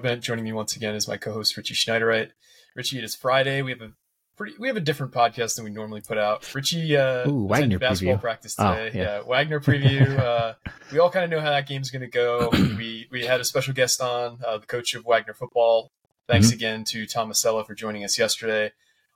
Broadbent. 0.00 0.22
Joining 0.22 0.44
me 0.44 0.52
once 0.52 0.76
again 0.76 0.94
is 0.94 1.08
my 1.08 1.16
co-host 1.16 1.56
Richie 1.56 1.72
Schneiderite. 1.74 2.28
Richie, 2.74 2.98
it 2.98 3.04
is 3.04 3.14
Friday. 3.14 3.62
We 3.62 3.70
have 3.70 3.80
a 3.80 3.92
pretty 4.36 4.54
we 4.58 4.68
have 4.68 4.76
a 4.76 4.80
different 4.80 5.14
podcast 5.14 5.56
than 5.56 5.64
we 5.64 5.70
normally 5.70 6.02
put 6.02 6.18
out. 6.18 6.54
Richie 6.54 6.94
uh 6.98 7.26
Ooh, 7.26 7.46
Wagner 7.46 7.78
basketball 7.78 8.16
preview. 8.18 8.20
practice 8.20 8.56
Oh, 8.58 8.74
today. 8.74 8.98
yeah. 8.98 9.04
yeah. 9.04 9.20
Wagner 9.22 9.58
preview. 9.58 10.18
uh 10.18 10.52
we 10.92 10.98
all 10.98 11.08
kind 11.08 11.24
of 11.24 11.30
know 11.30 11.40
how 11.40 11.48
that 11.48 11.66
game's 11.66 11.90
gonna 11.90 12.08
go. 12.10 12.50
We 12.52 13.08
we 13.10 13.24
had 13.24 13.40
a 13.40 13.44
special 13.44 13.72
guest 13.72 14.02
on, 14.02 14.38
uh, 14.46 14.58
the 14.58 14.66
coach 14.66 14.92
of 14.94 15.06
Wagner 15.06 15.32
football. 15.32 15.90
Thanks 16.28 16.48
Mm-hmm. 16.48 16.54
again 16.56 16.84
to 16.88 17.06
Tom 17.06 17.30
Masella 17.30 17.66
for 17.66 17.74
joining 17.74 18.04
us 18.04 18.18
yesterday. 18.18 18.72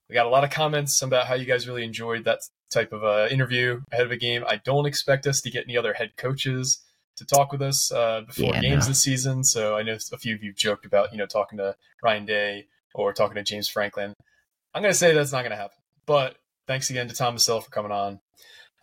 We 0.09 0.15
got 0.15 0.25
a 0.25 0.31
lot 0.31 0.45
of 0.45 0.51
comments 0.51 1.03
about 1.03 1.27
how 1.27 1.35
you 1.35 1.45
guys 1.45 1.69
really 1.69 1.85
enjoyed 1.85 2.25
that 2.25 2.39
type 2.71 2.93
of 2.95 3.05
uh, 3.05 3.29
interview 3.31 3.83
ahead 3.93 4.07
of 4.07 4.13
a 4.13 4.17
game. 4.17 4.45
I 4.49 4.57
don't 4.57 4.87
expect 4.87 5.27
us 5.27 5.43
to 5.43 5.51
get 5.51 5.65
any 5.65 5.77
other 5.77 5.93
head 5.93 6.13
coaches 6.17 6.81
to 7.21 7.27
talk 7.27 7.53
with 7.53 7.63
us 7.63 7.93
uh, 7.93 8.23
before 8.27 8.55
Yeah, 8.55 8.61
games 8.63 8.87
no. 8.87 8.89
this 8.89 9.03
season. 9.03 9.45
So 9.45 9.77
I 9.77 9.83
know 9.83 9.97
a 10.13 10.19
few 10.19 10.35
of 10.35 10.43
you 10.43 10.53
joked 10.53 10.85
about 10.87 11.13
you 11.13 11.19
know 11.19 11.27
talking 11.27 11.59
to 11.59 11.77
Ryan 12.03 12.25
Day 12.25 12.67
or 12.95 13.13
talking 13.13 13.37
to 13.37 13.43
James 13.43 13.69
Franklin. 13.69 14.15
I'm 14.75 14.83
going 14.83 14.93
to 14.93 14.99
say 14.99 15.13
that's 15.15 15.33
not 15.33 15.43
going 15.43 15.51
to 15.51 15.57
happen. 15.57 15.77
But 16.07 16.37
thanks 16.67 16.91
again 16.91 17.09
to 17.09 17.15
Tom 17.15 17.39
Sell 17.39 17.61
for 17.61 17.71
coming 17.71 17.93
on. 17.93 18.21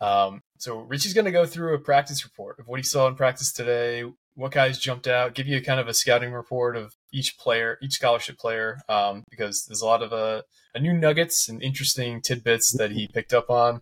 Um, 0.00 0.42
so 0.58 0.78
Richie's 0.78 1.14
going 1.14 1.24
to 1.24 1.32
go 1.32 1.44
through 1.44 1.74
a 1.74 1.78
practice 1.78 2.24
report 2.24 2.58
of 2.60 2.68
what 2.68 2.78
he 2.78 2.84
saw 2.84 3.08
in 3.08 3.16
practice 3.16 3.52
today, 3.52 4.04
what 4.34 4.52
guys 4.52 4.78
jumped 4.78 5.08
out, 5.08 5.34
give 5.34 5.48
you 5.48 5.56
a 5.56 5.60
kind 5.60 5.80
of 5.80 5.88
a 5.88 5.94
scouting 5.94 6.32
report 6.32 6.76
of 6.76 6.94
each 7.12 7.36
player, 7.36 7.78
each 7.82 7.94
scholarship 7.94 8.38
player, 8.38 8.78
um, 8.88 9.24
because 9.30 9.64
there's 9.66 9.82
a 9.82 9.86
lot 9.86 10.02
of 10.02 10.12
uh, 10.12 10.42
a 10.74 10.80
new 10.80 10.92
nuggets 10.92 11.48
and 11.48 11.60
interesting 11.62 12.20
tidbits 12.20 12.72
that 12.78 12.92
he 12.92 13.08
picked 13.08 13.34
up 13.34 13.50
on. 13.50 13.80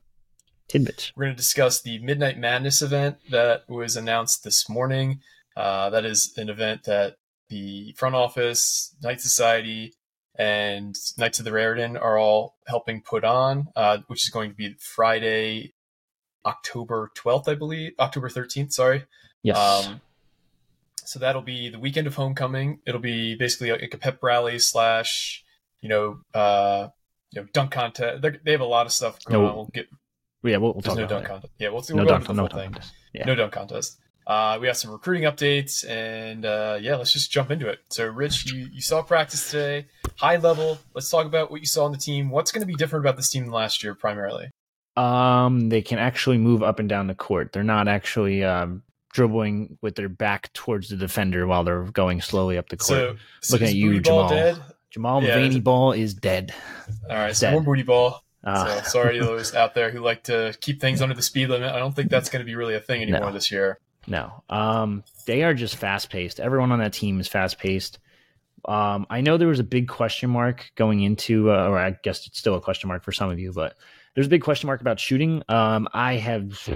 Tidbits. 0.69 1.13
We're 1.15 1.25
going 1.25 1.37
to 1.37 1.43
discuss 1.43 1.81
the 1.81 1.99
Midnight 2.01 2.39
Madness 2.39 2.83
event 2.83 3.19
that 3.31 3.69
was 3.69 3.97
announced 3.97 4.45
this 4.45 4.69
morning. 4.69 5.21
Uh, 5.57 5.91
that 5.91 6.05
is 6.05 6.35
an 6.37 6.49
event 6.49 6.85
that 6.85 7.17
the 7.49 7.95
front 7.97 8.15
office, 8.15 8.95
Knight 9.03 9.21
Society, 9.21 9.95
and 10.39 10.95
Knights 11.17 11.39
of 11.39 11.45
the 11.45 11.53
Raritan 11.53 11.97
are 11.97 12.19
all 12.19 12.57
helping 12.67 13.01
put 13.01 13.25
on, 13.25 13.69
uh, 13.77 13.99
which 14.09 14.25
is 14.25 14.29
going 14.31 14.51
to 14.51 14.57
be 14.57 14.75
Friday, 14.79 15.73
October 16.45 17.11
12th, 17.17 17.49
I 17.49 17.55
believe. 17.55 17.93
October 17.99 18.29
13th, 18.29 18.73
sorry. 18.73 19.05
Yes. 19.43 19.57
Um, 19.57 20.01
so 21.05 21.19
that'll 21.21 21.43
be 21.43 21.69
the 21.69 21.79
weekend 21.79 22.07
of 22.07 22.17
homecoming. 22.17 22.81
It'll 22.85 23.01
be 23.01 23.37
basically 23.37 23.71
like 23.71 23.95
a 23.95 23.99
pep 23.99 24.19
rally 24.23 24.59
slash, 24.59 25.45
you 25.81 25.89
know, 25.89 26.19
uh, 26.35 26.89
you 27.31 27.41
know, 27.41 27.49
dunk 27.53 27.71
contest. 27.71 28.23
They're, 28.23 28.39
they 28.45 28.53
have 28.53 28.61
a 28.61 28.65
lot 28.67 28.87
of 28.87 28.93
stuff 28.93 29.25
going 29.25 29.43
No, 29.43 29.49
on. 29.49 29.57
We'll 29.57 29.71
get 29.73 29.89
yeah, 30.53 30.57
we'll, 30.59 30.73
we'll 30.75 30.83
talk 30.83 30.97
no 30.97 31.05
about 31.05 31.11
dunk 31.11 31.25
it. 31.25 31.29
contest. 31.29 31.53
Yeah, 31.59 31.69
we'll, 31.71 31.83
No 31.91 31.97
we'll 31.97 32.05
go 32.05 32.11
dunk, 32.11 32.27
the 32.27 32.33
no 32.35 32.47
thing. 32.47 32.57
dunk. 32.59 32.73
contest. 32.75 32.93
No 33.27 33.35
dunk 33.35 33.53
contest. 33.53 33.99
Uh, 34.27 34.59
we 34.61 34.67
have 34.67 34.77
some 34.77 34.91
recruiting 34.91 35.23
updates, 35.25 35.89
and 35.89 36.45
uh, 36.45 36.79
yeah, 36.81 36.97
let's 36.97 37.13
just 37.13 37.31
jump 37.31 37.51
into 37.53 37.69
it. 37.69 37.79
So, 37.91 38.07
Rich, 38.07 38.53
you, 38.53 38.69
you 38.73 38.81
saw 38.81 39.01
practice 39.03 39.51
today, 39.53 39.87
high 40.17 40.37
level. 40.37 40.79
Let's 40.95 41.09
talk 41.09 41.27
about 41.27 41.51
what 41.53 41.61
you 41.61 41.67
saw 41.67 41.85
on 41.85 41.93
the 41.93 41.99
team. 41.99 42.31
What's 42.31 42.51
going 42.51 42.63
to 42.63 42.67
be 42.67 42.75
different 42.75 43.05
about 43.05 43.17
this 43.17 43.31
team 43.31 43.45
than 43.45 43.53
last 43.53 43.85
year, 43.85 43.95
primarily? 43.95 44.51
Um, 44.97 45.69
they 45.69 45.81
can 45.83 45.99
actually 45.99 46.39
move 46.39 46.63
up 46.63 46.79
and 46.81 46.89
down 46.89 47.07
the 47.07 47.15
court. 47.15 47.53
They're 47.53 47.63
not 47.63 47.87
actually 47.87 48.43
um, 48.43 48.83
dribbling 49.13 49.79
with 49.81 49.95
their 49.95 50.09
back 50.09 50.53
towards 50.55 50.89
the 50.89 50.97
defender 50.97 51.47
while 51.47 51.63
they're 51.65 51.85
going 51.85 52.21
slowly 52.21 52.59
up 52.59 52.69
the 52.69 52.77
court. 52.79 52.89
So, 52.89 53.17
so 53.43 53.55
Looking 53.55 53.69
at 53.69 53.75
you, 53.75 54.01
Jamal. 54.01 54.29
dead? 54.29 54.59
Jamal 54.91 55.23
yeah, 55.23 55.37
Mulvaney 55.37 55.61
ball 55.61 55.93
is 55.93 56.15
dead. 56.15 56.55
All 57.11 57.17
right, 57.17 57.37
so 57.37 57.47
Dead. 57.47 57.53
more 57.53 57.63
booty 57.63 57.83
ball. 57.83 58.25
Ah. 58.47 58.81
So 58.83 58.83
sorry 58.89 59.19
to 59.19 59.25
those 59.25 59.55
out 59.55 59.75
there 59.75 59.91
who 59.91 59.99
like 60.01 60.23
to 60.25 60.57
keep 60.61 60.81
things 60.81 61.03
under 61.03 61.15
the 61.15 61.23
speed 61.23 61.49
limit. 61.49 61.73
I 61.75 61.79
don't 61.79 61.95
think 61.95 62.11
that's 62.11 62.31
going 62.31 62.41
to 62.41 62.47
be 62.47 62.55
really 62.55 62.75
a 62.75 62.81
thing 62.81 63.03
anymore 63.03 63.21
No. 63.21 63.33
this 63.33 63.51
year. 63.51 63.79
No. 64.07 64.43
Um, 64.49 65.03
they 65.27 65.43
are 65.43 65.53
just 65.53 65.77
fast 65.77 66.11
paced. 66.11 66.39
Everyone 66.41 66.71
on 66.73 66.79
that 66.79 66.93
team 66.93 67.19
is 67.21 67.27
fast 67.29 67.59
paced. 67.59 67.99
Um, 68.65 69.07
I 69.11 69.21
know 69.21 69.37
there 69.37 69.49
was 69.49 69.61
a 69.61 69.65
big 69.65 69.89
question 69.89 70.31
mark 70.31 70.71
going 70.77 71.01
into, 71.03 71.51
uh, 71.53 71.69
or 71.69 71.79
I 71.79 71.97
guess 72.03 72.27
it's 72.27 72.39
still 72.39 72.55
a 72.55 72.61
question 72.61 72.89
mark 72.89 73.05
for 73.05 73.13
some 73.13 73.31
of 73.31 73.39
you, 73.39 73.53
but 73.53 73.77
there's 74.15 74.27
a 74.27 74.31
big 74.31 74.43
question 74.43 74.67
mark 74.69 74.81
about 74.81 74.99
shooting. 74.99 75.43
Um, 75.49 75.89
I 75.93 76.15
have 76.15 76.69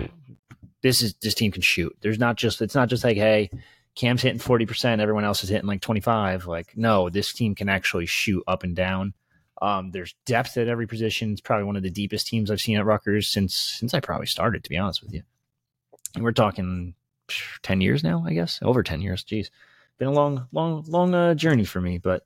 this 0.82 1.02
is 1.02 1.14
this 1.22 1.34
team 1.34 1.50
can 1.52 1.62
shoot. 1.62 1.96
There's 2.00 2.18
not 2.18 2.36
just 2.36 2.60
it's 2.62 2.74
not 2.74 2.88
just 2.88 3.02
like 3.02 3.16
hey, 3.16 3.50
Cam's 3.96 4.22
hitting 4.22 4.38
forty 4.38 4.66
percent, 4.66 5.00
everyone 5.00 5.24
else 5.24 5.42
is 5.42 5.50
hitting 5.50 5.66
like 5.66 5.80
twenty 5.80 6.00
five. 6.00 6.46
Like 6.46 6.76
no, 6.76 7.08
this 7.10 7.32
team 7.32 7.54
can 7.54 7.68
actually 7.68 8.06
shoot 8.06 8.42
up 8.46 8.62
and 8.62 8.76
down. 8.76 9.12
Um, 9.60 9.90
there's 9.90 10.14
depth 10.24 10.56
at 10.56 10.68
every 10.68 10.86
position. 10.86 11.32
It's 11.32 11.40
probably 11.40 11.64
one 11.64 11.76
of 11.76 11.82
the 11.82 11.90
deepest 11.90 12.26
teams 12.26 12.50
I've 12.50 12.60
seen 12.60 12.78
at 12.78 12.84
Rutgers 12.84 13.28
since 13.28 13.54
since 13.54 13.94
I 13.94 14.00
probably 14.00 14.26
started. 14.26 14.64
To 14.64 14.70
be 14.70 14.78
honest 14.78 15.02
with 15.02 15.12
you, 15.12 15.22
and 16.14 16.24
we're 16.24 16.32
talking 16.32 16.94
ten 17.62 17.80
years 17.80 18.02
now, 18.02 18.24
I 18.26 18.32
guess, 18.32 18.58
over 18.62 18.82
ten 18.82 19.00
years. 19.00 19.24
Jeez, 19.24 19.50
been 19.98 20.08
a 20.08 20.12
long, 20.12 20.48
long, 20.52 20.84
long 20.86 21.14
uh, 21.14 21.34
journey 21.34 21.64
for 21.64 21.80
me, 21.80 21.98
but 21.98 22.24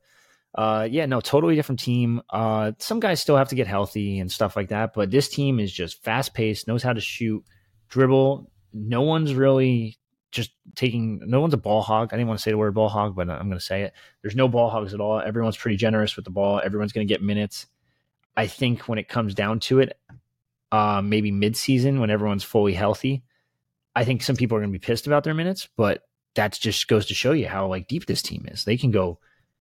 uh, 0.55 0.87
yeah, 0.91 1.07
no, 1.07 1.21
totally 1.21 1.57
different 1.57 1.81
team. 1.81 2.23
Uh, 2.31 2.73
some 2.79 3.01
guys 3.01 3.21
still 3.21 3.37
have 3.37 3.49
to 3.49 3.57
get 3.57 3.67
healthy 3.67 4.21
and 4.21 4.31
stuff 4.31 4.55
like 4.55 4.69
that, 4.69 4.95
but 4.95 5.11
this 5.11 5.29
team 5.29 5.59
is 5.59 5.73
just 5.73 6.03
fast 6.05 6.35
paced, 6.35 6.69
knows 6.69 6.83
how 6.83 6.93
to 6.93 7.01
shoot, 7.01 7.45
dribble. 7.89 8.51
No 8.73 9.03
one's 9.03 9.35
really 9.35 9.99
just 10.35 10.53
taking. 10.75 11.21
No 11.25 11.41
one's 11.41 11.55
a 11.55 11.59
ball 11.59 11.83
hog. 11.83 12.11
I 12.13 12.17
didn't 12.17 12.29
want 12.29 12.39
to 12.39 12.43
say 12.43 12.51
the 12.51 12.59
word 12.59 12.75
ball 12.75 12.89
hog, 12.89 13.17
but 13.17 13.31
I'm 13.31 13.49
going 13.49 13.59
to 13.59 13.65
say 13.65 13.83
it. 13.83 13.95
There's 14.23 14.37
no 14.37 14.49
ball 14.49 14.71
hogs 14.71 14.93
at 14.93 15.01
all. 15.01 15.21
Everyone's 15.21 15.57
pretty 15.57 15.77
generous 15.77 16.17
with 16.17 16.25
the 16.25 16.31
ball. 16.31 16.61
Everyone's 16.63 16.93
going 16.93 17.07
to 17.07 17.13
get 17.13 17.23
minutes. 17.23 17.67
I 18.37 18.47
think 18.47 18.89
when 18.89 18.99
it 18.99 19.09
comes 19.09 19.35
down 19.35 19.61
to 19.61 19.81
it, 19.81 19.99
uh, 20.73 21.01
maybe 21.03 21.31
mid 21.31 21.57
season 21.57 22.01
when 22.01 22.11
everyone's 22.11 22.45
fully 22.45 22.75
healthy, 22.75 23.23
I 23.95 24.05
think 24.05 24.23
some 24.23 24.37
people 24.37 24.57
are 24.57 24.61
going 24.61 24.73
to 24.73 24.79
be 24.79 24.85
pissed 24.85 25.07
about 25.07 25.25
their 25.25 25.35
minutes, 25.35 25.69
but 25.77 26.03
that 26.35 26.53
just 26.53 26.89
goes 26.89 27.07
to 27.07 27.15
show 27.15 27.33
you 27.33 27.47
how 27.47 27.67
like 27.69 27.87
deep 27.87 28.07
this 28.07 28.23
team 28.23 28.47
is. 28.51 28.65
They 28.65 28.77
can 28.77 28.91
go. 28.91 29.19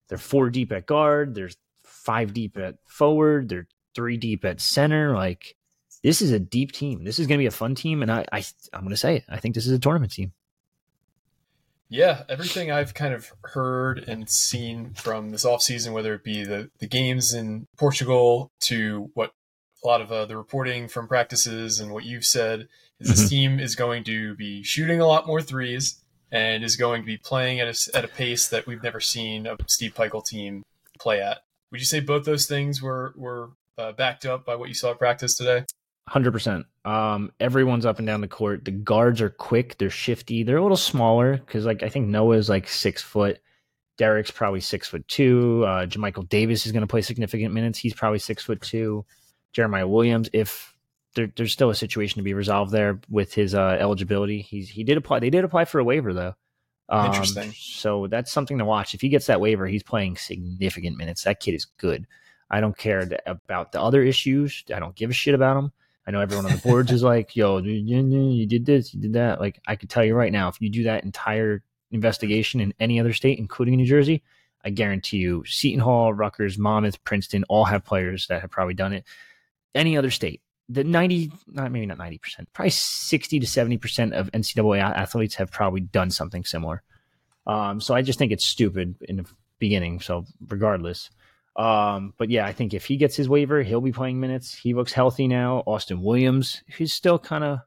They're 0.10 0.18
four 0.18 0.50
deep 0.50 0.72
at 0.72 0.88
guard. 0.88 1.36
There's 1.36 1.56
five 1.84 2.34
deep 2.34 2.58
at 2.58 2.76
forward. 2.86 3.50
They're 3.50 3.68
three 3.94 4.18
deep 4.18 4.44
at 4.44 4.60
center. 4.60 5.14
Like 5.14 5.56
this 6.04 6.22
is 6.22 6.32
a 6.32 6.40
deep 6.40 6.72
team. 6.72 7.04
This 7.04 7.20
is 7.20 7.28
going 7.28 7.38
to 7.38 7.44
be 7.44 7.48
a 7.48 7.52
fun 7.52 7.76
team, 7.76 8.02
and 8.02 8.12
I, 8.12 8.26
I 8.32 8.44
I'm 8.74 8.82
going 8.82 8.90
to 8.90 8.98
say 8.98 9.18
it. 9.18 9.26
I 9.30 9.38
think 9.38 9.56
this 9.56 9.66
is 9.66 9.72
a 9.72 9.80
tournament 9.80 10.12
team. 10.12 10.34
Yeah, 11.90 12.24
everything 12.28 12.72
I've 12.72 12.94
kind 12.94 13.14
of 13.14 13.32
heard 13.44 14.00
and 14.08 14.28
seen 14.30 14.94
from 14.96 15.30
this 15.30 15.46
offseason, 15.46 15.94
whether 15.94 16.14
it 16.16 16.24
be 16.24 16.44
the, 16.44 16.72
the 16.80 16.88
games 16.88 17.34
in 17.34 17.68
Portugal 17.78 18.52
to 18.62 19.12
what 19.14 19.32
a 19.84 19.88
lot 19.88 20.02
of 20.02 20.12
uh, 20.12 20.26
the 20.26 20.38
reporting 20.38 20.88
from 20.88 21.08
practices 21.08 21.80
and 21.80 21.92
what 21.92 22.06
you've 22.06 22.26
said, 22.26 22.68
is 23.00 23.10
this 23.10 23.26
Mhm. 23.26 23.30
team 23.30 23.60
is 23.60 23.76
going 23.76 24.04
to 24.06 24.34
be 24.36 24.64
shooting 24.64 25.02
a 25.02 25.06
lot 25.06 25.28
more 25.28 25.42
threes 25.42 26.02
and 26.32 26.64
is 26.64 26.78
going 26.78 27.02
to 27.04 27.06
be 27.06 27.18
playing 27.18 27.60
at 27.60 27.68
a, 27.68 27.96
at 27.98 28.06
a 28.06 28.08
pace 28.08 28.48
that 28.48 28.66
we've 28.66 28.82
never 28.82 29.00
seen 29.00 29.46
a 29.46 29.56
Steve 29.68 29.94
Pikiell 29.94 30.26
team 30.26 30.64
play 31.00 31.22
at. 31.22 31.42
Would 31.72 31.80
you 31.82 31.86
say 31.86 32.00
both 32.00 32.26
those 32.26 32.48
things 32.48 32.82
were, 32.82 33.14
were 33.16 33.52
uh, 33.78 33.92
backed 33.92 34.26
up 34.26 34.46
by 34.46 34.56
what 34.56 34.70
you 34.70 34.74
saw 34.76 34.92
at 34.92 35.00
practice 35.00 35.36
today? 35.36 35.66
Hundred 36.08 36.32
percent. 36.32 36.66
Um, 36.84 37.32
everyone's 37.40 37.86
up 37.86 37.98
and 37.98 38.06
down 38.06 38.22
the 38.22 38.28
court. 38.28 38.66
The 38.66 38.72
guards 38.72 39.22
are 39.22 39.30
quick. 39.30 39.78
They're 39.78 39.90
shifty. 39.90 40.44
They're 40.44 40.58
a 40.58 40.62
little 40.62 40.76
smaller 40.76 41.38
because, 41.38 41.66
like, 41.66 41.82
I 41.82 41.90
think 41.90 42.08
Noah's 42.08 42.50
like 42.50 42.68
six 42.68 43.02
foot. 43.02 43.40
Derek's 43.98 44.32
probably 44.32 44.60
six 44.60 44.88
foot 44.88 45.08
two. 45.08 45.64
Uh, 45.66 45.86
Jamichael 45.86 46.28
Davis 46.28 46.66
is 46.66 46.72
going 46.72 46.82
to 46.82 46.88
play 46.88 47.02
significant 47.02 47.54
minutes. 47.54 47.80
He's 47.80 47.94
probably 47.94 48.20
six 48.20 48.44
foot 48.44 48.62
two. 48.62 49.06
Jeremiah 49.54 49.88
Williams, 49.88 50.30
if 50.34 50.76
there, 51.16 51.32
there's 51.36 51.54
still 51.54 51.70
a 51.70 51.76
situation 51.76 52.18
to 52.18 52.24
be 52.24 52.34
resolved 52.34 52.72
there 52.72 53.00
with 53.10 53.34
his 53.34 53.54
uh, 53.54 53.78
eligibility, 53.80 54.42
he's 54.42 54.70
he 54.70 54.84
did 54.84 54.98
apply. 54.98 55.20
They 55.20 55.30
did 55.30 55.46
apply 55.46 55.66
for 55.66 55.80
a 55.80 55.84
waiver 55.84 56.14
though. 56.14 56.34
Um, 56.90 57.08
Interesting. 57.08 57.54
So 57.56 58.08
that's 58.08 58.32
something 58.32 58.58
to 58.58 58.66
watch. 58.66 58.94
If 58.94 59.02
he 59.02 59.10
gets 59.10 59.28
that 59.28 59.40
waiver, 59.40 59.68
he's 59.68 59.84
playing 59.84 60.18
significant 60.18 60.98
minutes. 60.98 61.24
That 61.24 61.40
kid 61.40 61.54
is 61.54 61.66
good. 61.66 62.06
I 62.50 62.60
don't 62.60 62.78
care 62.78 63.06
th- 63.06 63.22
about 63.26 63.72
the 63.72 63.82
other 63.82 64.04
issues. 64.04 64.64
I 64.74 64.80
don't 64.80 64.96
give 64.96 65.10
a 65.10 65.14
shit 65.14 65.34
about 65.34 65.58
him. 65.58 65.72
I 66.06 66.12
know 66.12 66.20
everyone 66.20 66.46
on 66.46 66.52
the 66.52 66.58
boards 66.58 66.92
is 66.92 67.04
like, 67.04 67.36
yo, 67.36 67.58
you- 67.60 68.46
did 68.46 68.66
this, 68.66 68.94
you 68.94 69.00
did 69.00 69.14
that. 69.14 69.40
Like, 69.40 69.60
I 69.68 69.76
could 69.76 69.90
tell 69.90 70.04
you 70.04 70.16
right 70.16 70.32
now, 70.32 70.50
if 70.50 70.60
you 70.62 70.70
do 70.70 70.84
that 70.84 71.04
entire 71.04 71.64
investigation 71.92 72.60
in 72.60 72.74
any 72.80 73.00
other 73.00 73.14
state, 73.14 73.40
including 73.40 73.76
New 73.76 73.86
Jersey, 73.86 74.24
I 74.66 74.70
guarantee 74.70 75.18
you, 75.18 75.44
Seton 75.46 75.80
Hall, 75.80 76.14
Rutgers, 76.14 76.58
Monmouth, 76.58 77.04
Princeton 77.04 77.44
all 77.50 77.66
have 77.66 77.86
players 77.86 78.28
that 78.28 78.42
have 78.42 78.52
probably 78.52 78.74
done 78.74 78.94
it. 78.94 79.06
Any 79.76 79.98
other 79.98 80.12
state, 80.12 80.42
the 80.70 80.84
90, 80.84 81.32
not 81.48 81.72
maybe 81.72 81.86
not 81.86 81.98
90%, 81.98 82.48
probably 82.54 82.70
60 82.70 83.40
to 83.40 83.46
70% 83.46 84.14
of 84.14 84.32
NCAA 84.32 84.80
athletes 84.80 85.36
have 85.36 85.52
probably 85.52 85.82
done 85.82 86.12
something 86.12 86.46
similar. 86.46 86.82
Um, 87.46 87.82
so 87.82 87.94
I 87.94 88.02
just 88.02 88.20
think 88.20 88.32
it's 88.32 88.46
stupid 88.46 88.96
in 89.02 89.18
the 89.18 89.26
beginning. 89.60 90.00
So 90.00 90.26
regardless, 90.48 91.10
um, 91.56 92.14
but 92.18 92.30
yeah, 92.30 92.46
I 92.46 92.54
think 92.54 92.74
if 92.74 92.86
he 92.86 92.98
gets 92.98 93.16
his 93.16 93.30
waiver, 93.30 93.62
he'll 93.62 93.82
be 93.82 93.92
playing 93.92 94.20
minutes. 94.20 94.54
He 94.54 94.74
looks 94.74 94.92
healthy 94.92 95.28
now. 95.28 95.64
Austin 95.68 96.02
Williams, 96.02 96.64
who's 96.78 96.94
still 96.94 97.20
kind 97.20 97.44
of 97.44 97.60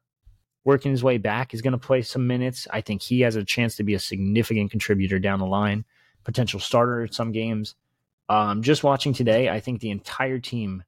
working 0.65 0.91
his 0.91 1.05
way 1.05 1.19
back, 1.19 1.55
is 1.55 1.63
going 1.63 1.73
to 1.73 1.79
play 1.79 2.03
some 2.03 2.27
minutes. 2.27 2.67
I 2.73 2.81
think 2.81 3.01
he 3.01 3.21
has 3.21 3.37
a 3.37 3.45
chance 3.45 3.77
to 3.77 3.85
be 3.85 3.95
a 3.95 4.01
significant 4.01 4.73
contributor 4.73 5.21
down 5.21 5.39
the 5.39 5.47
line, 5.47 5.85
potential 6.25 6.59
starter 6.59 7.03
at 7.03 7.15
some 7.15 7.31
games. 7.31 7.77
Um, 8.29 8.63
just 8.63 8.83
watching 8.83 9.13
today, 9.13 9.49
I 9.49 9.61
think 9.61 9.81
the 9.81 9.91
entire 9.91 10.41
team, 10.41 10.83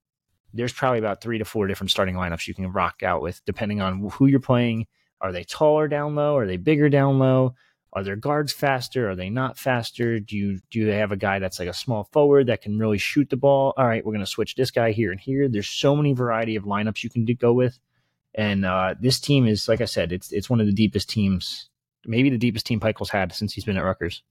there's 0.53 0.73
probably 0.73 0.99
about 0.99 1.21
three 1.21 1.39
to 1.39 1.45
four 1.45 1.69
different 1.69 1.93
starting 1.93 2.17
lineups 2.17 2.49
you 2.49 2.55
can 2.55 2.73
rock 2.73 3.05
out 3.05 3.23
with, 3.23 3.41
depending 3.45 3.81
on 3.81 4.11
who 4.11 4.27
you're 4.27 4.41
playing. 4.41 4.89
Are 5.21 5.31
they 5.31 5.45
taller 5.45 5.87
down 5.87 6.17
low? 6.17 6.37
Are 6.37 6.47
they 6.47 6.57
bigger 6.57 6.89
down 6.89 7.21
low? 7.21 7.55
Are 7.99 8.05
their 8.05 8.15
guards 8.15 8.53
faster? 8.53 9.11
Are 9.11 9.17
they 9.17 9.29
not 9.29 9.59
faster? 9.59 10.21
Do 10.21 10.37
you 10.37 10.61
do 10.71 10.87
they 10.87 10.99
have 10.99 11.11
a 11.11 11.17
guy 11.17 11.41
that's 11.41 11.59
like 11.59 11.69
a 11.69 11.75
small 11.75 12.05
forward 12.13 12.47
that 12.47 12.63
can 12.63 12.79
really 12.79 12.97
shoot 12.97 13.29
the 13.29 13.37
ball? 13.37 13.75
All 13.77 13.89
right, 13.89 14.07
we're 14.07 14.13
going 14.13 14.25
to 14.25 14.31
switch 14.31 14.55
this 14.55 14.71
guy 14.71 14.93
here 14.93 15.11
and 15.11 15.19
here. 15.19 15.49
There's 15.49 15.69
so 15.69 15.97
many 15.97 16.13
variety 16.13 16.55
of 16.55 16.63
lineups 16.63 17.03
you 17.03 17.11
can 17.11 17.25
do, 17.25 17.35
go 17.35 17.53
with, 17.53 17.81
and 18.37 18.65
uh, 18.65 18.95
this 19.01 19.19
team 19.19 19.49
is 19.49 19.67
like 19.67 19.81
I 19.81 19.85
said, 19.85 20.13
it's 20.13 20.31
it's 20.31 20.49
one 20.49 20.61
of 20.61 20.67
the 20.67 20.73
deepest 20.73 21.11
teams, 21.11 21.71
maybe 22.07 22.31
the 22.31 22.39
deepest 22.39 22.67
team 22.67 22.79
Pikiell's 22.79 23.11
had 23.11 23.33
since 23.33 23.53
he's 23.53 23.65
been 23.65 23.77
at 23.77 23.83
Rutgers. 23.83 24.23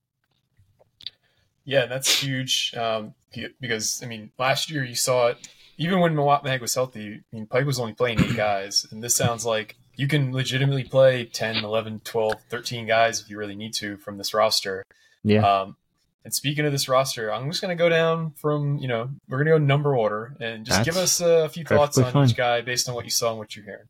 Yeah, 1.65 1.87
that's 1.87 2.21
huge 2.21 2.73
um, 2.75 3.15
because 3.59 4.01
I 4.01 4.05
mean, 4.05 4.31
last 4.39 4.71
year 4.71 4.85
you 4.85 4.95
saw 4.95 5.27
it. 5.27 5.49
Even 5.77 5.99
when 5.99 6.15
Mawot 6.15 6.45
Mag 6.45 6.61
was 6.61 6.73
healthy, 6.73 7.15
I 7.15 7.35
mean, 7.35 7.47
Pike 7.47 7.65
was 7.65 7.79
only 7.79 7.91
playing 7.91 8.21
eight 8.21 8.37
guys, 8.37 8.87
and 8.91 9.03
this 9.03 9.13
sounds 9.13 9.45
like 9.45 9.75
you 9.97 10.07
can 10.07 10.31
legitimately 10.31 10.85
play 10.85 11.25
10, 11.25 11.57
11, 11.57 12.01
12, 12.03 12.33
13 12.49 12.87
guys 12.87 13.19
if 13.19 13.29
you 13.29 13.37
really 13.37 13.55
need 13.55 13.73
to 13.73 13.97
from 13.97 14.17
this 14.17 14.33
roster. 14.33 14.85
Yeah. 15.23 15.41
Um, 15.61 15.75
and 16.23 16.33
speaking 16.33 16.65
of 16.65 16.71
this 16.71 16.87
roster, 16.87 17.33
I'm 17.33 17.49
just 17.49 17.61
going 17.61 17.75
to 17.75 17.81
go 17.81 17.89
down 17.89 18.31
from, 18.31 18.77
you 18.77 18.87
know, 18.87 19.09
we're 19.27 19.37
going 19.37 19.47
to 19.47 19.51
go 19.53 19.57
number 19.57 19.95
order 19.95 20.35
and 20.39 20.65
just 20.65 20.77
That's 20.79 20.85
give 20.85 20.97
us 20.97 21.19
a 21.19 21.49
few 21.49 21.63
thoughts 21.65 21.97
on 21.97 22.11
fine. 22.11 22.29
each 22.29 22.35
guy 22.35 22.61
based 22.61 22.87
on 22.87 22.95
what 22.95 23.05
you 23.05 23.11
saw 23.11 23.31
and 23.31 23.39
what 23.39 23.55
you're 23.55 23.65
hearing. 23.65 23.87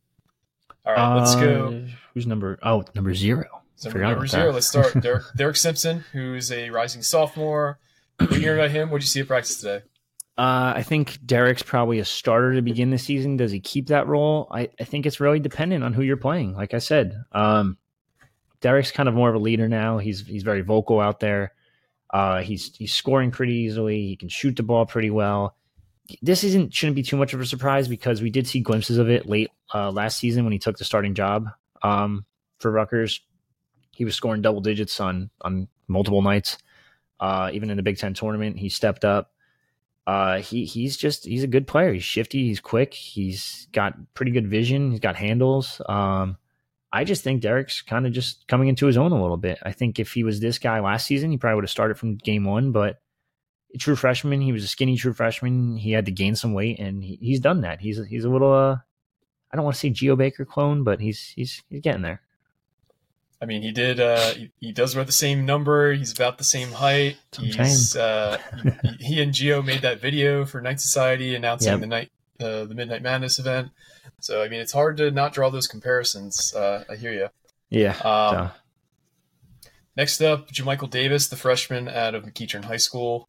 All 0.86 0.94
right, 0.94 1.18
let's 1.18 1.36
go. 1.36 1.68
Uh, 1.68 1.90
Who's 2.14 2.26
number? 2.26 2.58
Oh, 2.64 2.86
number 2.96 3.14
zero. 3.14 3.44
So 3.76 3.92
Forgot 3.92 4.12
number 4.12 4.28
zero, 4.28 4.46
that. 4.48 4.54
let's 4.54 4.68
start. 4.68 4.94
Derek, 5.02 5.24
Derek 5.36 5.58
Simpson, 5.58 6.06
who's 6.14 6.52
a 6.52 6.70
rising 6.70 7.02
sophomore. 7.02 7.80
What 8.18 8.32
you 8.32 8.40
hear 8.40 8.56
about 8.56 8.72
him? 8.72 8.90
What 8.90 9.00
did 9.00 9.04
you 9.04 9.10
see 9.10 9.20
at 9.20 9.28
practice 9.28 9.60
today? 9.60 9.84
Uh, 10.38 10.74
I 10.76 10.84
think 10.84 11.18
Derek's 11.26 11.64
probably 11.64 11.98
a 11.98 12.06
starter 12.06 12.54
to 12.54 12.62
begin 12.62 12.92
the 12.92 13.00
season. 13.00 13.38
Does 13.38 13.52
he 13.52 13.60
keep 13.60 13.88
that 13.88 14.06
role? 14.06 14.48
I, 14.52 14.70
I 14.80 14.84
think 14.84 15.08
it's 15.08 15.20
really 15.20 15.40
dependent 15.40 15.84
on 15.84 15.94
who 15.94 16.04
you're 16.04 16.16
playing. 16.16 16.54
Like 16.54 16.76
I 16.76 16.78
said, 16.78 17.24
um, 17.32 17.78
Derek's 18.62 18.92
kind 18.92 19.10
of 19.10 19.16
more 19.16 19.30
of 19.30 19.36
a 19.36 19.40
leader 19.40 19.68
now. 19.68 19.98
He's 19.98 20.26
he's 20.26 20.44
very 20.44 20.62
vocal 20.62 21.00
out 21.00 21.20
there. 21.20 21.54
Uh, 22.14 22.42
he's 22.42 22.76
he's 22.76 22.94
scoring 22.94 23.32
pretty 23.32 23.54
easily. 23.54 24.08
He 24.08 24.16
can 24.16 24.30
shoot 24.30 24.56
the 24.56 24.64
ball 24.64 24.86
pretty 24.86 25.10
well. 25.10 25.56
This 26.22 26.44
isn't 26.44 26.72
shouldn't 26.72 26.96
be 26.96 27.04
too 27.04 27.18
much 27.18 27.34
of 27.34 27.42
a 27.42 27.46
surprise 27.46 27.88
because 27.88 28.22
we 28.22 28.30
did 28.30 28.48
see 28.48 28.60
glimpses 28.60 29.00
of 29.00 29.10
it 29.10 29.26
late 29.26 29.50
uh, 29.74 29.92
last 29.92 30.20
season 30.20 30.44
when 30.44 30.54
he 30.54 30.60
took 30.60 30.78
the 30.78 30.86
starting 30.86 31.16
job 31.16 31.48
um, 31.82 32.26
for 32.60 32.72
Rutgers. 32.72 33.22
He 33.92 34.06
was 34.06 34.16
scoring 34.16 34.44
double 34.44 34.62
digits 34.62 35.00
on 35.00 35.32
on 35.42 35.68
multiple 35.88 36.22
nights. 36.22 36.60
Uh, 37.20 37.50
even 37.54 37.72
in 37.72 37.78
the 37.78 37.84
Big 37.84 37.98
Ten 37.98 38.14
tournament, 38.14 38.58
he 38.58 38.70
stepped 38.70 39.04
up. 39.04 39.32
Uh, 40.08 40.40
he 40.40 40.64
he's 40.64 40.96
just 40.96 41.26
he's 41.26 41.44
a 41.44 41.48
good 41.48 41.68
player. 41.68 41.92
He's 41.92 42.04
shifty. 42.04 42.48
He's 42.48 42.62
quick. 42.62 42.94
He's 42.94 43.68
got 43.74 43.94
pretty 44.14 44.32
good 44.32 44.50
vision. 44.50 44.92
He's 44.92 45.02
got 45.02 45.18
handles. 45.18 45.82
Um, 45.88 46.38
I 46.94 47.04
just 47.04 47.26
think 47.26 47.42
Derek's 47.42 47.82
kind 47.82 48.08
of 48.08 48.14
just 48.14 48.48
coming 48.48 48.70
into 48.70 48.88
his 48.88 48.96
own 48.96 49.12
a 49.12 49.22
little 49.22 49.36
bit. 49.36 49.60
I 49.64 49.74
think 49.74 50.00
if 50.00 50.14
he 50.14 50.24
was 50.24 50.40
this 50.40 50.60
guy 50.60 50.80
last 50.80 51.06
season, 51.06 51.30
he 51.30 51.38
probably 51.38 51.56
would 51.56 51.66
have 51.66 51.72
started 51.72 51.98
from 51.98 52.16
game 52.16 52.46
one. 52.46 52.72
But 52.72 53.02
true 53.78 53.98
freshman, 53.98 54.40
he 54.40 54.54
was 54.54 54.64
a 54.64 54.68
skinny 54.68 54.96
true 54.96 55.12
freshman. 55.12 55.76
He 55.76 55.92
had 55.92 56.06
to 56.06 56.12
gain 56.12 56.38
some 56.38 56.54
weight, 56.54 56.80
and 56.80 57.04
he, 57.04 57.18
he's 57.22 57.42
done 57.42 57.62
that. 57.62 57.82
He's 57.82 58.00
he's 58.08 58.24
a 58.24 58.30
little 58.30 58.54
uh, 58.54 58.78
I 59.52 59.56
don't 59.56 59.66
want 59.66 59.76
to 59.76 59.80
say 59.80 59.90
Geo 59.90 60.16
Baker 60.16 60.46
clone, 60.46 60.86
but 60.86 61.02
he's 61.02 61.34
he's 61.36 61.62
he's 61.70 61.82
getting 61.82 62.02
there. 62.02 62.22
I 63.42 63.46
mean, 63.46 63.62
he 63.62 63.72
did. 63.72 64.00
Uh, 64.00 64.32
he, 64.34 64.52
he 64.60 64.72
does 64.72 64.96
wear 64.96 65.06
the 65.06 65.12
same 65.12 65.46
number. 65.46 65.94
He's 65.94 66.12
about 66.12 66.38
the 66.40 66.44
same 66.44 66.72
height. 66.72 67.18
He's 67.40 67.96
uh, 67.96 68.38
he, 68.84 69.06
he 69.16 69.22
and 69.22 69.34
Geo 69.34 69.62
made 69.62 69.82
that 69.84 70.02
video 70.02 70.44
for 70.46 70.60
Knight 70.62 70.80
Society 70.82 71.36
announcing 71.36 71.72
Yep. 71.74 71.80
the 71.82 71.88
night 71.88 72.12
uh, 72.40 72.66
the 72.66 72.74
Midnight 72.76 73.02
Madness 73.04 73.38
event. 73.40 73.70
So 74.22 74.42
I 74.42 74.50
mean, 74.50 74.60
it's 74.60 74.72
hard 74.72 74.98
to 74.98 75.12
not 75.12 75.34
draw 75.34 75.50
those 75.52 75.68
comparisons. 75.68 76.54
Uh, 76.56 76.84
I 76.90 76.96
hear 76.96 77.14
you. 77.14 77.28
Yeah. 77.70 77.96
Um. 78.00 78.52
Next 79.96 80.22
up, 80.22 80.50
Jamichael 80.52 80.90
Davis, 80.90 81.28
the 81.28 81.36
freshman 81.36 81.88
out 81.88 82.14
of 82.14 82.24
McEachern 82.24 82.66
High 82.66 82.78
School. 82.78 83.28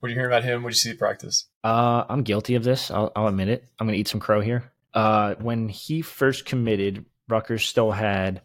What 0.00 0.08
do 0.08 0.14
you 0.14 0.18
hear 0.18 0.28
about 0.28 0.44
him? 0.44 0.62
What 0.62 0.70
do 0.70 0.72
you 0.72 0.78
see 0.78 0.90
at 0.90 0.98
practice? 0.98 1.46
Uh, 1.62 2.04
I'm 2.08 2.22
guilty 2.22 2.54
of 2.54 2.64
this. 2.64 2.90
I'll, 2.90 3.12
I'll 3.14 3.26
admit 3.28 3.48
it. 3.48 3.64
I'm 3.78 3.86
going 3.86 3.94
to 3.94 4.00
eat 4.00 4.08
some 4.08 4.20
crow 4.20 4.40
here. 4.40 4.72
Uh, 4.94 5.34
when 5.36 5.68
he 5.68 6.00
first 6.00 6.46
committed, 6.46 7.04
Rutgers 7.28 7.64
still 7.66 7.90
had 7.92 8.40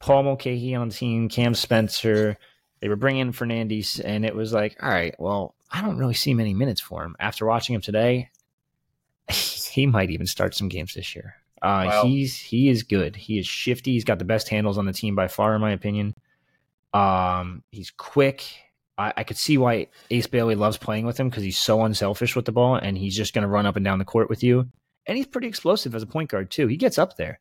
Paul 0.00 0.22
Mulcahy 0.24 0.74
on 0.74 0.88
the 0.88 0.94
team, 0.94 1.28
Cam 1.28 1.54
Spencer. 1.54 2.36
They 2.80 2.88
were 2.88 2.96
bringing 2.96 3.22
in 3.22 3.32
Fernandez, 3.32 4.00
and 4.00 4.24
it 4.24 4.34
was 4.34 4.52
like, 4.52 4.76
all 4.82 4.88
right, 4.88 5.14
well, 5.18 5.54
I 5.70 5.82
don't 5.82 5.98
really 5.98 6.14
see 6.14 6.34
many 6.34 6.54
minutes 6.54 6.80
for 6.80 7.02
him. 7.04 7.16
After 7.18 7.44
watching 7.46 7.74
him 7.74 7.80
today, 7.80 8.30
he 9.28 9.86
might 9.86 10.10
even 10.10 10.26
start 10.26 10.54
some 10.54 10.68
games 10.68 10.94
this 10.94 11.14
year. 11.14 11.34
Uh, 11.60 11.86
Wow. 11.88 12.04
He's 12.04 12.36
he 12.38 12.68
is 12.68 12.84
good. 12.84 13.16
He 13.16 13.38
is 13.38 13.46
shifty. 13.46 13.92
He's 13.92 14.04
got 14.04 14.18
the 14.20 14.24
best 14.24 14.48
handles 14.48 14.78
on 14.78 14.86
the 14.86 14.92
team 14.92 15.16
by 15.16 15.26
far, 15.28 15.54
in 15.54 15.60
my 15.60 15.72
opinion. 15.72 16.14
Um, 16.94 17.62
he's 17.70 17.90
quick. 17.90 18.44
I, 18.96 19.12
I 19.18 19.24
could 19.24 19.36
see 19.36 19.58
why 19.58 19.88
Ace 20.10 20.26
Bailey 20.28 20.54
loves 20.54 20.76
playing 20.78 21.04
with 21.04 21.18
him 21.18 21.28
because 21.28 21.42
he's 21.42 21.58
so 21.58 21.84
unselfish 21.84 22.36
with 22.36 22.44
the 22.44 22.52
ball, 22.52 22.76
and 22.76 22.96
he's 22.96 23.16
just 23.16 23.34
going 23.34 23.42
to 23.42 23.48
run 23.48 23.66
up 23.66 23.76
and 23.76 23.84
down 23.84 23.98
the 23.98 24.04
court 24.04 24.30
with 24.30 24.42
you. 24.42 24.68
And 25.06 25.16
he's 25.16 25.26
pretty 25.26 25.48
explosive 25.48 25.94
as 25.94 26.02
a 26.02 26.06
point 26.06 26.30
guard 26.30 26.50
too. 26.50 26.66
He 26.68 26.76
gets 26.76 26.98
up 26.98 27.16
there. 27.16 27.40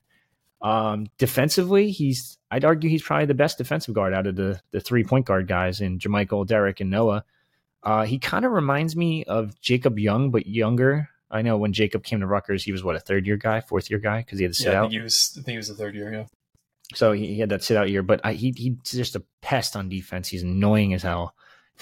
Um, 0.61 1.07
defensively, 1.17 1.91
he's 1.91 2.37
I'd 2.49 2.65
argue 2.65 2.89
he's 2.89 3.03
probably 3.03 3.25
the 3.25 3.33
best 3.33 3.57
defensive 3.57 3.93
guard 3.93 4.13
out 4.13 4.27
of 4.27 4.35
the 4.35 4.59
the 4.71 4.79
three 4.79 5.03
point 5.03 5.25
guard 5.25 5.47
guys 5.47 5.81
in 5.81 5.99
Jamichael, 5.99 6.47
Derek, 6.47 6.79
and 6.79 6.89
Noah. 6.89 7.23
Uh, 7.83 8.05
he 8.05 8.19
kind 8.19 8.43
of 8.45 8.51
reminds 8.51 8.95
me 8.95 9.23
of 9.25 9.59
Jacob 9.61 9.99
Young, 9.99 10.31
but 10.31 10.47
younger. 10.47 11.09
I 11.29 11.41
know 11.41 11.57
when 11.57 11.73
Jacob 11.73 12.03
came 12.03 12.21
to 12.21 12.27
Rutgers, 12.27 12.63
he 12.63 12.71
was 12.71 12.83
what 12.83 12.95
a 12.95 12.99
third 12.99 13.27
year 13.27 13.37
guy, 13.37 13.61
fourth 13.61 13.89
year 13.89 13.99
guy 13.99 14.19
because 14.19 14.39
he 14.39 14.43
had 14.43 14.53
to 14.53 14.57
sit 14.57 14.71
yeah, 14.71 14.73
I 14.73 14.75
out. 14.77 14.81
think 14.83 14.93
he 14.93 14.99
was. 14.99 15.31
I 15.33 15.41
think 15.41 15.53
he 15.53 15.57
was 15.57 15.69
a 15.69 15.75
third 15.75 15.95
year. 15.95 16.11
Yeah. 16.13 16.25
So 16.95 17.11
he, 17.11 17.27
he 17.27 17.39
had 17.39 17.49
that 17.49 17.63
sit 17.63 17.75
out 17.75 17.89
year, 17.89 18.01
but 18.01 18.21
I, 18.23 18.33
he 18.33 18.51
he's 18.55 18.77
just 18.83 19.15
a 19.15 19.23
pest 19.41 19.75
on 19.75 19.89
defense. 19.89 20.29
He's 20.29 20.43
annoying 20.43 20.93
as 20.93 21.03
hell. 21.03 21.35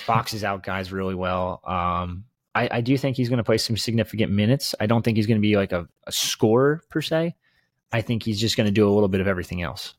Boxes 0.08 0.44
out 0.44 0.64
guys 0.64 0.92
really 0.92 1.16
well. 1.16 1.62
Um, 1.64 2.26
I, 2.54 2.70
I 2.72 2.82
do 2.82 2.98
think 2.98 3.16
he's 3.16 3.30
going 3.30 3.38
to 3.38 3.44
play 3.44 3.58
some 3.58 3.78
significant 3.78 4.32
minutes. 4.32 4.74
I 4.80 4.88
don't 4.88 5.04
think 5.04 5.18
he's 5.18 5.28
going 5.28 5.38
to 5.38 5.48
be 5.48 5.58
like 5.58 5.72
a, 5.72 5.88
a 6.08 6.12
scorer 6.12 6.82
per 6.90 7.02
se. 7.02 7.36
I 7.96 8.02
think 8.02 8.24
he's 8.24 8.40
just 8.40 8.58
going 8.58 8.66
to 8.66 8.72
do 8.72 8.88
a 8.88 8.94
little 8.94 9.08
bit 9.10 9.22
of 9.22 9.28
everything 9.28 9.62
else. 9.62 9.94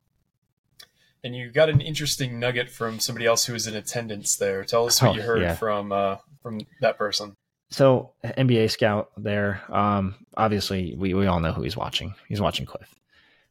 And 1.25 1.35
you 1.35 1.51
got 1.51 1.69
an 1.71 1.81
interesting 1.81 2.39
nugget 2.39 2.69
from 2.71 3.01
somebody 3.01 3.27
else 3.27 3.45
who 3.47 3.53
was 3.53 3.67
in 3.67 3.75
attendance 3.75 4.37
there. 4.37 4.65
Tell 4.65 4.87
us 4.87 5.01
what 5.03 5.13
Oh, 5.13 5.15
you 5.15 5.23
heard 5.23 5.43
yeah. 5.43 5.55
from 5.55 5.91
uh, 5.93 6.17
from 6.43 6.61
that 6.81 6.99
person. 6.99 7.35
So 7.71 8.13
NBA 8.23 8.71
scout 8.71 9.11
there. 9.17 9.61
Um, 9.69 10.15
obviously 10.37 10.95
we, 10.97 11.15
we 11.15 11.27
all 11.27 11.41
know 11.41 11.53
who 11.53 11.63
he's 11.63 11.77
watching. 11.77 12.15
He's 12.29 12.41
watching 12.41 12.65
Cliff, 12.67 12.95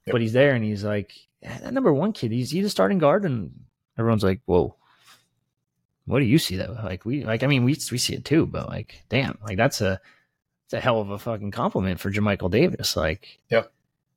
Yep. 0.05 0.13
but 0.13 0.21
he's 0.21 0.31
there 0.33 0.53
and 0.53 0.63
he's 0.63 0.83
like, 0.85 1.11
that 1.41 1.73
number 1.73 1.91
one 1.93 2.13
kid. 2.13 2.31
He's 2.31 2.49
he's 2.51 2.65
a 2.65 2.69
starting 2.69 2.97
guard, 2.99 3.25
and 3.25 3.51
everyone's 3.97 4.23
like, 4.23 4.41
whoa. 4.45 4.75
What 6.05 6.19
do 6.19 6.25
you 6.25 6.37
see 6.37 6.55
though? 6.55 6.77
Like 6.83 7.03
we 7.03 7.25
like 7.25 7.41
I 7.43 7.47
mean 7.47 7.63
we 7.65 7.75
we 7.91 7.97
see 7.97 8.13
it 8.13 8.23
too, 8.25 8.45
but 8.45 8.69
like 8.69 9.03
damn, 9.09 9.37
like 9.43 9.57
that's 9.57 9.81
a 9.81 9.99
it's 10.65 10.73
a 10.73 10.79
hell 10.79 11.01
of 11.01 11.09
a 11.09 11.17
fucking 11.19 11.51
compliment 11.51 11.99
for 11.99 12.11
Jamichael 12.11 12.51
Davis. 12.51 12.95
Like 12.95 13.39
Yep. 13.49 13.71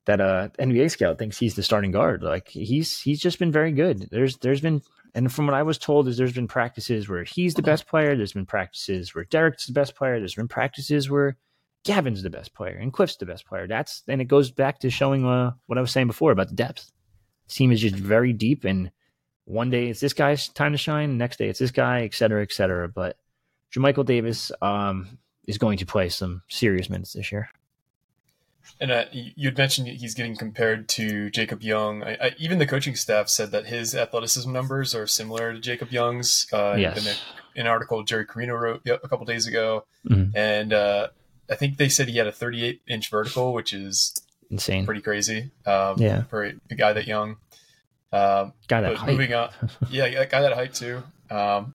That 0.08 0.22
uh 0.22 0.48
NBA 0.58 0.90
scout 0.90 1.18
thinks 1.18 1.38
he's 1.38 1.54
the 1.54 1.62
starting 1.62 1.92
guard. 1.92 2.22
Like 2.22 2.48
he's 2.48 2.98
he's 2.98 3.20
just 3.20 3.38
been 3.38 3.52
very 3.52 3.72
good. 3.72 4.08
There's 4.10 4.38
there's 4.38 4.62
been 4.62 4.80
and 5.14 5.30
from 5.30 5.46
what 5.46 5.54
I 5.54 5.62
was 5.62 5.76
told 5.76 6.08
is 6.08 6.16
there's 6.16 6.32
been 6.32 6.48
practices 6.48 7.08
where 7.10 7.24
he's 7.24 7.54
the 7.54 7.62
best 7.62 7.86
player. 7.86 8.16
There's 8.16 8.32
been 8.32 8.46
practices 8.46 9.14
where 9.14 9.24
Derek's 9.24 9.66
the 9.66 9.74
best 9.74 9.94
player. 9.94 10.18
There's 10.18 10.34
been 10.34 10.48
practices 10.48 11.10
where 11.10 11.36
Gavin's 11.84 12.22
the 12.22 12.30
best 12.30 12.54
player 12.54 12.74
and 12.74 12.90
Cliff's 12.90 13.16
the 13.16 13.26
best 13.26 13.46
player. 13.46 13.66
That's 13.66 14.02
and 14.08 14.22
it 14.22 14.24
goes 14.24 14.50
back 14.50 14.78
to 14.80 14.88
showing 14.88 15.26
uh, 15.26 15.52
what 15.66 15.76
I 15.76 15.82
was 15.82 15.90
saying 15.90 16.06
before 16.06 16.32
about 16.32 16.48
the 16.48 16.54
depth. 16.54 16.90
The 17.48 17.54
team 17.54 17.70
is 17.70 17.80
just 17.82 17.94
very 17.94 18.32
deep, 18.32 18.64
and 18.64 18.90
one 19.44 19.68
day 19.68 19.88
it's 19.88 20.00
this 20.00 20.14
guy's 20.14 20.48
time 20.48 20.72
to 20.72 20.78
shine. 20.78 21.18
Next 21.18 21.36
day 21.36 21.50
it's 21.50 21.58
this 21.58 21.70
guy, 21.70 22.04
et 22.04 22.14
cetera, 22.14 22.42
et 22.42 22.52
cetera. 22.52 22.88
But 22.88 23.18
Jamichael 23.74 24.06
Davis 24.06 24.52
um, 24.62 25.18
is 25.46 25.58
going 25.58 25.78
to 25.78 25.86
play 25.86 26.08
some 26.08 26.42
serious 26.48 26.88
minutes 26.88 27.12
this 27.12 27.30
year. 27.30 27.50
And 28.80 28.90
uh, 28.92 29.04
you 29.12 29.32
you'd 29.34 29.58
mentioned 29.58 29.88
he's 29.88 30.14
getting 30.14 30.36
compared 30.36 30.88
to 30.90 31.30
Jacob 31.30 31.62
Young. 31.62 32.02
I, 32.04 32.12
I, 32.20 32.34
even 32.38 32.58
the 32.58 32.66
coaching 32.66 32.94
staff 32.94 33.28
said 33.28 33.50
that 33.50 33.66
his 33.66 33.94
athleticism 33.94 34.52
numbers 34.52 34.94
are 34.94 35.06
similar 35.06 35.52
to 35.52 35.58
Jacob 35.60 35.90
Young's. 35.90 36.46
Uh, 36.52 36.76
Yes. 36.78 37.04
in 37.04 37.12
a, 37.12 37.60
an 37.60 37.66
article 37.66 38.04
Jerry 38.04 38.24
Carino 38.24 38.54
wrote 38.54 38.82
a 38.86 39.08
couple 39.08 39.24
days 39.26 39.46
ago, 39.48 39.84
Mhm. 40.08 40.30
and 40.36 40.72
uh, 40.72 41.08
I 41.50 41.56
think 41.56 41.76
they 41.76 41.88
said 41.88 42.08
he 42.08 42.18
had 42.18 42.26
a 42.28 42.32
38 42.32 42.82
inch 42.86 43.10
vertical, 43.10 43.52
which 43.52 43.72
is 43.72 44.14
insane, 44.50 44.84
pretty 44.86 45.00
crazy. 45.00 45.50
Um, 45.66 45.94
yeah, 45.98 46.22
for 46.24 46.44
a, 46.44 46.52
a 46.70 46.74
guy 46.76 46.92
that 46.92 47.06
young. 47.08 47.36
Um, 48.12 48.52
guy 48.68 48.80
that 48.82 48.96
height. 48.96 49.10
moving 49.10 49.34
on, 49.34 49.50
yeah, 49.90 50.24
guy 50.26 50.40
that 50.42 50.52
height 50.52 50.72
too. 50.74 51.02
Um, 51.30 51.74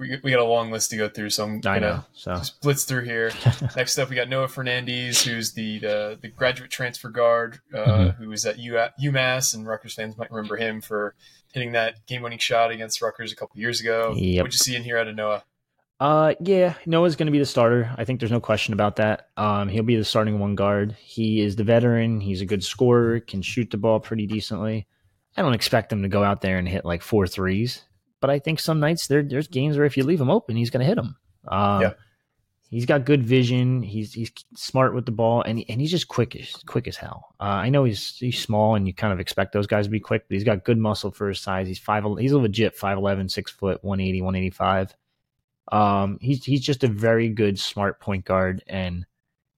we, 0.00 0.18
we 0.24 0.30
got 0.30 0.40
a 0.40 0.44
long 0.44 0.70
list 0.70 0.90
to 0.90 0.96
go 0.96 1.08
through, 1.08 1.30
so 1.30 1.44
I'm 1.44 1.60
gonna 1.60 1.80
know, 1.80 2.04
so. 2.12 2.34
just 2.34 2.60
blitz 2.60 2.84
through 2.84 3.04
here. 3.04 3.30
Next 3.76 3.98
up, 3.98 4.08
we 4.08 4.16
got 4.16 4.28
Noah 4.28 4.48
Fernandez, 4.48 5.22
who's 5.22 5.52
the 5.52 5.78
the, 5.78 6.18
the 6.20 6.28
graduate 6.28 6.70
transfer 6.70 7.10
guard 7.10 7.60
uh, 7.74 7.78
mm-hmm. 7.78 8.22
who 8.22 8.30
was 8.30 8.46
at 8.46 8.58
U- 8.58 8.80
UMass, 9.00 9.54
and 9.54 9.66
Rutgers 9.66 9.94
fans 9.94 10.16
might 10.16 10.30
remember 10.30 10.56
him 10.56 10.80
for 10.80 11.14
hitting 11.52 11.72
that 11.72 12.06
game-winning 12.06 12.38
shot 12.38 12.70
against 12.70 13.02
Rutgers 13.02 13.32
a 13.32 13.36
couple 13.36 13.60
years 13.60 13.80
ago. 13.80 14.14
Yep. 14.16 14.42
What'd 14.42 14.54
you 14.54 14.58
see 14.58 14.74
in 14.74 14.82
here 14.82 14.98
out 14.98 15.08
of 15.08 15.14
Noah? 15.14 15.44
Uh, 16.00 16.34
yeah, 16.40 16.74
Noah's 16.86 17.14
going 17.14 17.26
to 17.26 17.32
be 17.32 17.38
the 17.38 17.44
starter. 17.44 17.94
I 17.98 18.04
think 18.04 18.20
there's 18.20 18.32
no 18.32 18.40
question 18.40 18.72
about 18.72 18.96
that. 18.96 19.28
Um, 19.36 19.68
he'll 19.68 19.82
be 19.82 19.96
the 19.96 20.04
starting 20.04 20.38
one 20.38 20.54
guard. 20.54 20.96
He 20.98 21.42
is 21.42 21.56
the 21.56 21.64
veteran. 21.64 22.20
He's 22.20 22.40
a 22.40 22.46
good 22.46 22.64
scorer. 22.64 23.20
Can 23.20 23.42
shoot 23.42 23.70
the 23.70 23.76
ball 23.76 24.00
pretty 24.00 24.26
decently. 24.26 24.86
I 25.36 25.42
don't 25.42 25.54
expect 25.54 25.92
him 25.92 26.02
to 26.02 26.08
go 26.08 26.24
out 26.24 26.40
there 26.40 26.56
and 26.58 26.66
hit 26.66 26.86
like 26.86 27.02
four 27.02 27.26
threes, 27.26 27.82
but 28.20 28.30
I 28.30 28.38
think 28.38 28.60
some 28.60 28.80
nights 28.80 29.06
there 29.06 29.22
there's 29.22 29.48
games 29.48 29.76
where 29.76 29.86
if 29.86 29.96
you 29.96 30.04
leave 30.04 30.20
him 30.20 30.30
open, 30.30 30.56
he's 30.56 30.70
going 30.70 30.80
to 30.80 30.86
hit 30.86 30.98
him. 30.98 31.16
Um, 31.48 31.82
yeah. 31.82 31.92
He's 32.70 32.86
got 32.86 33.04
good 33.04 33.26
vision. 33.26 33.82
He's 33.82 34.12
he's 34.12 34.30
smart 34.54 34.94
with 34.94 35.04
the 35.04 35.10
ball, 35.10 35.42
and 35.42 35.64
and 35.68 35.80
he's 35.80 35.90
just 35.90 36.06
quick 36.06 36.36
as 36.36 36.52
quick 36.66 36.86
as 36.86 36.96
hell. 36.96 37.34
Uh, 37.40 37.44
I 37.44 37.68
know 37.68 37.82
he's 37.82 38.16
he's 38.16 38.38
small, 38.38 38.76
and 38.76 38.86
you 38.86 38.94
kind 38.94 39.12
of 39.12 39.18
expect 39.18 39.52
those 39.52 39.66
guys 39.66 39.86
to 39.86 39.90
be 39.90 39.98
quick, 39.98 40.26
but 40.28 40.34
he's 40.34 40.44
got 40.44 40.62
good 40.62 40.78
muscle 40.78 41.10
for 41.10 41.28
his 41.28 41.40
size. 41.40 41.66
He's 41.66 41.80
five. 41.80 42.04
He's 42.20 42.30
a 42.30 42.38
legit 42.38 42.78
5'11", 42.78 43.28
6 43.28 43.50
foot, 43.50 43.82
180, 43.82 44.22
185. 44.22 44.94
Um, 45.72 46.18
he's 46.20 46.44
he's 46.44 46.60
just 46.60 46.84
a 46.84 46.88
very 46.88 47.28
good, 47.28 47.58
smart 47.58 47.98
point 47.98 48.24
guard, 48.24 48.62
and 48.68 49.04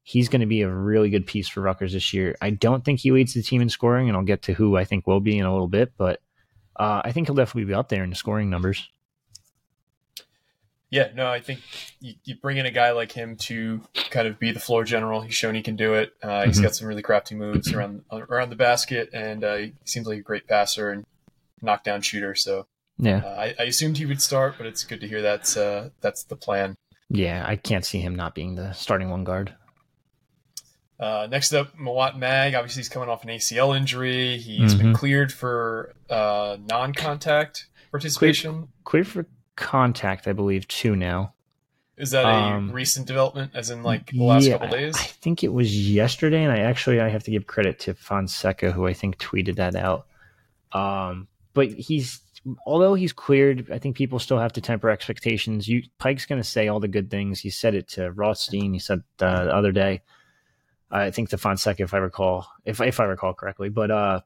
he's 0.03 0.31
going 0.31 0.41
to 0.41 0.47
be 0.47 0.63
a 0.63 0.71
really 0.71 1.11
good 1.11 1.27
piece 1.27 1.49
for 1.49 1.61
Rutgers 1.61 1.93
this 1.93 2.15
year. 2.15 2.35
I 2.41 2.49
don't 2.49 2.83
think 2.83 3.01
he 3.01 3.13
leads 3.13 3.35
the 3.35 3.43
team 3.43 3.61
in 3.61 3.69
scoring, 3.69 4.09
and 4.09 4.17
I'll 4.17 4.25
get 4.25 4.43
to 4.43 4.55
who 4.55 4.79
I 4.79 4.85
think 4.85 5.07
will 5.07 5.21
be 5.21 5.37
in 5.37 5.45
a 5.45 5.53
little 5.53 5.69
bit, 5.69 5.93
but 5.99 6.23
uh, 6.77 7.03
I 7.05 7.13
think 7.13 7.29
he'll 7.29 7.35
definitely 7.35 7.65
be 7.65 7.75
up 7.75 7.89
there 7.89 8.05
in 8.05 8.11
the 8.11 8.17
scoring 8.17 8.51
numbers. 8.51 8.89
Yeah, 10.91 11.09
no, 11.15 11.27
I 11.27 11.41
think 11.41 11.61
you, 12.01 12.15
you, 12.25 12.35
bring 12.35 12.59
in 12.59 12.67
a 12.67 12.71
guy 12.71 12.91
like 12.91 13.13
him 13.13 13.37
to 13.37 13.81
kind 14.11 14.29
of 14.29 14.39
be 14.39 14.53
the 14.53 14.61
floor 14.61 14.85
general. 14.85 15.23
He's 15.23 15.35
shown 15.35 15.55
he 15.55 15.63
can 15.63 15.75
do 15.75 15.95
it. 15.95 16.13
Uh, 16.23 16.45
he's 16.45 16.57
mm-hmm. 16.57 16.65
got 16.65 16.75
some 16.75 16.87
really 16.87 17.01
crafty 17.01 17.35
moves 17.35 17.73
around 17.73 18.05
around 18.13 18.51
the 18.51 18.57
basket, 18.57 19.09
and 19.15 19.43
uh, 19.43 19.57
he 19.57 19.73
seems 19.87 20.07
like 20.07 20.19
a 20.19 20.23
great 20.23 20.47
passer 20.47 20.91
and 20.91 21.07
knockdown 21.63 22.03
shooter. 22.03 22.35
So 22.35 22.67
yeah, 22.99 23.23
uh, 23.25 23.41
I, 23.41 23.55
I, 23.59 23.63
assumed 23.65 23.97
he 23.97 24.05
would 24.05 24.21
start, 24.21 24.57
but 24.59 24.67
it's 24.67 24.85
good 24.85 25.01
to 25.01 25.09
hear 25.09 25.23
that's 25.23 25.57
uh, 25.57 25.89
that's 26.03 26.25
the 26.25 26.37
plan. 26.37 26.77
Yeah, 27.09 27.43
I 27.47 27.57
can't 27.57 27.87
see 27.87 28.01
him 28.01 28.15
not 28.15 28.35
being 28.35 28.55
the 28.55 28.73
starting 28.73 29.09
one 29.09 29.25
guard. 29.25 29.55
Uh, 31.03 31.27
next 31.29 31.53
up, 31.53 31.77
Mawot 31.77 32.17
Mag. 32.17 32.55
Obviously, 32.55 32.79
he's 32.79 32.89
coming 32.89 33.09
off 33.09 33.25
an 33.25 33.31
ACL 33.31 33.77
injury. 33.77 34.39
He's 34.39 34.75
mm-hmm. 34.75 34.83
been 34.83 34.95
cleared 34.95 35.33
for 35.33 35.95
uh, 36.09 36.59
non-contact 36.69 37.67
participation. 37.91 38.69
Cleared, 38.85 39.07
cleared, 39.07 39.07
for 39.09 39.27
contact, 39.57 40.29
I 40.29 40.33
believe, 40.33 40.69
too 40.69 40.95
now. 40.95 41.35
Is 41.97 42.13
that 42.13 42.25
a 42.25 42.29
um, 42.29 42.71
recent 42.71 43.09
development, 43.09 43.51
as 43.53 43.71
in 43.71 43.83
like 43.83 44.13
the 44.13 44.23
last 44.23 44.47
yeah, 44.47 44.53
couple 44.59 44.69
days? 44.69 44.95
I 44.97 45.03
think 45.03 45.43
it 45.43 45.53
was 45.53 45.91
yesterday, 45.91 46.45
and 46.45 46.53
I 46.53 46.61
actually 46.61 47.01
I 47.01 47.09
have 47.09 47.25
to 47.25 47.33
give 47.33 47.49
credit 47.49 47.81
to 47.81 47.95
Fonseca, 47.95 48.71
who 48.71 48.87
I 48.87 48.93
think 48.93 49.19
tweeted 49.19 49.57
that 49.57 49.75
out. 49.75 50.07
Um, 50.71 51.27
but 51.53 51.69
he's 51.73 52.21
although 52.65 52.95
he's 52.95 53.13
cleared, 53.13 53.73
I 53.73 53.79
think 53.79 53.97
people 53.97 54.21
still 54.21 54.39
have 54.39 54.53
to 54.53 54.61
temper 54.61 54.89
expectations. 54.89 55.67
You 55.67 55.83
Pike's 55.99 56.27
going 56.27 56.41
to 56.41 56.49
say 56.49 56.69
all 56.69 56.79
the 56.79 56.87
good 56.87 57.11
things. 57.11 57.41
He 57.41 57.51
said 57.51 57.75
it 57.75 57.89
to 57.91 58.13
Rothstein. 58.13 58.73
He 58.73 58.79
said 58.79 59.03
uh, 59.21 59.45
the 59.47 59.55
other 59.55 59.73
day 59.73 60.03
I 60.93 61.11
think 61.11 61.31
the 61.31 61.39
Fonseca, 61.39 61.83
if 61.83 61.95
I 61.95 61.99
recall, 61.99 62.47
if 62.65 62.81
if 62.81 63.01
I 63.01 63.05
recall 63.05 63.33
correctly. 63.33 63.71
But 63.71 63.91
uh, 63.91 64.21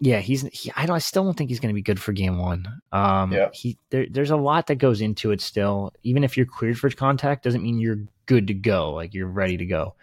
yeah, 0.00 0.20
he's 0.20 0.42
he, 0.42 0.72
I 0.76 0.86
don't 0.86 0.96
I 0.96 1.00
still 1.00 1.24
don't 1.24 1.34
think 1.34 1.50
he's 1.50 1.60
going 1.60 1.72
to 1.72 1.74
be 1.74 1.82
good 1.82 2.00
for 2.00 2.12
game 2.12 2.38
one. 2.38 2.80
Um, 2.92 3.32
yeah. 3.32 3.50
he 3.52 3.76
there, 3.90 4.06
there's 4.08 4.30
a 4.30 4.36
lot 4.36 4.68
that 4.68 4.76
goes 4.76 5.00
into 5.00 5.32
it 5.32 5.40
still. 5.40 5.92
Even 6.04 6.22
if 6.22 6.36
you're 6.36 6.46
cleared 6.46 6.78
for 6.78 6.88
contact, 6.90 7.42
doesn't 7.42 7.62
mean 7.62 7.78
you're 7.78 8.00
good 8.26 8.46
to 8.46 8.54
go. 8.54 8.92
Like 8.92 9.14
you're 9.14 9.26
ready 9.26 9.56
to 9.56 9.66
go. 9.66 9.94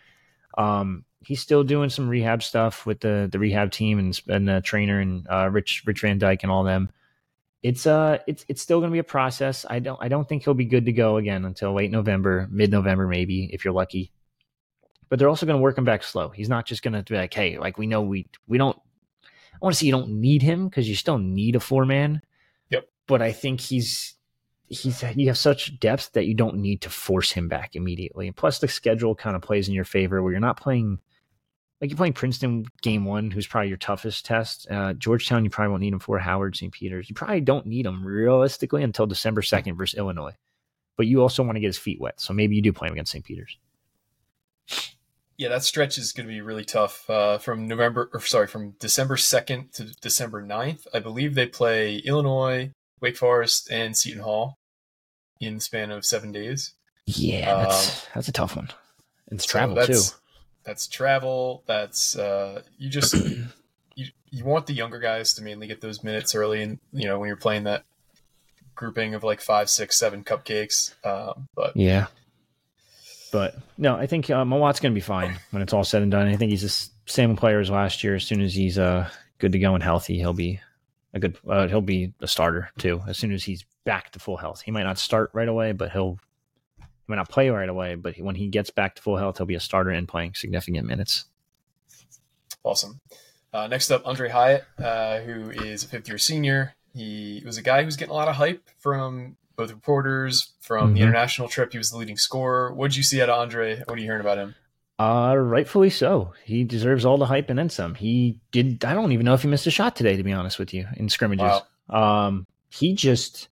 Um, 0.58 1.06
he's 1.22 1.40
still 1.40 1.64
doing 1.64 1.90
some 1.90 2.10
rehab 2.10 2.44
stuff 2.44 2.86
with 2.86 3.00
the 3.00 3.30
the 3.32 3.40
rehab 3.40 3.72
team 3.72 3.98
and 3.98 4.22
and 4.28 4.48
the 4.48 4.62
trainer 4.62 5.00
and 5.00 5.26
uh, 5.30 5.50
Rich 5.50 5.84
Rich 5.86 6.02
Van 6.02 6.18
Dyke 6.18 6.44
and 6.44 6.52
all 6.52 6.64
them. 6.64 6.90
It's 7.64 7.86
uh 7.86 8.18
it's 8.28 8.44
it's 8.50 8.62
still 8.62 8.80
going 8.80 8.90
to 8.90 8.94
be 8.94 9.00
a 9.00 9.04
process. 9.04 9.66
I 9.70 9.80
don't 9.80 10.02
I 10.02 10.10
don't 10.10 10.28
think 10.28 10.44
he'll 10.44 10.54
be 10.54 10.66
good 10.66 10.86
to 10.86 10.92
go 10.92 11.18
again 11.18 11.46
until 11.46 11.74
late 11.74 11.92
November, 11.92 12.48
mid 12.52 12.72
November 12.72 13.08
maybe 13.08 13.50
if 13.54 13.64
you're 13.64 13.74
lucky 13.74 14.12
but 15.12 15.20
they're 15.20 15.28
also 15.28 15.46
going 15.46 15.58
to 15.58 15.62
work 15.62 15.78
him 15.78 15.84
back 15.84 16.04
slow. 16.04 16.30
He's 16.30 16.48
not 16.48 16.66
just 16.66 16.84
going 16.84 16.94
to 16.94 17.04
be 17.04 17.18
like, 17.18 17.34
hey, 17.34 17.58
like 17.58 17.78
we 17.78 17.86
know 17.86 18.02
we 18.02 18.28
we 18.48 18.58
don't. 18.58 18.80
I 19.26 19.58
want 19.60 19.76
to 19.76 19.80
say 19.80 19.86
you 19.86 19.92
don't 19.92 20.22
need 20.22 20.42
him 20.42 20.70
because 20.70 20.88
you 20.88 20.96
still 20.96 21.18
need 21.18 21.58
a 21.58 21.60
four 21.60 21.86
man. 21.86 22.22
Yep. 22.70 22.88
But 23.08 23.22
I 23.22 23.34
think 23.34 23.60
he's 23.60 24.16
he's 24.70 25.04
you 25.18 25.28
have 25.28 25.38
such 25.38 25.78
depth 25.82 26.14
that 26.14 26.28
you 26.28 26.34
don't 26.34 26.56
need 26.56 26.80
to 26.84 26.90
force 26.90 27.30
him 27.30 27.50
back 27.50 27.76
immediately. 27.76 28.28
And 28.28 28.36
plus, 28.38 28.60
the 28.60 28.70
schedule 28.70 29.14
kind 29.14 29.36
of 29.36 29.42
plays 29.42 29.68
in 29.68 29.74
your 29.74 29.84
favor 29.84 30.24
where 30.24 30.32
you're 30.32 30.40
not 30.40 30.58
playing 30.58 31.00
like 31.82 31.90
you're 31.90 31.98
playing 31.98 32.14
Princeton 32.14 32.64
game 32.82 33.04
one, 33.04 33.32
who's 33.32 33.48
probably 33.48 33.68
your 33.68 33.78
toughest 33.78 34.26
test. 34.26 34.66
Uh, 34.72 34.94
Georgetown, 34.94 35.44
you 35.44 35.50
probably 35.50 35.72
won't 35.72 35.82
need 35.82 35.92
him 35.92 36.00
for 36.00 36.20
Howard, 36.20 36.56
St. 36.56 36.72
Peter's. 36.72 37.10
You 37.10 37.16
probably 37.16 37.42
don't 37.42 37.66
need 37.66 37.86
him 37.86 38.06
realistically 38.06 38.82
until 38.82 39.08
December 39.08 39.42
2nd 39.42 39.76
versus 39.78 39.98
Illinois. 39.98 40.38
But 40.96 41.08
you 41.08 41.22
also 41.22 41.44
want 41.44 41.58
to 41.58 41.60
get 41.60 41.68
his 41.68 41.78
feet 41.78 42.00
wet. 42.00 42.22
So 42.22 42.34
maybe 42.34 42.56
you 42.56 42.62
do 42.62 42.72
play 42.72 42.88
him 42.88 42.94
against 42.94 43.12
St. 43.12 43.26
Peter's 43.26 43.58
yeah, 45.42 45.50
that 45.50 45.64
stretch 45.64 45.98
is 45.98 46.12
going 46.12 46.28
to 46.28 46.32
be 46.32 46.40
really 46.40 46.64
tough. 46.64 47.10
Uh, 47.10 47.40
from 47.40 47.68
November, 47.68 48.12
or 48.14 48.20
sorry, 48.22 48.46
from 48.46 48.76
December 48.80 49.18
second 49.18 49.74
to 49.74 49.86
December 50.00 50.46
9th, 50.46 50.86
I 50.94 51.00
believe 51.00 51.34
they 51.34 51.48
play 51.48 51.98
Illinois, 51.98 52.70
Wake 53.00 53.18
Forest, 53.18 53.72
and 53.72 53.98
Seton 53.98 54.22
Hall 54.22 54.60
in 55.40 55.56
the 55.56 55.60
span 55.60 55.90
of 55.90 56.06
seven 56.06 56.32
days. 56.32 56.76
Yeah, 57.08 57.56
that's 57.56 57.90
um, 57.90 58.10
that's 58.14 58.28
a 58.28 58.32
tough 58.32 58.56
one. 58.56 58.70
It's 59.32 59.46
so 59.46 59.52
travel 59.52 59.84
too. 59.84 60.02
That's 60.64 60.88
travel. 60.88 61.64
That's 61.66 62.16
uh, 62.16 62.62
you 62.78 62.92
just 62.92 63.16
you 63.96 64.06
you 64.30 64.46
want 64.46 64.68
the 64.68 64.74
younger 64.74 65.00
guys 65.00 65.34
to 65.34 65.42
mainly 65.42 65.66
get 65.66 65.82
those 65.82 66.04
minutes 66.04 66.36
early, 66.36 66.62
and 66.62 66.78
you 66.94 67.08
know 67.08 67.18
when 67.18 67.26
you're 67.26 67.36
playing 67.36 67.64
that 67.64 67.84
grouping 68.76 69.16
of 69.16 69.24
like 69.24 69.42
five, 69.42 69.72
six, 69.72 69.98
seven 69.98 70.24
cupcakes. 70.24 70.94
Um, 71.04 71.48
but 71.56 71.76
yeah, 71.76 72.08
but 73.32 73.56
no, 73.78 73.96
I 73.96 74.08
think 74.08 74.30
uh, 74.30 74.44
Mawot's 74.44 74.80
going 74.80 74.94
to 74.94 74.96
be 74.96 75.02
fine 75.02 75.38
when 75.52 75.62
it's 75.62 75.74
all 75.74 75.84
said 75.84 76.02
and 76.02 76.12
done. 76.12 76.28
I 76.28 76.36
think 76.36 76.52
he's 76.52 76.62
the 76.62 77.12
same 77.12 77.36
player 77.36 77.60
as 77.60 77.70
last 77.70 78.04
year. 78.04 78.16
As 78.16 78.24
soon 78.24 78.42
as 78.42 78.54
he's 78.54 78.78
uh, 78.78 79.10
good 79.40 79.52
to 79.54 79.60
go 79.60 79.74
and 79.74 79.84
healthy, 79.84 80.18
he'll 80.18 80.34
be 80.34 80.60
a 81.14 81.20
good. 81.20 81.38
Uh, 81.48 81.68
he'll 81.68 81.82
be 81.82 82.14
a 82.22 82.28
starter 82.28 82.70
too. 82.78 83.02
As 83.08 83.18
soon 83.18 83.32
as 83.32 83.44
he's 83.44 83.66
back 83.84 84.12
to 84.12 84.20
full 84.20 84.38
health, 84.38 84.62
he 84.62 84.72
might 84.72 84.84
not 84.84 85.00
start 85.00 85.32
right 85.34 85.48
away, 85.48 85.72
but 85.72 85.92
he'll 85.92 86.20
he 86.80 86.86
might 87.08 87.16
not 87.16 87.30
play 87.30 87.50
right 87.50 87.70
away. 87.70 87.96
But 87.96 88.18
when 88.18 88.36
he 88.36 88.48
gets 88.48 88.70
back 88.70 88.96
to 88.96 89.02
full 89.02 89.18
health, 89.18 89.38
he'll 89.38 89.46
be 89.46 89.56
a 89.56 89.60
starter 89.60 89.90
and 89.90 90.08
playing 90.08 90.34
significant 90.36 90.88
minutes. 90.88 91.26
Awesome. 92.64 93.00
Uh, 93.54 93.68
next 93.68 93.92
up, 93.92 94.06
Andre 94.06 94.30
Hyatt, 94.30 94.64
uh, 94.78 95.20
who 95.20 95.50
is 95.50 95.84
a 95.84 95.88
fifth 95.88 96.08
year 96.08 96.18
senior. 96.18 96.74
He 96.94 97.42
was 97.46 97.58
a 97.58 97.62
guy 97.62 97.84
who's 97.84 97.96
getting 97.96 98.12
a 98.12 98.16
lot 98.16 98.28
of 98.28 98.36
hype 98.36 98.70
from 98.78 99.38
both 99.56 99.72
reporters 99.72 100.54
from 100.62 100.88
mm-hmm. 100.88 100.94
the 100.96 101.02
international 101.02 101.48
trip. 101.48 101.72
He 101.72 101.78
was 101.78 101.92
the 101.92 101.98
leading 101.98 102.18
scorer. 102.18 102.74
What 102.74 102.92
did 102.92 102.98
you 102.98 103.04
see 103.04 103.22
out 103.22 103.30
of 103.30 103.40
Andre? 103.40 103.84
What 103.86 103.98
are 103.98 104.02
you 104.02 104.06
hearing 104.06 104.22
about 104.22 104.38
him? 104.38 104.56
Uh, 105.00 105.36
rightfully 105.36 105.90
so. 105.90 106.34
He 106.44 106.64
deserves 106.64 107.06
all 107.06 107.18
the 107.18 107.26
hype 107.26 107.50
and 107.50 107.58
then 107.58 107.70
some. 107.70 107.96
He 107.96 108.38
did. 108.52 108.86
I 108.86 108.94
don't 108.94 109.12
even 109.12 109.26
know 109.26 109.34
if 109.34 109.42
he 109.42 109.48
missed 109.48 109.66
a 109.66 109.72
shot 109.72 109.96
today, 109.96 110.16
to 110.16 110.24
be 110.24 110.32
honest 110.32 110.60
with 110.60 110.76
you, 110.76 110.86
in 110.96 111.10
scrimmages. 111.10 111.62
Wow. 111.90 112.28
Um, 112.28 112.46
he 112.70 112.94
just 112.94 113.50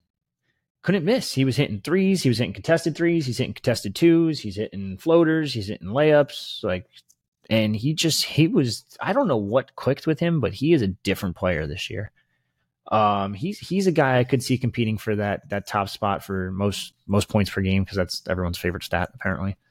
couldn't 0.82 1.04
miss. 1.04 1.32
He 1.34 1.44
was 1.44 1.56
hitting 1.56 1.80
threes. 1.80 2.22
He 2.22 2.28
was 2.28 2.38
hitting 2.38 2.52
contested 2.52 2.96
threes. 2.96 3.26
He's 3.26 3.38
hitting 3.38 3.54
contested 3.54 3.96
twos. 3.96 4.38
He's 4.38 4.56
hitting 4.56 4.96
floaters. 4.98 5.52
He's 5.52 5.66
hitting 5.66 5.88
layups. 5.88 6.62
Like, 6.62 6.86
and 7.48 7.74
he 7.74 7.94
just 7.94 8.24
he 8.24 8.46
was. 8.46 8.84
I 9.00 9.12
don't 9.12 9.28
know 9.28 9.36
what 9.36 9.74
clicked 9.74 10.06
with 10.06 10.20
him, 10.20 10.38
but 10.38 10.54
he 10.54 10.72
is 10.72 10.82
a 10.82 10.88
different 10.88 11.34
player 11.34 11.66
this 11.66 11.90
year. 11.90 12.12
Um, 12.90 13.34
he's 13.34 13.58
he's 13.58 13.86
a 13.86 13.92
guy 13.92 14.18
I 14.18 14.24
could 14.24 14.42
see 14.42 14.58
competing 14.58 14.98
for 14.98 15.14
that 15.16 15.48
that 15.50 15.66
top 15.66 15.88
spot 15.88 16.24
for 16.24 16.50
most 16.50 16.92
most 17.06 17.28
points 17.28 17.50
per 17.50 17.60
game 17.60 17.84
because 17.84 17.96
that's 17.96 18.22
everyone's 18.28 18.58
favorite 18.58 18.84
stat 18.84 19.10
apparently. 19.14 19.56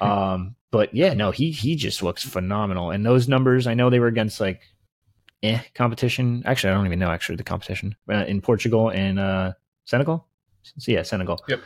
Um, 0.00 0.56
but 0.72 0.92
yeah, 0.92 1.14
no, 1.14 1.30
he 1.30 1.52
he 1.52 1.76
just 1.76 2.02
looks 2.02 2.24
phenomenal, 2.24 2.90
and 2.90 3.06
those 3.06 3.28
numbers 3.28 3.68
I 3.68 3.74
know 3.74 3.88
they 3.88 4.00
were 4.00 4.08
against 4.08 4.40
like 4.40 4.62
eh 5.44 5.60
competition. 5.74 6.42
Actually, 6.44 6.72
I 6.72 6.74
don't 6.74 6.86
even 6.86 6.98
know 6.98 7.10
actually 7.10 7.36
the 7.36 7.44
competition 7.44 7.94
uh, 8.10 8.24
in 8.26 8.40
Portugal 8.40 8.90
and 8.90 9.20
uh, 9.20 9.52
Senegal. 9.84 10.26
So 10.62 10.90
yeah, 10.90 11.02
Senegal. 11.02 11.38
Yep. 11.46 11.60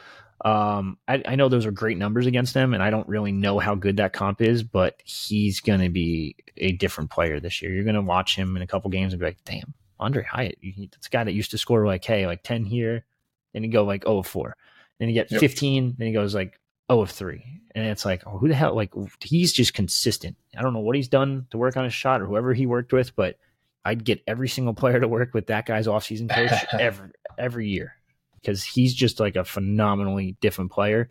Um, 0.44 0.98
I, 1.08 1.22
I 1.26 1.36
know 1.36 1.48
those 1.48 1.66
are 1.66 1.70
great 1.70 1.98
numbers 1.98 2.26
against 2.26 2.54
them, 2.54 2.72
and 2.74 2.82
I 2.82 2.90
don't 2.90 3.08
really 3.08 3.32
know 3.32 3.58
how 3.58 3.74
good 3.74 3.98
that 3.98 4.12
comp 4.12 4.40
is, 4.40 4.62
but 4.62 5.00
he's 5.04 5.60
going 5.60 5.80
to 5.80 5.88
be 5.88 6.36
a 6.56 6.72
different 6.72 7.10
player 7.10 7.40
this 7.40 7.60
year. 7.60 7.72
You're 7.72 7.84
going 7.84 7.94
to 7.94 8.02
watch 8.02 8.36
him 8.36 8.56
in 8.56 8.62
a 8.62 8.66
couple 8.66 8.90
games 8.90 9.12
and 9.12 9.20
be 9.20 9.26
like, 9.26 9.44
damn, 9.44 9.74
Andre 10.00 10.24
Hyatt, 10.24 10.58
it's 10.62 11.06
a 11.06 11.10
guy 11.10 11.24
that 11.24 11.32
used 11.32 11.52
to 11.52 11.58
score 11.58 11.86
like, 11.86 12.04
hey, 12.04 12.26
like 12.26 12.42
10 12.42 12.64
here, 12.64 13.04
then 13.52 13.62
he 13.62 13.68
go 13.68 13.84
like 13.84 14.04
0 14.04 14.22
4. 14.22 14.56
Then 14.98 15.08
you 15.08 15.14
get 15.14 15.30
yep. 15.30 15.40
15, 15.40 15.96
then 15.98 16.06
he 16.06 16.12
goes 16.12 16.34
like 16.34 16.58
0 16.90 17.02
of 17.02 17.10
3. 17.10 17.44
And 17.74 17.86
it's 17.86 18.04
like, 18.04 18.22
oh, 18.26 18.38
who 18.38 18.48
the 18.48 18.54
hell? 18.54 18.74
Like, 18.74 18.92
he's 19.20 19.52
just 19.52 19.74
consistent. 19.74 20.36
I 20.58 20.62
don't 20.62 20.72
know 20.72 20.80
what 20.80 20.96
he's 20.96 21.08
done 21.08 21.46
to 21.50 21.58
work 21.58 21.76
on 21.76 21.84
his 21.84 21.94
shot 21.94 22.20
or 22.20 22.26
whoever 22.26 22.52
he 22.52 22.66
worked 22.66 22.92
with, 22.92 23.14
but 23.14 23.38
I'd 23.84 24.04
get 24.04 24.22
every 24.26 24.48
single 24.48 24.74
player 24.74 25.00
to 25.00 25.08
work 25.08 25.32
with 25.34 25.46
that 25.46 25.66
guy's 25.66 25.86
offseason 25.86 26.28
coach 26.28 26.50
every 26.72 27.10
every 27.38 27.68
year 27.68 27.94
because 28.40 28.64
he's 28.64 28.94
just 28.94 29.20
like 29.20 29.36
a 29.36 29.44
phenomenally 29.44 30.36
different 30.40 30.70
player, 30.70 31.10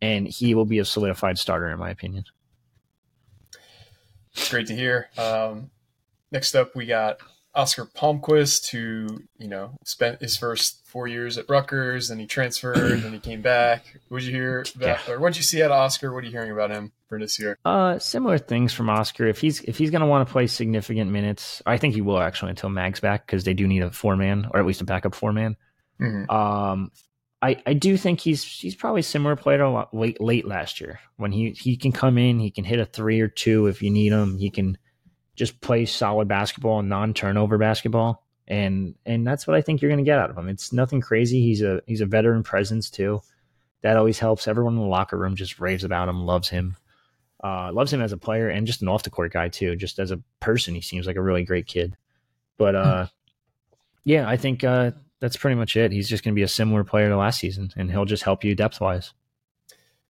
and 0.00 0.26
he 0.26 0.54
will 0.54 0.64
be 0.64 0.78
a 0.78 0.84
solidified 0.84 1.38
starter 1.38 1.68
in 1.68 1.78
my 1.78 1.90
opinion. 1.90 2.24
Great 4.50 4.66
to 4.68 4.76
hear. 4.76 5.08
Um, 5.16 5.70
next 6.30 6.54
up, 6.54 6.74
we 6.74 6.86
got 6.86 7.18
Oskar 7.56 7.86
Palmquist, 7.86 8.70
who 8.70 9.22
you 9.38 9.48
know 9.48 9.76
spent 9.84 10.20
his 10.20 10.36
first 10.36 10.86
four 10.86 11.08
years 11.08 11.38
at 11.38 11.48
Rutgers, 11.48 12.10
and 12.10 12.20
he 12.20 12.26
transferred, 12.26 13.02
and 13.04 13.14
he 13.14 13.18
came 13.18 13.40
back. 13.40 13.84
What 14.08 14.20
did 14.20 14.28
you 14.28 14.34
hear 14.34 14.64
about, 14.76 15.00
yeah. 15.08 15.12
or 15.12 15.18
what 15.18 15.32
did 15.32 15.38
you 15.38 15.42
see 15.42 15.62
at 15.62 15.70
Oscar? 15.70 16.12
What 16.12 16.22
are 16.22 16.26
you 16.26 16.32
hearing 16.32 16.52
about 16.52 16.70
him 16.70 16.92
for 17.08 17.18
this 17.18 17.38
year? 17.38 17.58
Uh, 17.64 17.98
similar 17.98 18.38
things 18.38 18.72
from 18.72 18.90
Oscar. 18.90 19.26
If 19.26 19.40
he's 19.40 19.60
if 19.62 19.78
he's 19.78 19.90
going 19.90 20.02
to 20.02 20.06
want 20.06 20.28
to 20.28 20.32
play 20.32 20.46
significant 20.46 21.10
minutes, 21.10 21.62
I 21.64 21.78
think 21.78 21.94
he 21.94 22.02
will 22.02 22.20
actually 22.20 22.50
until 22.50 22.68
Mag's 22.68 23.00
back 23.00 23.26
because 23.26 23.44
they 23.44 23.54
do 23.54 23.66
need 23.66 23.82
a 23.82 23.90
four 23.90 24.16
man 24.16 24.48
or 24.52 24.60
at 24.60 24.66
least 24.66 24.82
a 24.82 24.84
backup 24.84 25.14
four 25.14 25.32
man. 25.32 25.56
Mm-hmm. 26.00 26.30
Um, 26.30 26.92
I, 27.42 27.62
I 27.66 27.74
do 27.74 27.96
think 27.96 28.20
he's 28.20 28.42
he's 28.42 28.74
probably 28.74 29.02
similar 29.02 29.36
player 29.36 29.58
to 29.58 29.88
late 29.92 30.20
late 30.20 30.46
last 30.46 30.80
year 30.80 31.00
when 31.16 31.32
he 31.32 31.50
he 31.50 31.76
can 31.76 31.92
come 31.92 32.18
in, 32.18 32.38
he 32.38 32.50
can 32.50 32.64
hit 32.64 32.80
a 32.80 32.86
three 32.86 33.20
or 33.20 33.28
two 33.28 33.66
if 33.66 33.82
you 33.82 33.90
need 33.90 34.12
him. 34.12 34.38
He 34.38 34.50
can 34.50 34.78
just 35.36 35.60
play 35.60 35.84
solid 35.84 36.26
basketball 36.26 36.80
and 36.80 36.88
non-turnover 36.88 37.58
basketball 37.58 38.26
and 38.48 38.94
and 39.04 39.26
that's 39.26 39.46
what 39.46 39.56
I 39.56 39.60
think 39.60 39.82
you're 39.82 39.90
going 39.90 40.04
to 40.04 40.08
get 40.08 40.18
out 40.18 40.30
of 40.30 40.38
him. 40.38 40.48
It's 40.48 40.72
nothing 40.72 41.00
crazy. 41.00 41.40
He's 41.40 41.62
a 41.62 41.82
he's 41.86 42.00
a 42.00 42.06
veteran 42.06 42.42
presence 42.42 42.90
too. 42.90 43.20
That 43.82 43.96
always 43.96 44.18
helps. 44.18 44.48
Everyone 44.48 44.74
in 44.74 44.80
the 44.80 44.86
locker 44.86 45.18
room 45.18 45.36
just 45.36 45.60
raves 45.60 45.84
about 45.84 46.08
him, 46.08 46.24
loves 46.24 46.48
him, 46.48 46.76
uh, 47.42 47.70
loves 47.72 47.92
him 47.92 48.00
as 48.00 48.12
a 48.12 48.16
player 48.16 48.48
and 48.48 48.66
just 48.66 48.82
an 48.82 48.88
off 48.88 49.02
the 49.02 49.10
court 49.10 49.32
guy 49.32 49.48
too. 49.48 49.76
Just 49.76 49.98
as 49.98 50.10
a 50.10 50.22
person, 50.40 50.74
he 50.74 50.80
seems 50.80 51.06
like 51.06 51.16
a 51.16 51.22
really 51.22 51.44
great 51.44 51.66
kid. 51.66 51.96
But 52.56 52.74
uh, 52.74 53.06
yeah, 54.04 54.28
I 54.28 54.36
think 54.36 54.64
uh, 54.64 54.92
that's 55.20 55.36
pretty 55.36 55.56
much 55.56 55.76
it. 55.76 55.92
He's 55.92 56.08
just 56.08 56.24
going 56.24 56.34
to 56.34 56.38
be 56.38 56.44
a 56.44 56.48
similar 56.48 56.84
player 56.84 57.08
to 57.08 57.16
last 57.16 57.40
season, 57.40 57.72
and 57.76 57.90
he'll 57.90 58.04
just 58.04 58.22
help 58.22 58.44
you 58.44 58.54
depth 58.54 58.80
wise. 58.80 59.12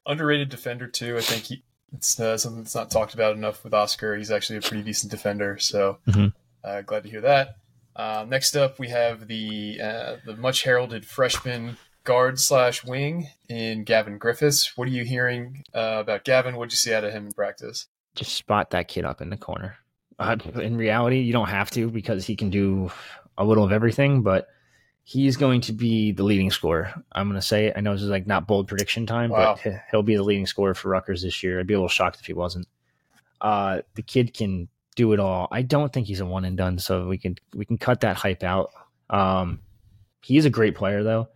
Underrated 0.04 0.50
defender 0.50 0.86
too. 0.86 1.16
I 1.16 1.20
think 1.20 1.44
he, 1.44 1.64
it's 1.96 2.20
uh, 2.20 2.36
something 2.36 2.62
that's 2.62 2.74
not 2.74 2.90
talked 2.90 3.14
about 3.14 3.34
enough 3.34 3.64
with 3.64 3.74
Oscar. 3.74 4.16
He's 4.16 4.30
actually 4.30 4.58
a 4.58 4.62
pretty 4.62 4.82
decent 4.82 5.10
defender. 5.10 5.58
So 5.58 5.98
mm-hmm. 6.06 6.26
uh, 6.62 6.82
glad 6.82 7.04
to 7.04 7.10
hear 7.10 7.22
that. 7.22 7.56
Uh, 7.94 8.26
next 8.28 8.56
up, 8.56 8.78
we 8.78 8.88
have 8.88 9.26
the 9.26 9.80
uh, 9.82 10.16
the 10.24 10.36
much 10.36 10.64
heralded 10.64 11.06
freshman 11.06 11.78
guard 12.04 12.38
slash 12.38 12.84
wing 12.84 13.28
in 13.48 13.84
Gavin 13.84 14.18
Griffiths. 14.18 14.76
What 14.76 14.86
are 14.86 14.92
you 14.92 15.04
hearing 15.04 15.64
uh, 15.74 15.98
about 16.00 16.24
Gavin? 16.24 16.56
What 16.56 16.66
did 16.66 16.74
you 16.74 16.78
see 16.78 16.94
out 16.94 17.04
of 17.04 17.12
him 17.12 17.26
in 17.26 17.32
practice? 17.32 17.86
Just 18.14 18.34
spot 18.34 18.70
that 18.70 18.88
kid 18.88 19.04
up 19.04 19.20
in 19.20 19.30
the 19.30 19.36
corner. 19.36 19.76
Uh, 20.18 20.36
in 20.54 20.76
reality, 20.76 21.20
you 21.20 21.32
don't 21.32 21.48
have 21.48 21.70
to 21.72 21.90
because 21.90 22.26
he 22.26 22.36
can 22.36 22.50
do 22.50 22.90
a 23.38 23.44
little 23.44 23.64
of 23.64 23.72
everything, 23.72 24.22
but 24.22 24.48
he's 25.08 25.36
going 25.36 25.60
to 25.60 25.72
be 25.72 26.10
the 26.10 26.24
leading 26.24 26.50
scorer. 26.50 26.92
I'm 27.12 27.28
going 27.28 27.40
to 27.40 27.46
say 27.46 27.66
it. 27.66 27.74
I 27.76 27.80
know 27.80 27.92
this 27.92 28.02
is 28.02 28.10
like 28.10 28.26
not 28.26 28.48
bold 28.48 28.66
prediction 28.66 29.06
time, 29.06 29.30
wow. 29.30 29.56
but 29.62 29.74
he'll 29.88 30.02
be 30.02 30.16
the 30.16 30.22
leading 30.24 30.46
scorer 30.46 30.74
for 30.74 30.88
Rutgers 30.88 31.22
this 31.22 31.44
year. 31.44 31.60
I'd 31.60 31.68
be 31.68 31.74
a 31.74 31.76
little 31.76 31.88
shocked 31.88 32.18
if 32.18 32.26
he 32.26 32.32
wasn't. 32.32 32.66
Uh, 33.40 33.82
the 33.94 34.02
kid 34.02 34.34
can 34.34 34.66
do 34.96 35.12
it 35.12 35.20
all. 35.20 35.46
I 35.52 35.62
don't 35.62 35.92
think 35.92 36.08
he's 36.08 36.18
a 36.18 36.26
one 36.26 36.44
and 36.44 36.56
done, 36.56 36.80
so 36.80 37.06
we 37.06 37.18
can 37.18 37.36
we 37.54 37.64
can 37.64 37.78
cut 37.78 38.00
that 38.00 38.16
hype 38.16 38.42
out. 38.42 38.72
Um, 39.08 39.60
he 40.22 40.38
is 40.38 40.44
a 40.44 40.50
great 40.50 40.74
player 40.74 41.04
though. 41.04 41.28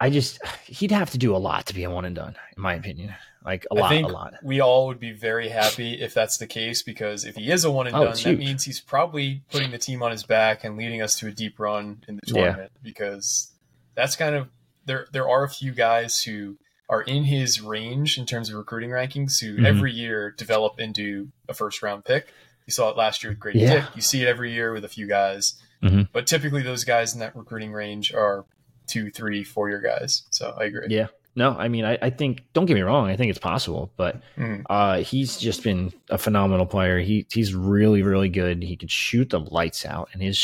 I 0.00 0.10
just 0.10 0.44
he'd 0.66 0.90
have 0.92 1.10
to 1.10 1.18
do 1.18 1.34
a 1.34 1.38
lot 1.38 1.66
to 1.66 1.74
be 1.74 1.84
a 1.84 1.90
one 1.90 2.04
and 2.04 2.14
done, 2.14 2.36
in 2.56 2.62
my 2.62 2.74
opinion. 2.74 3.14
Like 3.44 3.64
a 3.70 3.74
lot, 3.74 3.92
a 3.92 4.06
lot. 4.08 4.34
We 4.42 4.60
all 4.60 4.88
would 4.88 4.98
be 4.98 5.12
very 5.12 5.48
happy 5.48 6.02
if 6.02 6.12
that's 6.12 6.36
the 6.36 6.48
case 6.48 6.82
because 6.82 7.24
if 7.24 7.36
he 7.36 7.50
is 7.50 7.64
a 7.64 7.70
one 7.70 7.86
and 7.86 7.94
oh, 7.94 8.04
done, 8.04 8.16
that 8.24 8.38
means 8.38 8.64
he's 8.64 8.80
probably 8.80 9.42
putting 9.52 9.70
the 9.70 9.78
team 9.78 10.02
on 10.02 10.10
his 10.10 10.24
back 10.24 10.64
and 10.64 10.76
leading 10.76 11.00
us 11.00 11.16
to 11.20 11.28
a 11.28 11.30
deep 11.30 11.60
run 11.60 12.02
in 12.08 12.16
the 12.16 12.22
tournament. 12.22 12.72
Yeah. 12.74 12.80
Because 12.82 13.52
that's 13.94 14.16
kind 14.16 14.34
of 14.34 14.48
there. 14.84 15.06
There 15.12 15.28
are 15.28 15.44
a 15.44 15.48
few 15.48 15.72
guys 15.72 16.20
who 16.20 16.56
are 16.88 17.02
in 17.02 17.22
his 17.24 17.60
range 17.60 18.18
in 18.18 18.26
terms 18.26 18.50
of 18.50 18.56
recruiting 18.56 18.90
rankings 18.90 19.40
who 19.40 19.54
mm-hmm. 19.54 19.66
every 19.66 19.92
year 19.92 20.32
develop 20.32 20.80
into 20.80 21.28
a 21.48 21.54
first 21.54 21.82
round 21.82 22.04
pick. 22.04 22.26
You 22.66 22.72
saw 22.72 22.90
it 22.90 22.96
last 22.96 23.22
year 23.22 23.30
with 23.30 23.38
Grady 23.38 23.60
yeah. 23.60 23.74
Dick. 23.74 23.84
You 23.94 24.02
see 24.02 24.22
it 24.22 24.28
every 24.28 24.52
year 24.52 24.72
with 24.72 24.84
a 24.84 24.88
few 24.88 25.06
guys. 25.06 25.54
Mm-hmm. 25.84 26.02
But 26.12 26.26
typically 26.26 26.62
those 26.62 26.82
guys 26.82 27.14
in 27.14 27.20
that 27.20 27.36
recruiting 27.36 27.72
range 27.72 28.12
are 28.12 28.44
two, 28.86 29.10
three, 29.10 29.44
four 29.44 29.68
year 29.68 29.80
guys. 29.80 30.22
So 30.30 30.56
I 30.58 30.64
agree. 30.64 30.86
Yeah. 30.88 31.08
No, 31.38 31.50
I 31.50 31.68
mean, 31.68 31.84
I, 31.84 31.98
I 32.00 32.08
think, 32.08 32.44
don't 32.54 32.64
get 32.64 32.72
me 32.72 32.80
wrong, 32.80 33.10
I 33.10 33.16
think 33.16 33.28
it's 33.28 33.38
possible, 33.38 33.92
but 33.98 34.22
mm. 34.38 34.64
uh, 34.70 35.00
he's 35.00 35.36
just 35.36 35.62
been 35.62 35.92
a 36.08 36.16
phenomenal 36.16 36.64
player. 36.64 36.98
He 36.98 37.26
He's 37.30 37.54
really, 37.54 38.02
really 38.02 38.30
good. 38.30 38.62
He 38.62 38.74
could 38.74 38.90
shoot 38.90 39.28
the 39.28 39.40
lights 39.40 39.84
out, 39.84 40.08
and 40.14 40.22
his, 40.22 40.38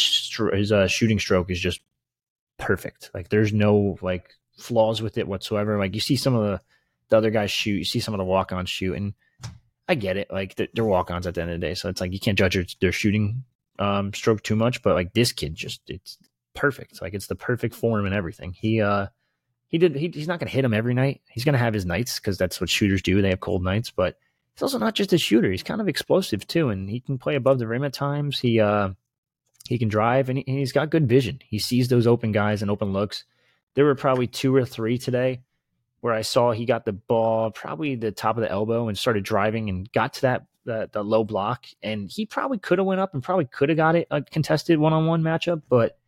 his 0.52 0.70
uh, 0.70 0.86
shooting 0.88 1.18
stroke 1.18 1.50
is 1.50 1.58
just 1.58 1.80
perfect. 2.58 3.10
Like, 3.14 3.30
there's 3.30 3.54
no, 3.54 3.96
like, 4.02 4.34
flaws 4.58 5.00
with 5.00 5.16
it 5.16 5.26
whatsoever. 5.26 5.78
Like, 5.78 5.94
you 5.94 6.00
see 6.00 6.16
some 6.16 6.34
of 6.34 6.42
the, 6.42 6.60
the 7.08 7.16
other 7.16 7.30
guys 7.30 7.50
shoot, 7.50 7.78
you 7.78 7.84
see 7.84 8.00
some 8.00 8.12
of 8.12 8.18
the 8.18 8.24
walk 8.24 8.52
on 8.52 8.66
shoot, 8.66 8.94
and 8.94 9.14
I 9.88 9.94
get 9.94 10.18
it. 10.18 10.30
Like, 10.30 10.56
they're, 10.56 10.68
they're 10.74 10.84
walk 10.84 11.10
ons 11.10 11.26
at 11.26 11.36
the 11.36 11.40
end 11.40 11.52
of 11.52 11.58
the 11.58 11.66
day. 11.66 11.72
So 11.72 11.88
it's 11.88 12.02
like, 12.02 12.12
you 12.12 12.20
can't 12.20 12.36
judge 12.36 12.52
their, 12.52 12.66
their 12.82 12.92
shooting 12.92 13.44
um, 13.78 14.12
stroke 14.12 14.42
too 14.42 14.56
much, 14.56 14.82
but 14.82 14.94
like, 14.94 15.14
this 15.14 15.32
kid 15.32 15.54
just, 15.54 15.80
it's 15.88 16.18
perfect. 16.54 17.02
Like, 17.02 17.14
it's 17.14 17.26
the 17.26 17.34
perfect 17.34 17.74
form 17.74 18.06
and 18.06 18.14
everything. 18.14 18.52
He, 18.52 18.80
uh, 18.80 19.06
he 19.72 19.78
did. 19.78 19.96
He, 19.96 20.08
he's 20.08 20.28
not 20.28 20.38
to 20.40 20.46
hit 20.46 20.64
him 20.64 20.74
every 20.74 20.92
night. 20.92 21.22
He's 21.30 21.44
to 21.44 21.56
have 21.56 21.74
his 21.74 21.86
nights 21.86 22.20
because 22.20 22.36
that's 22.36 22.60
what 22.60 22.68
shooters 22.68 23.00
do. 23.00 23.22
They 23.22 23.30
have 23.30 23.40
cold 23.40 23.64
nights, 23.64 23.90
but 23.90 24.18
he's 24.54 24.62
also 24.62 24.78
not 24.78 24.94
just 24.94 25.14
a 25.14 25.18
shooter. 25.18 25.50
He's 25.50 25.62
kind 25.62 25.80
of 25.80 25.88
explosive 25.88 26.46
too, 26.46 26.68
and 26.68 26.90
he 26.90 27.00
can 27.00 27.16
play 27.16 27.36
above 27.36 27.58
the 27.58 27.66
rim 27.66 27.82
at 27.82 27.94
times. 27.94 28.38
He 28.38 28.60
uh, 28.60 28.90
he 29.66 29.78
can 29.78 29.88
drive, 29.88 30.28
and, 30.28 30.38
he, 30.38 30.44
and 30.46 30.58
he's 30.58 30.72
got 30.72 30.90
good 30.90 31.08
vision. 31.08 31.40
He 31.42 31.58
sees 31.58 31.88
those 31.88 32.06
open 32.06 32.32
guys 32.32 32.60
and 32.60 32.70
open 32.70 32.92
looks. 32.92 33.24
There 33.74 33.86
were 33.86 33.94
probably 33.94 34.26
two 34.26 34.54
or 34.54 34.66
three 34.66 34.98
today 34.98 35.40
where 36.00 36.12
I 36.12 36.22
saw 36.22 36.52
he 36.52 36.66
got 36.66 36.84
the 36.84 36.92
ball 36.92 37.50
probably 37.50 37.94
the 37.94 38.12
top 38.12 38.36
of 38.36 38.42
the 38.42 38.50
elbow 38.50 38.88
and 38.88 38.98
started 38.98 39.24
driving 39.24 39.70
and 39.70 39.90
got 39.92 40.14
to 40.14 40.22
that 40.22 40.46
the, 40.64 40.90
the 40.92 41.02
low 41.02 41.24
block, 41.24 41.64
and 41.82 42.10
he 42.10 42.26
probably 42.26 42.58
could 42.58 42.78
have 42.78 42.86
went 42.86 43.00
up 43.00 43.14
and 43.14 43.22
probably 43.22 43.46
could 43.46 43.70
have 43.70 43.78
got 43.78 43.96
it 43.96 44.06
a 44.10 44.20
contested 44.20 44.78
one 44.78 44.92
on 44.92 45.06
one 45.06 45.22
matchup, 45.22 45.62
but 45.70 45.98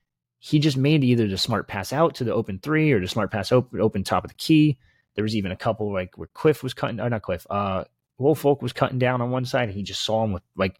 he 0.45 0.59
just 0.59 0.77
made 0.77 1.03
either 1.03 1.27
the 1.27 1.39
smart 1.39 1.69
pass 1.69 1.91
out 1.91 2.15
to 2.17 2.23
the 2.23 2.35
open 2.35 2.59
three 2.59 2.93
or 2.93 3.01
the 3.01 3.09
smart 3.09 3.31
pass 3.31 3.51
open, 3.51 3.81
open 3.81 4.05
top 4.05 4.25
of 4.25 4.29
the 4.29 4.35
key. 4.35 4.77
There 5.15 5.23
was 5.23 5.35
even 5.35 5.51
a 5.51 5.57
couple 5.57 5.91
like 5.91 6.19
where 6.19 6.29
Cliff 6.35 6.63
was 6.63 6.75
cutting, 6.75 7.01
or 7.01 7.09
not 7.09 7.23
Cliff, 7.23 7.47
uh, 7.49 7.85
Woolfolk 8.19 8.61
was 8.61 8.75
cutting 8.75 8.99
down 8.99 9.23
on 9.23 9.31
one 9.31 9.47
side. 9.47 9.71
And 9.71 9.73
he 9.73 9.83
just 9.83 10.05
saw 10.05 10.23
him 10.23 10.33
with 10.33 10.43
like 10.55 10.79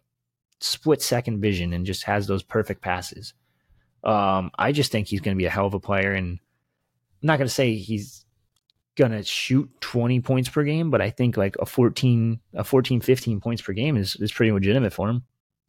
split 0.59 1.01
second 1.01 1.41
vision 1.41 1.73
and 1.73 1.83
just 1.83 2.03
has 2.03 2.27
those 2.27 2.43
perfect 2.43 2.83
passes. 2.83 3.33
Um, 4.03 4.51
I 4.55 4.71
just 4.71 4.91
think 4.91 5.07
he's 5.07 5.21
going 5.21 5.35
to 5.35 5.41
be 5.41 5.47
a 5.47 5.49
hell 5.49 5.65
of 5.65 5.73
a 5.73 5.79
player. 5.79 6.11
And 6.11 6.37
I'm 6.37 7.27
not 7.27 7.39
going 7.39 7.47
to 7.47 7.53
say 7.53 7.73
he's 7.73 8.23
going 8.95 9.13
to 9.13 9.23
shoot 9.23 9.67
20 9.81 10.19
points 10.19 10.47
per 10.47 10.63
game, 10.63 10.91
but 10.91 11.01
I 11.01 11.09
think 11.09 11.37
like 11.37 11.55
a 11.59 11.65
14, 11.65 12.39
a 12.53 12.63
14, 12.63 13.01
15 13.01 13.41
points 13.41 13.63
per 13.63 13.73
game 13.73 13.97
is, 13.97 14.15
is 14.17 14.31
pretty 14.31 14.51
legitimate 14.51 14.93
for 14.93 15.09
him. 15.09 15.23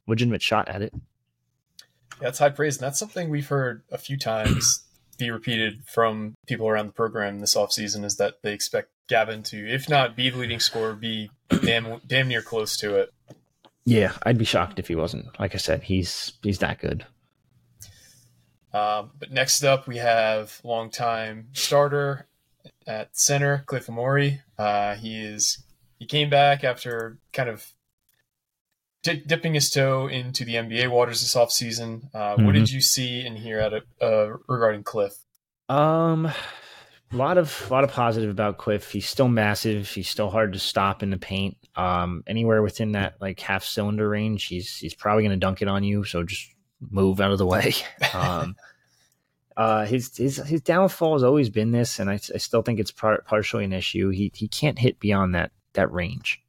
Legitimate 0.07 0.43
shot 0.43 0.69
at 0.69 0.83
it. 0.83 0.93
Yeah, 2.20 2.29
that's 2.29 2.38
high 2.38 2.50
praise. 2.50 2.76
And 2.76 2.85
that's 2.85 2.98
something 2.98 3.29
we've 3.29 3.48
heard 3.48 3.83
a 3.90 3.98
few 3.98 4.16
times 4.16 4.85
be 5.18 5.31
repeated 5.31 5.83
from 5.87 6.35
people 6.46 6.68
around 6.68 6.87
the 6.87 6.92
program 6.92 7.40
this 7.40 7.55
offseason 7.55 8.05
is 8.05 8.16
that 8.16 8.42
they 8.42 8.52
expect 8.52 8.90
Gavin 9.09 9.42
to, 9.44 9.68
if 9.68 9.88
not 9.88 10.16
be 10.16 10.31
the 10.31 10.38
leading 10.38 10.61
scorer, 10.61 10.94
be 10.94 11.31
damn 11.62 12.00
damn 12.07 12.29
near 12.29 12.42
close 12.42 12.76
to 12.79 12.96
it. 12.96 13.12
Yeah, 13.85 14.12
I'd 14.24 14.38
be 14.38 14.44
shocked 14.44 14.79
if 14.79 14.88
he 14.88 14.96
wasn't. 14.96 15.38
Like 15.38 15.55
I 15.55 15.59
said, 15.59 15.85
he's 15.85 16.33
he's 16.42 16.59
that 16.59 16.81
good. 16.81 17.07
Um, 18.72 19.12
but 19.18 19.31
next 19.31 19.62
up, 19.62 19.87
we 19.87 19.96
have 19.98 20.61
longtime 20.64 21.48
starter 21.52 22.26
at 22.87 23.16
center, 23.16 23.62
Cliff 23.66 23.87
Omoruyi. 23.87 24.40
Uh, 24.59 24.96
he 24.96 25.16
is 25.18 25.64
he 25.98 26.07
came 26.07 26.29
back 26.29 26.64
after 26.64 27.18
kind 27.33 27.48
of 27.48 27.72
dipping 29.14 29.55
his 29.55 29.71
toe 29.71 30.09
into 30.09 30.45
the 30.45 30.55
NBA 30.55 30.90
waters 30.90 31.21
this 31.21 31.35
offseason. 31.35 32.09
Uh, 32.14 32.35
mm-hmm. 32.35 32.47
What 32.47 32.53
did 32.53 32.71
you 32.71 32.81
see 32.81 33.27
and 33.27 33.37
hear 33.38 33.59
at 33.59 33.73
uh, 34.03 34.33
regarding 34.49 34.83
Cliff? 34.83 35.14
Um, 35.69 36.27
a 36.27 37.16
lot 37.16 37.38
of 37.38 37.66
a 37.69 37.73
lot 37.73 37.85
of 37.85 37.92
positive 37.92 38.31
about 38.31 38.59
Cliff. 38.59 38.90
He's 38.90 39.09
still 39.09 39.29
massive. 39.29 39.88
He's 39.88 40.09
still 40.09 40.31
hard 40.31 40.53
to 40.53 40.59
stop 40.59 41.03
in 41.03 41.11
the 41.11 41.19
paint. 41.19 41.57
Um, 41.77 42.25
anywhere 42.27 42.62
within 42.62 42.92
that 42.92 43.21
like 43.21 43.40
half 43.40 43.64
cylinder 43.64 44.09
range, 44.09 44.47
he's 44.47 44.77
he's 44.77 44.95
probably 44.95 45.23
going 45.23 45.38
to 45.38 45.45
dunk 45.45 45.62
it 45.62 45.69
on 45.69 45.85
you. 45.85 46.05
So 46.05 46.23
just 46.23 46.49
move 46.81 47.21
out 47.21 47.33
of 47.33 47.38
the 47.38 47.47
way. 47.47 47.75
Um, 48.14 48.57
uh, 49.57 49.87
his 49.87 50.14
his 50.16 50.37
his 50.37 50.61
downfall 50.61 51.14
has 51.14 51.23
always 51.23 51.49
been 51.49 51.71
this, 51.71 51.99
and 51.99 52.11
I, 52.11 52.14
I 52.14 52.38
still 52.38 52.62
think 52.62 52.79
it's 52.79 52.90
par- 52.90 53.23
partially 53.27 53.64
an 53.64 53.73
issue. 53.73 54.11
He 54.11 54.31
he 54.35 54.49
can't 54.49 54.79
hit 54.79 55.01
beyond 55.01 55.35
that 55.35 55.51
that 55.73 55.90
range. 55.90 56.42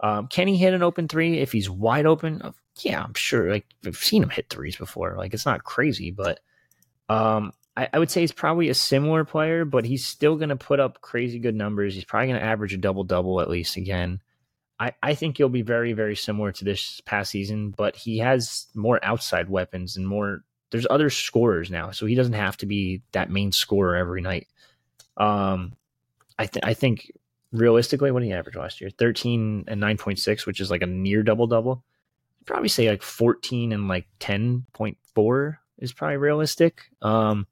Um, 0.00 0.28
can 0.28 0.46
he 0.46 0.56
hit 0.56 0.74
an 0.74 0.82
open 0.82 1.08
three 1.08 1.38
if 1.38 1.52
he's 1.52 1.70
wide 1.70 2.06
open? 2.06 2.42
Yeah, 2.80 3.02
I'm 3.02 3.14
sure. 3.14 3.50
Like 3.50 3.66
I've 3.86 3.96
seen 3.96 4.22
him 4.22 4.30
hit 4.30 4.50
threes 4.50 4.76
before. 4.76 5.14
Like 5.16 5.32
it's 5.32 5.46
not 5.46 5.64
crazy, 5.64 6.10
but 6.10 6.40
um, 7.08 7.52
I, 7.76 7.88
I 7.92 7.98
would 7.98 8.10
say 8.10 8.20
he's 8.20 8.32
probably 8.32 8.68
a 8.68 8.74
similar 8.74 9.24
player, 9.24 9.64
but 9.64 9.84
he's 9.84 10.04
still 10.04 10.36
going 10.36 10.50
to 10.50 10.56
put 10.56 10.80
up 10.80 11.00
crazy 11.00 11.38
good 11.38 11.54
numbers. 11.54 11.94
He's 11.94 12.04
probably 12.04 12.28
going 12.28 12.40
to 12.40 12.46
average 12.46 12.74
a 12.74 12.78
double 12.78 13.04
double 13.04 13.40
at 13.40 13.50
least 13.50 13.76
again. 13.76 14.20
I, 14.78 14.92
I 15.02 15.14
think 15.14 15.38
he'll 15.38 15.48
be 15.48 15.62
very, 15.62 15.94
very 15.94 16.16
similar 16.16 16.52
to 16.52 16.64
this 16.64 17.00
past 17.00 17.30
season, 17.30 17.70
but 17.70 17.96
he 17.96 18.18
has 18.18 18.66
more 18.74 19.02
outside 19.02 19.48
weapons 19.48 19.96
and 19.96 20.06
more. 20.06 20.44
There's 20.70 20.86
other 20.90 21.08
scorers 21.08 21.70
now, 21.70 21.92
so 21.92 22.04
he 22.04 22.14
doesn't 22.14 22.34
have 22.34 22.58
to 22.58 22.66
be 22.66 23.02
that 23.12 23.30
main 23.30 23.52
scorer 23.52 23.96
every 23.96 24.20
night. 24.20 24.48
Um, 25.16 25.76
I 26.38 26.46
think 26.46 26.66
I 26.66 26.74
think 26.74 27.10
realistically, 27.58 28.10
what 28.10 28.20
did 28.20 28.26
he 28.26 28.32
average 28.32 28.56
last 28.56 28.80
year? 28.80 28.90
Thirteen 28.90 29.64
and 29.68 29.80
nine 29.80 29.96
point 29.96 30.18
six, 30.18 30.46
which 30.46 30.60
is 30.60 30.70
like 30.70 30.82
a 30.82 30.86
near 30.86 31.22
double 31.22 31.46
double. 31.46 31.84
Probably 32.44 32.68
say 32.68 32.88
like 32.88 33.02
fourteen 33.02 33.72
and 33.72 33.88
like 33.88 34.06
ten 34.18 34.66
point 34.72 34.98
four 35.14 35.60
is 35.78 35.92
probably 35.92 36.16
realistic. 36.16 36.82
Um, 37.02 37.46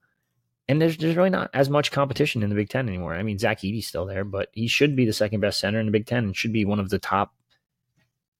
and 0.68 0.80
there's 0.80 0.96
there's 0.96 1.16
really 1.16 1.30
not 1.30 1.50
as 1.52 1.68
much 1.68 1.92
competition 1.92 2.42
in 2.42 2.48
the 2.48 2.56
Big 2.56 2.68
Ten 2.68 2.88
anymore. 2.88 3.14
I 3.14 3.22
mean, 3.22 3.38
Zach 3.38 3.60
Edey's 3.60 3.86
still 3.86 4.06
there, 4.06 4.24
but 4.24 4.48
he 4.52 4.66
should 4.66 4.96
be 4.96 5.04
the 5.04 5.12
second 5.12 5.40
best 5.40 5.60
center 5.60 5.78
in 5.78 5.86
the 5.86 5.92
Big 5.92 6.06
Ten 6.06 6.24
and 6.24 6.36
should 6.36 6.52
be 6.52 6.64
one 6.64 6.80
of 6.80 6.90
the 6.90 6.98
top. 6.98 7.34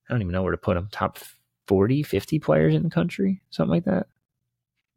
I 0.08 0.12
don't 0.12 0.22
even 0.22 0.32
know 0.32 0.42
where 0.42 0.52
to 0.52 0.58
put 0.58 0.76
him. 0.76 0.88
Top 0.92 1.18
40, 1.66 2.02
50 2.02 2.38
players 2.38 2.74
in 2.74 2.82
the 2.82 2.90
country, 2.90 3.42
something 3.50 3.70
like 3.70 3.84
that. 3.84 4.06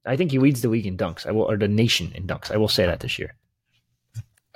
I 0.05 0.15
think 0.15 0.31
he 0.31 0.39
leads 0.39 0.61
the 0.61 0.69
league 0.69 0.85
in 0.85 0.97
dunks. 0.97 1.25
I 1.25 1.31
will, 1.31 1.49
or 1.49 1.57
the 1.57 1.67
nation 1.67 2.11
in 2.15 2.27
dunks. 2.27 2.51
I 2.51 2.57
will 2.57 2.67
say 2.67 2.85
that 2.85 3.01
this 3.01 3.19
year. 3.19 3.35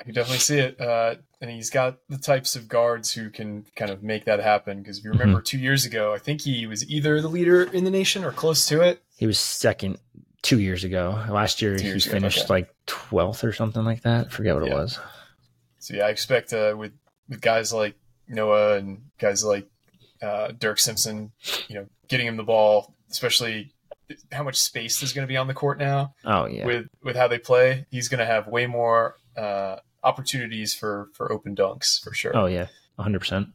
I 0.01 0.03
can 0.03 0.15
definitely 0.15 0.39
see 0.39 0.57
it, 0.57 0.81
uh, 0.81 1.15
and 1.41 1.51
he's 1.51 1.69
got 1.69 1.99
the 2.09 2.17
types 2.17 2.55
of 2.55 2.67
guards 2.67 3.13
who 3.13 3.29
can 3.29 3.67
kind 3.75 3.91
of 3.91 4.01
make 4.01 4.25
that 4.25 4.39
happen. 4.39 4.79
Because 4.79 4.97
if 4.97 5.03
you 5.03 5.11
remember, 5.11 5.37
mm-hmm. 5.37 5.45
two 5.45 5.59
years 5.59 5.85
ago, 5.85 6.11
I 6.11 6.17
think 6.17 6.41
he 6.41 6.65
was 6.65 6.89
either 6.89 7.21
the 7.21 7.27
leader 7.27 7.61
in 7.61 7.83
the 7.83 7.91
nation 7.91 8.23
or 8.23 8.31
close 8.31 8.65
to 8.69 8.81
it. 8.81 9.03
He 9.17 9.27
was 9.27 9.37
second 9.37 9.99
two 10.41 10.59
years 10.59 10.83
ago. 10.83 11.23
Last 11.29 11.61
year 11.61 11.75
he 11.75 11.99
finished 11.99 12.37
ago, 12.37 12.45
okay. 12.45 12.53
like 12.53 12.75
twelfth 12.87 13.43
or 13.43 13.53
something 13.53 13.83
like 13.83 14.01
that. 14.01 14.25
I 14.25 14.29
forget 14.29 14.55
what 14.55 14.65
yeah. 14.65 14.71
it 14.71 14.75
was. 14.75 14.99
So 15.77 15.93
yeah, 15.97 16.07
I 16.07 16.09
expect 16.09 16.51
uh, 16.51 16.73
with 16.75 16.93
with 17.29 17.39
guys 17.39 17.71
like 17.71 17.95
Noah 18.27 18.77
and 18.77 19.03
guys 19.19 19.43
like 19.43 19.67
uh, 20.23 20.53
Derek 20.57 20.79
Simpson, 20.79 21.31
you 21.67 21.75
know, 21.75 21.85
getting 22.07 22.25
him 22.25 22.37
the 22.37 22.43
ball, 22.43 22.95
especially 23.11 23.71
how 24.31 24.43
much 24.43 24.55
space 24.55 25.03
is 25.03 25.13
going 25.13 25.27
to 25.27 25.31
be 25.31 25.37
on 25.37 25.45
the 25.45 25.53
court 25.53 25.77
now. 25.77 26.15
Oh 26.25 26.47
yeah, 26.47 26.65
with 26.65 26.87
with 27.03 27.15
how 27.15 27.27
they 27.27 27.37
play, 27.37 27.85
he's 27.91 28.09
going 28.09 28.19
to 28.19 28.25
have 28.25 28.47
way 28.47 28.65
more 28.65 29.17
uh, 29.37 29.77
opportunities 30.03 30.73
for 30.73 31.09
for 31.13 31.31
open 31.31 31.55
dunks 31.55 32.01
for 32.03 32.13
sure. 32.13 32.35
Oh 32.35 32.45
yeah, 32.45 32.67
hundred 32.97 33.19
percent. 33.19 33.49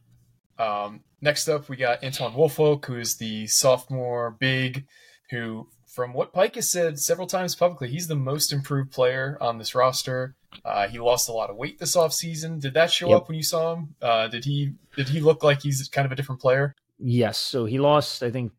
Um, 0.57 1.01
next 1.21 1.47
up, 1.47 1.69
we 1.69 1.75
got 1.75 2.01
Antwone 2.01 2.33
Woolfolk, 2.33 2.85
who 2.85 2.97
is 2.97 3.17
the 3.17 3.47
sophomore 3.47 4.35
big, 4.39 4.85
who 5.29 5.67
from 5.97 6.13
what 6.13 6.33
Pike 6.33 6.55
has 6.55 6.69
said 6.69 6.99
several 6.99 7.27
times 7.27 7.55
publicly, 7.55 7.89
he's 7.89 8.07
the 8.07 8.15
most 8.15 8.53
improved 8.53 8.91
player 8.91 9.35
on 9.41 9.57
this 9.57 9.73
roster. 9.73 10.35
Uh, 10.63 10.87
he 10.87 10.99
lost 10.99 11.27
a 11.27 11.31
lot 11.31 11.49
of 11.49 11.55
weight 11.55 11.79
this 11.79 11.95
offseason. 11.95 12.61
Did 12.61 12.75
that 12.75 12.91
show 12.91 13.09
yep. 13.09 13.17
up 13.17 13.27
when 13.27 13.35
you 13.35 13.43
saw 13.43 13.73
him? 13.73 13.95
Uh, 13.99 14.27
did 14.27 14.45
he 14.45 14.73
did 14.95 15.09
he 15.09 15.19
look 15.19 15.43
like 15.43 15.61
he's 15.61 15.87
kind 15.89 16.05
of 16.05 16.11
a 16.11 16.15
different 16.15 16.39
player? 16.39 16.75
Yes. 16.99 17.37
So 17.37 17.65
he 17.65 17.79
lost. 17.79 18.21
I 18.23 18.29
think 18.29 18.51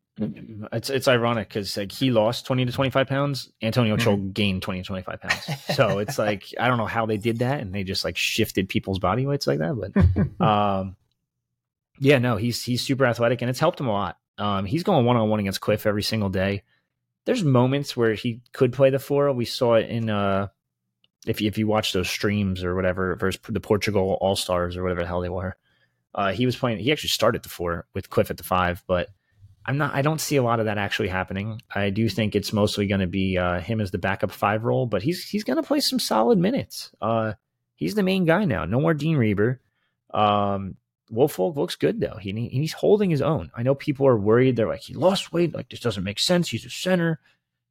it's 0.73 0.91
it's 0.91 1.09
ironic 1.09 1.49
because 1.49 1.77
like 1.77 1.93
he 1.93 2.11
lost 2.11 2.47
twenty 2.47 2.65
to 2.65 2.73
twenty 2.73 2.91
five 2.91 3.07
pounds. 3.07 3.51
Antonio 3.63 3.97
mm 3.97 4.01
mm 4.01 4.33
gained 4.33 4.63
twenty 4.63 4.81
to 4.83 4.87
twenty 4.87 5.03
five 5.03 5.21
pounds. 5.21 5.49
So 5.75 5.99
it's 5.99 6.19
like 6.19 6.45
I 6.59 6.69
don't 6.69 6.79
know 6.79 6.87
how 6.87 7.07
they 7.07 7.17
did 7.17 7.41
that, 7.41 7.61
and 7.61 7.75
they 7.75 7.85
just 7.85 8.05
like 8.05 8.17
shifted 8.17 8.69
people's 8.69 8.99
body 8.99 9.27
weights 9.27 9.47
like 9.47 9.59
that. 9.59 9.75
But 10.39 10.45
um, 10.47 10.97
yeah, 11.99 12.19
no, 12.19 12.37
he's 12.37 12.63
he's 12.63 12.83
super 12.83 13.07
athletic, 13.07 13.43
and 13.43 13.51
it's 13.51 13.61
helped 13.61 13.81
him 13.81 13.89
a 13.89 13.93
lot. 13.93 14.19
Um, 14.39 14.65
he's 14.67 14.83
going 14.83 15.05
one 15.05 15.17
on 15.17 15.29
one 15.29 15.41
against 15.41 15.61
Cliff 15.61 15.87
every 15.87 16.03
single 16.03 16.29
day 16.29 16.63
there's 17.29 17.45
moments 17.45 17.95
where 17.95 18.15
he 18.15 18.41
could 18.55 18.73
play 18.73 18.89
the 18.89 18.99
four. 18.99 19.31
We 19.35 19.45
saw 19.45 19.75
it 19.75 19.91
in 19.91 20.09
uh, 20.09 20.49
if 21.27 21.43
you, 21.43 21.49
if 21.49 21.59
you 21.59 21.67
watch 21.67 21.93
those 21.93 22.09
streams 22.09 22.65
or 22.65 22.75
whatever 22.75 23.17
versus 23.17 23.39
the 23.47 23.61
Portugal 23.61 24.17
All 24.23 24.35
Stars 24.35 24.79
or 24.79 24.83
whatever 24.83 25.03
the 25.03 25.07
hell 25.07 25.21
they 25.21 25.29
were. 25.29 25.55
Uh, 26.15 26.33
he 26.33 26.47
was 26.47 26.57
playing. 26.57 26.79
He 26.79 26.91
actually 26.91 27.11
started 27.11 27.43
the 27.43 27.51
four 27.51 27.87
with 27.95 28.09
Cliff 28.09 28.31
at 28.31 28.39
the 28.39 28.45
five, 28.45 28.83
but 28.87 29.11
I'm 29.69 29.77
not. 29.77 29.95
I 29.95 30.01
don't 30.01 30.21
see 30.21 30.37
a 30.37 30.43
lot 30.43 30.61
of 30.61 30.67
that 30.67 30.79
actually 30.79 31.09
happening. 31.09 31.61
I 31.75 31.91
do 31.91 32.09
think 32.09 32.35
it's 32.35 32.55
mostly 32.55 32.87
going 32.87 33.03
to 33.03 33.07
be 33.07 33.37
uh, 33.37 33.61
him 33.61 33.83
as 33.83 33.91
the 33.91 33.99
backup 33.99 34.31
five 34.31 34.65
role, 34.65 34.87
but 34.87 35.03
he's 35.03 35.29
he's 35.29 35.45
going 35.45 35.59
to 35.59 35.63
play 35.63 35.81
some 35.81 35.99
solid 35.99 36.39
minutes. 36.39 36.91
Uh, 37.03 37.35
he's 37.75 37.95
the 37.95 38.03
main 38.03 38.25
guy 38.25 38.47
now. 38.47 38.65
No 38.65 38.81
more 38.81 38.95
Dean 38.95 39.19
Reiber. 39.19 39.61
Um, 40.15 40.77
Woolfolk 41.11 41.55
looks 41.57 41.77
good 41.77 42.01
though. 42.01 42.17
He 42.17 42.33
he's 42.49 42.73
holding 42.73 43.11
his 43.11 43.21
own. 43.21 43.51
I 43.55 43.63
know 43.63 43.75
people 43.75 44.07
are 44.07 44.17
worried. 44.17 44.57
They're 44.57 44.67
like, 44.67 44.81
he 44.81 44.95
lost 44.95 45.35
weight. 45.35 45.55
Like 45.55 45.69
this 45.69 45.81
doesn't 45.81 46.03
make 46.03 46.19
sense. 46.19 46.49
He's 46.49 46.65
a 46.65 46.71
center. 46.71 47.21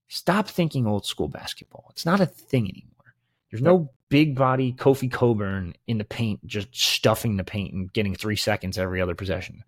Stop 0.08 0.48
thinking 0.48 0.86
old 0.86 1.04
school 1.04 1.28
basketball. 1.28 1.88
It's 1.90 2.06
not 2.06 2.20
a 2.20 2.28
thing 2.28 2.70
anymore. 2.70 3.16
There's 3.50 3.64
no 3.64 3.90
big 4.10 4.36
body 4.36 4.72
Kofi 4.72 5.12
Cockburn 5.12 5.74
in 5.88 5.98
the 5.98 6.04
paint, 6.04 6.46
just 6.46 6.76
stuffing 6.76 7.38
the 7.38 7.44
paint 7.44 7.74
and 7.74 7.92
getting 7.92 8.14
three 8.14 8.36
seconds 8.36 8.78
every 8.78 9.02
other 9.02 9.16
possession. 9.16 9.64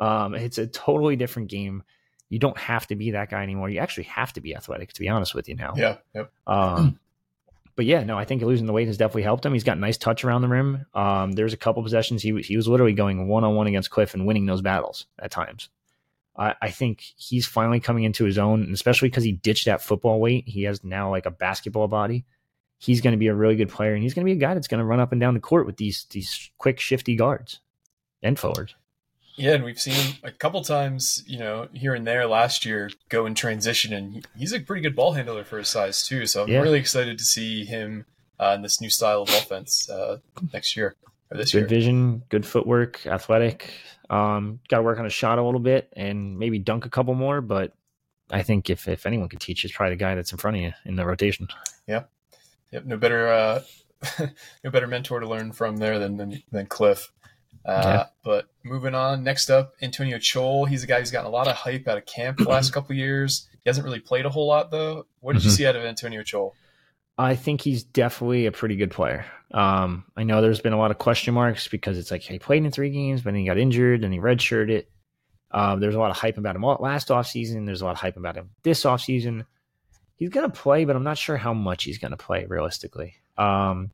Um, 0.00 0.34
it's 0.34 0.58
a 0.58 0.66
totally 0.66 1.14
different 1.14 1.48
game. 1.48 1.82
You 2.30 2.38
don't 2.38 2.58
have 2.58 2.86
to 2.88 2.96
be 2.96 3.12
that 3.12 3.30
guy 3.30 3.42
anymore. 3.42 3.68
You 3.68 3.80
actually 3.80 4.04
have 4.04 4.32
to 4.32 4.40
be 4.40 4.56
athletic, 4.56 4.92
to 4.94 5.00
be 5.00 5.08
honest 5.08 5.34
with 5.34 5.48
you 5.48 5.56
now. 5.56 5.74
Yeah. 5.76 5.96
Yep. 6.14 6.32
Um, 6.46 6.98
but 7.76 7.84
yeah, 7.84 8.02
no, 8.04 8.16
I 8.16 8.24
think 8.24 8.42
losing 8.42 8.66
the 8.66 8.72
weight 8.72 8.86
has 8.86 8.96
definitely 8.96 9.22
helped 9.22 9.44
him. 9.44 9.52
He's 9.52 9.64
got 9.64 9.78
nice 9.78 9.98
touch 9.98 10.24
around 10.24 10.42
the 10.42 10.48
rim. 10.48 10.86
Um, 10.94 11.32
there's 11.32 11.52
a 11.52 11.58
couple 11.58 11.82
possessions 11.82 12.22
he 12.22 12.40
he 12.40 12.56
was 12.56 12.68
literally 12.68 12.92
going 12.92 13.28
one 13.28 13.44
on 13.44 13.54
one 13.54 13.66
against 13.66 13.90
Cliff 13.90 14.14
and 14.14 14.26
winning 14.26 14.46
those 14.46 14.62
battles 14.62 15.06
at 15.18 15.30
times. 15.30 15.68
I, 16.36 16.54
I 16.62 16.70
think 16.70 17.00
he's 17.16 17.46
finally 17.46 17.80
coming 17.80 18.04
into 18.04 18.24
his 18.24 18.38
own, 18.38 18.62
and 18.62 18.72
especially 18.72 19.08
because 19.08 19.24
he 19.24 19.32
ditched 19.32 19.66
that 19.66 19.82
football 19.82 20.20
weight. 20.20 20.48
He 20.48 20.62
has 20.62 20.82
now 20.84 21.10
like 21.10 21.26
a 21.26 21.30
basketball 21.30 21.88
body. 21.88 22.24
He's 22.78 23.02
going 23.02 23.12
to 23.12 23.18
be 23.18 23.26
a 23.26 23.34
really 23.34 23.56
good 23.56 23.68
player, 23.68 23.92
and 23.94 24.02
he's 24.02 24.14
going 24.14 24.24
to 24.24 24.32
be 24.32 24.36
a 24.36 24.40
guy 24.40 24.54
that's 24.54 24.68
going 24.68 24.78
to 24.78 24.84
run 24.84 25.00
up 25.00 25.12
and 25.12 25.20
down 25.20 25.34
the 25.34 25.40
court 25.40 25.66
with 25.66 25.76
these 25.76 26.06
these 26.10 26.50
quick, 26.58 26.80
shifty 26.80 27.16
guards 27.16 27.60
and 28.22 28.38
forwards. 28.38 28.74
Yeah, 29.40 29.54
and 29.54 29.64
we've 29.64 29.80
seen 29.80 29.94
him 29.94 30.16
a 30.22 30.30
couple 30.30 30.62
times, 30.62 31.22
you 31.26 31.38
know, 31.38 31.68
here 31.72 31.94
and 31.94 32.06
there 32.06 32.26
last 32.26 32.66
year 32.66 32.90
go 33.08 33.24
in 33.24 33.34
transition, 33.34 33.92
and 33.92 34.26
he's 34.36 34.52
a 34.52 34.60
pretty 34.60 34.82
good 34.82 34.94
ball 34.94 35.12
handler 35.12 35.44
for 35.44 35.58
his 35.58 35.68
size 35.68 36.06
too. 36.06 36.26
So 36.26 36.42
I'm 36.42 36.48
yeah. 36.48 36.60
really 36.60 36.78
excited 36.78 37.16
to 37.18 37.24
see 37.24 37.64
him 37.64 38.04
uh, 38.38 38.52
in 38.54 38.62
this 38.62 38.80
new 38.80 38.90
style 38.90 39.22
of 39.22 39.30
offense 39.30 39.88
uh, 39.88 40.18
next 40.52 40.76
year 40.76 40.94
or 41.30 41.38
this 41.38 41.52
good 41.52 41.58
year. 41.58 41.66
Good 41.66 41.74
vision, 41.74 42.22
good 42.28 42.44
footwork, 42.44 43.06
athletic. 43.06 43.72
Um, 44.10 44.60
Got 44.68 44.78
to 44.78 44.82
work 44.82 44.98
on 44.98 45.04
his 45.04 45.14
shot 45.14 45.38
a 45.38 45.42
little 45.42 45.60
bit 45.60 45.90
and 45.96 46.38
maybe 46.38 46.58
dunk 46.58 46.84
a 46.84 46.90
couple 46.90 47.14
more. 47.14 47.40
But 47.40 47.72
I 48.30 48.42
think 48.42 48.68
if 48.68 48.88
if 48.88 49.06
anyone 49.06 49.28
could 49.28 49.40
teach, 49.40 49.64
it's 49.64 49.74
probably 49.74 49.94
the 49.94 50.00
guy 50.00 50.14
that's 50.14 50.32
in 50.32 50.38
front 50.38 50.58
of 50.58 50.62
you 50.62 50.72
in 50.84 50.96
the 50.96 51.06
rotation. 51.06 51.48
Yeah, 51.86 52.04
yep. 52.72 52.84
No 52.84 52.98
better 52.98 53.28
uh, 53.28 53.62
no 54.64 54.70
better 54.70 54.86
mentor 54.86 55.20
to 55.20 55.28
learn 55.28 55.52
from 55.52 55.78
there 55.78 55.98
than 55.98 56.16
than, 56.18 56.42
than 56.50 56.66
Cliff. 56.66 57.10
Uh, 57.64 57.82
yeah. 57.84 58.06
But 58.24 58.48
moving 58.62 58.94
on, 58.94 59.22
next 59.22 59.50
up, 59.50 59.74
Antonio 59.82 60.18
Chol. 60.18 60.68
He's 60.68 60.82
a 60.82 60.86
guy 60.86 61.00
who's 61.00 61.10
gotten 61.10 61.26
a 61.26 61.30
lot 61.30 61.48
of 61.48 61.56
hype 61.56 61.86
out 61.88 61.98
of 61.98 62.06
camp 62.06 62.38
the 62.38 62.48
last 62.48 62.72
couple 62.74 62.94
years. 62.96 63.48
He 63.62 63.68
hasn't 63.68 63.84
really 63.84 64.00
played 64.00 64.26
a 64.26 64.30
whole 64.30 64.46
lot 64.46 64.70
though. 64.70 65.06
What 65.20 65.34
did 65.34 65.40
mm-hmm. 65.40 65.48
you 65.48 65.54
see 65.54 65.66
out 65.66 65.76
of 65.76 65.84
Antonio 65.84 66.22
Chol? 66.22 66.52
I 67.18 67.36
think 67.36 67.60
he's 67.60 67.82
definitely 67.82 68.46
a 68.46 68.52
pretty 68.52 68.76
good 68.76 68.90
player. 68.90 69.26
Um, 69.50 70.04
I 70.16 70.22
know 70.22 70.40
there's 70.40 70.60
been 70.60 70.72
a 70.72 70.78
lot 70.78 70.90
of 70.90 70.98
question 70.98 71.34
marks 71.34 71.68
because 71.68 71.98
it's 71.98 72.10
like 72.10 72.22
he 72.22 72.38
played 72.38 72.64
in 72.64 72.70
three 72.70 72.90
games, 72.90 73.20
but 73.20 73.32
then 73.32 73.40
he 73.40 73.46
got 73.46 73.58
injured 73.58 74.04
and 74.04 74.14
he 74.14 74.18
redshirted. 74.18 74.86
Um, 75.50 75.80
there's 75.80 75.96
a 75.96 75.98
lot 75.98 76.10
of 76.10 76.16
hype 76.16 76.38
about 76.38 76.56
him 76.56 76.62
last 76.62 77.08
offseason. 77.08 77.66
There's 77.66 77.82
a 77.82 77.84
lot 77.84 77.92
of 77.92 77.98
hype 77.98 78.16
about 78.16 78.36
him 78.36 78.50
this 78.62 78.84
offseason. 78.84 79.44
He's 80.16 80.30
going 80.30 80.50
to 80.50 80.56
play, 80.56 80.84
but 80.84 80.96
I'm 80.96 81.02
not 81.02 81.18
sure 81.18 81.36
how 81.36 81.52
much 81.52 81.84
he's 81.84 81.98
going 81.98 82.12
to 82.12 82.16
play 82.16 82.46
realistically. 82.46 83.14
Um, 83.36 83.90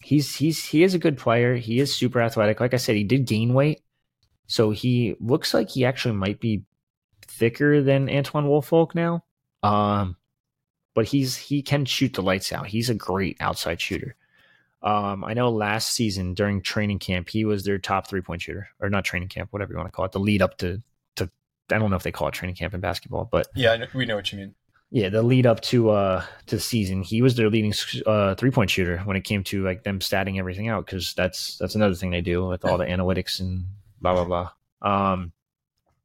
he's 0.00 0.36
he's 0.36 0.64
he 0.64 0.82
is 0.82 0.94
a 0.94 0.98
good 0.98 1.18
player. 1.18 1.54
He 1.56 1.78
is 1.78 1.94
super 1.94 2.20
athletic. 2.20 2.60
Like 2.60 2.74
I 2.74 2.78
said, 2.78 2.96
he 2.96 3.04
did 3.04 3.26
gain 3.26 3.54
weight, 3.54 3.82
so 4.46 4.70
he 4.70 5.14
looks 5.20 5.54
like 5.54 5.70
he 5.70 5.84
actually 5.84 6.14
might 6.14 6.40
be 6.40 6.64
thicker 7.22 7.82
than 7.82 8.08
Antwone 8.08 8.48
Woolfolk 8.48 8.94
now. 8.94 9.24
Um, 9.62 10.16
but 10.94 11.06
he's 11.06 11.36
he 11.36 11.62
can 11.62 11.84
shoot 11.84 12.14
the 12.14 12.22
lights 12.22 12.52
out. 12.52 12.66
He's 12.66 12.90
a 12.90 12.94
great 12.94 13.36
outside 13.40 13.80
shooter. 13.80 14.16
Um, 14.82 15.24
I 15.24 15.34
know 15.34 15.50
last 15.50 15.90
season 15.90 16.32
during 16.32 16.62
training 16.62 17.00
camp, 17.00 17.28
he 17.28 17.44
was 17.44 17.64
their 17.64 17.78
top 17.78 18.08
three 18.08 18.22
point 18.22 18.42
shooter, 18.42 18.68
or 18.80 18.88
not 18.88 19.04
training 19.04 19.28
camp, 19.28 19.52
whatever 19.52 19.72
you 19.72 19.76
want 19.76 19.88
to 19.88 19.92
call 19.92 20.06
it, 20.06 20.12
the 20.12 20.20
lead 20.20 20.42
up 20.42 20.56
to 20.58 20.82
to. 21.16 21.30
I 21.70 21.78
don't 21.78 21.90
know 21.90 21.96
if 21.96 22.02
they 22.02 22.12
call 22.12 22.28
it 22.28 22.34
training 22.34 22.56
camp 22.56 22.74
in 22.74 22.80
basketball, 22.80 23.28
but 23.30 23.48
yeah, 23.54 23.84
we 23.94 24.06
know 24.06 24.16
what 24.16 24.32
you 24.32 24.38
mean. 24.38 24.54
Yeah, 24.92 25.08
the 25.08 25.22
lead 25.22 25.46
up 25.46 25.60
to 25.62 25.90
uh 25.90 26.24
to 26.46 26.58
season, 26.58 27.02
he 27.02 27.22
was 27.22 27.36
their 27.36 27.48
leading 27.48 27.72
uh 28.06 28.34
three 28.34 28.50
point 28.50 28.70
shooter 28.70 28.98
when 28.98 29.16
it 29.16 29.22
came 29.22 29.44
to 29.44 29.62
like 29.62 29.84
them 29.84 30.00
statting 30.00 30.38
everything 30.38 30.68
out 30.68 30.84
because 30.84 31.14
that's 31.14 31.56
that's 31.58 31.76
another 31.76 31.94
thing 31.94 32.10
they 32.10 32.20
do 32.20 32.46
with 32.46 32.64
all 32.64 32.76
the 32.76 32.86
analytics 32.86 33.38
and 33.38 33.66
blah 34.00 34.14
blah 34.14 34.24
blah. 34.24 34.50
Um, 34.82 35.32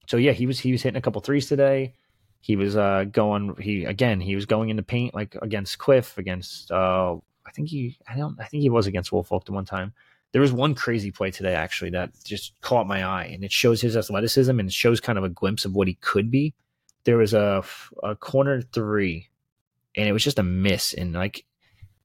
so 0.07 0.17
yeah, 0.17 0.33
he 0.33 0.45
was 0.45 0.59
he 0.59 0.71
was 0.71 0.83
hitting 0.83 0.97
a 0.97 1.01
couple 1.01 1.19
threes 1.21 1.47
today. 1.47 1.95
He 2.41 2.55
was 2.55 2.77
uh 2.77 3.05
going 3.11 3.55
he 3.59 3.85
again 3.85 4.21
he 4.21 4.35
was 4.35 4.45
going 4.45 4.69
into 4.69 4.83
paint 4.83 5.15
like 5.15 5.35
against 5.41 5.79
Cliff 5.79 6.19
against 6.19 6.71
uh 6.71 7.15
I 7.47 7.51
think 7.51 7.69
he 7.69 7.97
I 8.07 8.15
don't 8.15 8.39
I 8.39 8.45
think 8.45 8.61
he 8.61 8.69
was 8.69 8.85
against 8.85 9.11
Woolfolk 9.11 9.45
the 9.45 9.51
one 9.51 9.65
time. 9.65 9.93
There 10.31 10.41
was 10.41 10.53
one 10.53 10.75
crazy 10.75 11.09
play 11.09 11.31
today 11.31 11.55
actually 11.55 11.89
that 11.91 12.11
just 12.23 12.59
caught 12.61 12.85
my 12.85 13.03
eye 13.03 13.31
and 13.33 13.43
it 13.43 13.51
shows 13.51 13.81
his 13.81 13.97
athleticism 13.97 14.59
and 14.59 14.69
it 14.69 14.73
shows 14.73 14.99
kind 14.99 15.17
of 15.17 15.23
a 15.23 15.29
glimpse 15.29 15.65
of 15.65 15.73
what 15.73 15.87
he 15.87 15.95
could 15.95 16.29
be 16.29 16.53
there 17.05 17.17
was 17.17 17.33
a, 17.33 17.63
a 18.03 18.15
corner 18.15 18.61
three 18.61 19.29
and 19.95 20.07
it 20.07 20.11
was 20.11 20.23
just 20.23 20.39
a 20.39 20.43
miss. 20.43 20.93
And 20.93 21.13
like, 21.13 21.45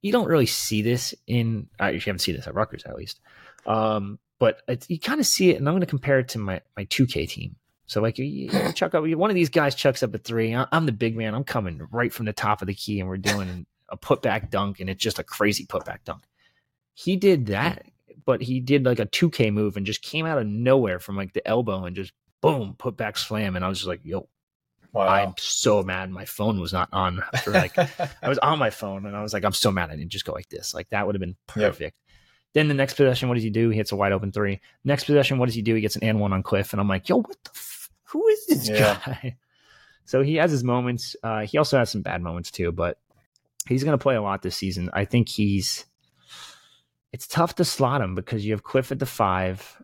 you 0.02 0.12
don't 0.12 0.28
really 0.28 0.46
see 0.46 0.82
this 0.82 1.14
in. 1.26 1.68
Uh, 1.80 1.88
you 1.88 2.00
haven't 2.00 2.20
seen 2.20 2.36
this 2.36 2.46
at 2.46 2.54
Rutgers 2.54 2.84
at 2.84 2.94
least, 2.94 3.20
um, 3.66 4.18
but 4.38 4.62
you 4.88 4.98
kind 4.98 5.20
of 5.20 5.26
see 5.26 5.50
it. 5.50 5.56
And 5.56 5.68
I'm 5.68 5.74
going 5.74 5.80
to 5.80 5.86
compare 5.86 6.20
it 6.20 6.28
to 6.28 6.38
my 6.38 6.60
my 6.76 6.84
2K 6.86 7.28
team. 7.28 7.56
So 7.86 8.00
like, 8.00 8.18
you, 8.18 8.24
you 8.24 8.72
chuck 8.74 8.94
up 8.94 9.04
one 9.04 9.30
of 9.30 9.34
these 9.34 9.50
guys 9.50 9.74
chucks 9.74 10.02
up 10.02 10.14
a 10.14 10.18
three. 10.18 10.54
I'm 10.54 10.86
the 10.86 10.92
big 10.92 11.16
man. 11.16 11.34
I'm 11.34 11.44
coming 11.44 11.86
right 11.90 12.12
from 12.12 12.26
the 12.26 12.32
top 12.32 12.62
of 12.62 12.68
the 12.68 12.74
key, 12.74 13.00
and 13.00 13.08
we're 13.08 13.18
doing 13.18 13.66
a 13.88 13.96
putback 13.96 14.50
dunk, 14.50 14.80
and 14.80 14.88
it's 14.88 15.02
just 15.02 15.18
a 15.18 15.24
crazy 15.24 15.66
putback 15.66 16.04
dunk. 16.04 16.22
He 16.94 17.16
did 17.16 17.46
that, 17.46 17.86
but 18.24 18.42
he 18.42 18.60
did 18.60 18.84
like 18.84 19.00
a 19.00 19.06
2K 19.06 19.52
move 19.52 19.76
and 19.76 19.86
just 19.86 20.02
came 20.02 20.26
out 20.26 20.38
of 20.38 20.46
nowhere 20.46 21.00
from 21.00 21.16
like 21.16 21.32
the 21.32 21.46
elbow 21.46 21.84
and 21.84 21.96
just 21.96 22.12
boom, 22.40 22.74
put 22.78 22.96
back 22.96 23.18
slam. 23.18 23.56
And 23.56 23.64
I 23.64 23.68
was 23.68 23.78
just 23.78 23.88
like, 23.88 24.04
yo, 24.04 24.28
wow. 24.92 25.06
I'm 25.06 25.34
so 25.38 25.82
mad. 25.82 26.10
My 26.10 26.24
phone 26.24 26.60
was 26.60 26.72
not 26.72 26.88
on 26.92 27.22
for 27.42 27.50
like, 27.50 27.76
I 27.78 28.28
was 28.28 28.38
on 28.38 28.58
my 28.58 28.70
phone 28.70 29.06
and 29.06 29.16
I 29.16 29.22
was 29.22 29.32
like, 29.32 29.44
I'm 29.44 29.52
so 29.52 29.70
mad. 29.70 29.90
I 29.90 29.96
didn't 29.96 30.10
just 30.10 30.24
go 30.24 30.32
like 30.32 30.48
this. 30.48 30.74
Like 30.74 30.88
that 30.90 31.06
would 31.06 31.14
have 31.14 31.20
been 31.20 31.36
perfect. 31.46 31.80
Yep. 31.80 31.94
Then 32.52 32.68
the 32.68 32.74
next 32.74 32.94
possession, 32.94 33.28
what 33.28 33.36
does 33.36 33.44
he 33.44 33.50
do? 33.50 33.70
He 33.70 33.76
hits 33.76 33.92
a 33.92 33.96
wide 33.96 34.12
open 34.12 34.32
three. 34.32 34.60
Next 34.84 35.04
possession, 35.04 35.38
what 35.38 35.46
does 35.46 35.54
he 35.54 35.62
do? 35.62 35.74
He 35.74 35.80
gets 35.80 35.96
an 35.96 36.02
and 36.02 36.18
one 36.18 36.32
on 36.32 36.42
Cliff. 36.42 36.72
And 36.72 36.80
I'm 36.80 36.88
like, 36.88 37.08
yo, 37.08 37.18
what 37.18 37.36
the, 37.44 37.50
f- 37.54 37.90
who 38.04 38.26
is 38.28 38.46
this 38.46 38.68
yeah. 38.68 38.98
guy? 39.04 39.36
So 40.06 40.22
he 40.22 40.36
has 40.36 40.50
his 40.50 40.64
moments. 40.64 41.14
Uh, 41.22 41.42
he 41.42 41.56
also 41.56 41.78
has 41.78 41.88
some 41.88 42.02
bad 42.02 42.20
moments 42.20 42.50
too, 42.50 42.72
but 42.72 42.98
he's 43.68 43.84
going 43.84 43.96
to 43.96 44.02
play 44.02 44.16
a 44.16 44.22
lot 44.22 44.42
this 44.42 44.56
season. 44.56 44.90
I 44.92 45.04
think 45.04 45.28
he's, 45.28 45.84
it's 47.12 47.28
tough 47.28 47.54
to 47.56 47.64
slot 47.64 48.00
him 48.00 48.16
because 48.16 48.44
you 48.44 48.50
have 48.50 48.64
Cliff 48.64 48.90
at 48.90 48.98
the 48.98 49.06
five 49.06 49.80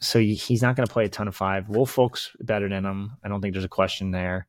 so 0.00 0.18
he's 0.18 0.62
not 0.62 0.76
going 0.76 0.86
to 0.86 0.92
play 0.92 1.04
a 1.04 1.08
ton 1.08 1.28
of 1.28 1.36
five. 1.36 1.68
Woolfolk's 1.68 2.34
better 2.40 2.68
than 2.68 2.84
him. 2.84 3.12
I 3.22 3.28
don't 3.28 3.40
think 3.40 3.52
there's 3.52 3.64
a 3.64 3.68
question 3.68 4.10
there 4.10 4.46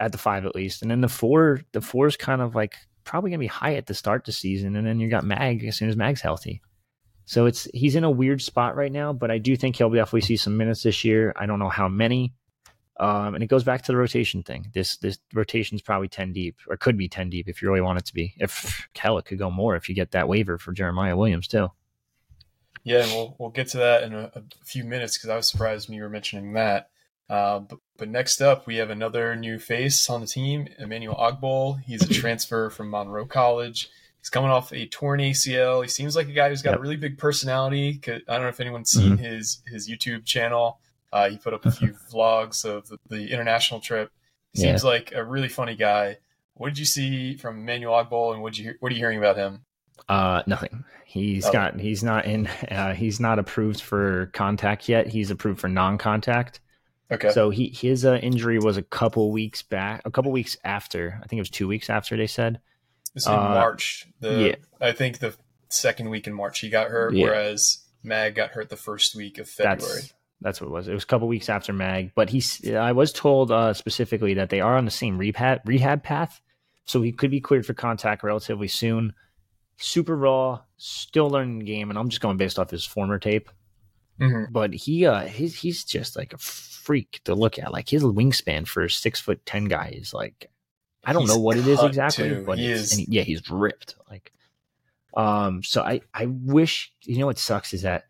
at 0.00 0.12
the 0.12 0.18
five 0.18 0.44
at 0.46 0.54
least. 0.54 0.82
And 0.82 0.90
then 0.90 1.00
the 1.00 1.08
four, 1.08 1.60
the 1.72 1.80
four 1.80 2.06
is 2.06 2.16
kind 2.16 2.40
of 2.40 2.54
like 2.54 2.74
probably 3.04 3.30
going 3.30 3.40
to 3.40 3.44
be 3.44 3.46
high 3.48 3.74
at 3.74 3.86
the 3.86 3.94
start 3.94 4.24
the 4.24 4.32
season. 4.32 4.76
And 4.76 4.86
then 4.86 5.00
you 5.00 5.08
got 5.08 5.24
Mag 5.24 5.64
as 5.64 5.76
soon 5.76 5.88
as 5.88 5.96
Mag's 5.96 6.20
healthy. 6.20 6.60
So 7.24 7.46
it's 7.46 7.68
he's 7.72 7.96
in 7.96 8.04
a 8.04 8.10
weird 8.10 8.42
spot 8.42 8.76
right 8.76 8.90
now, 8.90 9.12
but 9.12 9.30
I 9.30 9.38
do 9.38 9.56
think 9.56 9.76
he'll 9.76 9.90
definitely 9.90 10.22
see 10.22 10.36
some 10.36 10.56
minutes 10.56 10.82
this 10.82 11.04
year. 11.04 11.32
I 11.36 11.46
don't 11.46 11.58
know 11.58 11.68
how 11.68 11.88
many. 11.88 12.34
Um, 12.98 13.34
and 13.34 13.42
it 13.42 13.46
goes 13.46 13.64
back 13.64 13.82
to 13.82 13.92
the 13.92 13.96
rotation 13.96 14.42
thing. 14.42 14.70
This 14.74 14.96
this 14.98 15.18
rotation's 15.32 15.82
probably 15.82 16.08
ten 16.08 16.32
deep, 16.32 16.56
or 16.68 16.76
could 16.76 16.96
be 16.96 17.08
ten 17.08 17.30
deep 17.30 17.48
if 17.48 17.62
you 17.62 17.68
really 17.68 17.80
want 17.80 17.98
it 17.98 18.04
to 18.06 18.14
be. 18.14 18.34
If 18.38 18.86
hell, 18.96 19.20
could 19.22 19.38
go 19.38 19.50
more 19.50 19.76
if 19.76 19.88
you 19.88 19.94
get 19.94 20.10
that 20.12 20.28
waiver 20.28 20.58
for 20.58 20.72
Jeremiah 20.72 21.16
Williams 21.16 21.48
too. 21.48 21.68
Yeah, 22.84 23.02
and 23.02 23.12
we'll 23.12 23.36
we'll 23.38 23.50
get 23.50 23.68
to 23.68 23.78
that 23.78 24.02
in 24.02 24.12
a, 24.12 24.30
a 24.34 24.42
few 24.64 24.84
minutes 24.84 25.16
because 25.16 25.30
I 25.30 25.36
was 25.36 25.50
surprised 25.50 25.88
when 25.88 25.96
you 25.96 26.02
were 26.02 26.10
mentioning 26.10 26.52
that. 26.52 26.90
Uh, 27.32 27.60
but, 27.60 27.78
but 27.96 28.08
next 28.10 28.42
up, 28.42 28.66
we 28.66 28.76
have 28.76 28.90
another 28.90 29.34
new 29.34 29.58
face 29.58 30.10
on 30.10 30.20
the 30.20 30.26
team, 30.26 30.68
Emmanuel 30.78 31.14
Ogbol. 31.14 31.80
He's 31.80 32.02
a 32.02 32.08
transfer 32.20 32.68
from 32.68 32.90
Monroe 32.90 33.24
College. 33.24 33.88
He's 34.18 34.28
coming 34.28 34.50
off 34.50 34.70
a 34.70 34.86
torn 34.86 35.18
ACL. 35.18 35.82
He 35.82 35.88
seems 35.88 36.14
like 36.14 36.28
a 36.28 36.32
guy 36.32 36.50
who's 36.50 36.60
got 36.60 36.72
yep. 36.72 36.80
a 36.80 36.82
really 36.82 36.96
big 36.96 37.16
personality. 37.16 37.98
I 38.06 38.20
don't 38.28 38.42
know 38.42 38.48
if 38.48 38.60
anyone's 38.60 38.90
seen 38.90 39.14
mm-hmm. 39.14 39.24
his 39.24 39.62
his 39.66 39.88
YouTube 39.88 40.26
channel. 40.26 40.78
Uh, 41.10 41.30
he 41.30 41.38
put 41.38 41.54
up 41.54 41.64
a 41.64 41.70
few 41.72 41.94
vlogs 42.12 42.66
of 42.66 42.86
the, 42.88 42.98
the 43.08 43.32
international 43.32 43.80
trip. 43.80 44.12
He 44.52 44.60
seems 44.60 44.84
yeah. 44.84 44.90
like 44.90 45.12
a 45.12 45.24
really 45.24 45.48
funny 45.48 45.74
guy. 45.74 46.18
What 46.52 46.68
did 46.68 46.78
you 46.78 46.84
see 46.84 47.38
from 47.38 47.60
Emmanuel 47.60 47.94
Ogbol, 47.94 48.34
and 48.34 48.42
what 48.42 48.58
you 48.58 48.74
what 48.80 48.92
are 48.92 48.94
you 48.94 49.00
hearing 49.00 49.18
about 49.18 49.38
him? 49.38 49.64
Uh, 50.06 50.42
nothing. 50.46 50.84
He's 51.06 51.46
oh. 51.46 51.52
got. 51.52 51.80
He's 51.80 52.04
not 52.04 52.26
in. 52.26 52.46
Uh, 52.70 52.92
he's 52.92 53.20
not 53.20 53.38
approved 53.38 53.80
for 53.80 54.26
contact 54.34 54.86
yet. 54.86 55.06
He's 55.06 55.30
approved 55.30 55.60
for 55.60 55.68
non-contact. 55.68 56.60
Okay. 57.12 57.30
So 57.30 57.50
he 57.50 57.68
his 57.68 58.04
uh, 58.04 58.14
injury 58.16 58.58
was 58.58 58.76
a 58.76 58.82
couple 58.82 59.30
weeks 59.30 59.62
back. 59.62 60.02
A 60.04 60.10
couple 60.10 60.32
weeks 60.32 60.56
after. 60.64 61.20
I 61.22 61.26
think 61.26 61.38
it 61.38 61.42
was 61.42 61.50
two 61.50 61.68
weeks 61.68 61.90
after 61.90 62.16
they 62.16 62.26
said. 62.26 62.60
This 63.14 63.26
in 63.26 63.32
uh, 63.32 63.36
March. 63.36 64.06
The, 64.20 64.48
yeah. 64.48 64.54
I 64.80 64.92
think 64.92 65.18
the 65.18 65.34
second 65.68 66.10
week 66.10 66.26
in 66.26 66.32
March 66.32 66.60
he 66.60 66.70
got 66.70 66.88
hurt, 66.88 67.14
yeah. 67.14 67.26
whereas 67.26 67.86
Mag 68.02 68.34
got 68.34 68.50
hurt 68.50 68.70
the 68.70 68.76
first 68.76 69.14
week 69.14 69.38
of 69.38 69.48
February. 69.48 70.00
That's, 70.00 70.14
that's 70.40 70.60
what 70.60 70.68
it 70.68 70.70
was. 70.70 70.88
It 70.88 70.94
was 70.94 71.04
a 71.04 71.06
couple 71.06 71.28
weeks 71.28 71.48
after 71.48 71.72
Mag, 71.72 72.12
but 72.14 72.30
he's. 72.30 72.66
I 72.68 72.92
was 72.92 73.12
told 73.12 73.52
uh, 73.52 73.74
specifically 73.74 74.34
that 74.34 74.50
they 74.50 74.60
are 74.60 74.76
on 74.76 74.86
the 74.86 74.90
same 74.90 75.18
rehab 75.18 75.60
rehab 75.66 76.02
path, 76.02 76.40
so 76.84 77.02
he 77.02 77.12
could 77.12 77.30
be 77.30 77.40
cleared 77.40 77.66
for 77.66 77.74
contact 77.74 78.22
relatively 78.22 78.68
soon 78.68 79.12
super 79.82 80.16
raw, 80.16 80.60
still 80.76 81.28
learning 81.28 81.58
the 81.58 81.64
game, 81.64 81.90
and 81.90 81.98
I'm 81.98 82.08
just 82.08 82.22
going 82.22 82.36
based 82.36 82.58
off 82.58 82.70
his 82.70 82.84
former 82.84 83.18
tape. 83.18 83.50
Mm-hmm. 84.22 84.52
But 84.52 84.72
he, 84.72 85.04
uh, 85.04 85.22
he's 85.22 85.58
he's 85.58 85.84
just 85.84 86.16
like 86.16 86.32
a 86.32 86.38
freak 86.38 87.20
to 87.24 87.34
look 87.34 87.58
at. 87.58 87.72
Like 87.72 87.88
his 87.88 88.02
wingspan 88.02 88.66
for 88.66 88.84
a 88.84 88.90
six 88.90 89.20
foot 89.20 89.44
ten 89.44 89.64
guy 89.64 89.94
is 89.96 90.14
like, 90.14 90.50
I 91.04 91.12
don't 91.12 91.22
he's 91.22 91.30
know 91.30 91.40
what 91.40 91.56
it 91.56 91.66
is 91.66 91.82
exactly, 91.82 92.28
too. 92.28 92.44
but 92.46 92.58
he 92.58 92.70
is. 92.70 92.92
He, 92.92 93.06
yeah, 93.08 93.22
he's 93.22 93.50
ripped. 93.50 93.96
Like, 94.08 94.32
um, 95.16 95.62
so 95.62 95.82
I 95.82 96.02
I 96.14 96.26
wish 96.26 96.92
you 97.02 97.18
know 97.18 97.26
what 97.26 97.38
sucks 97.38 97.74
is 97.74 97.82
that 97.82 98.04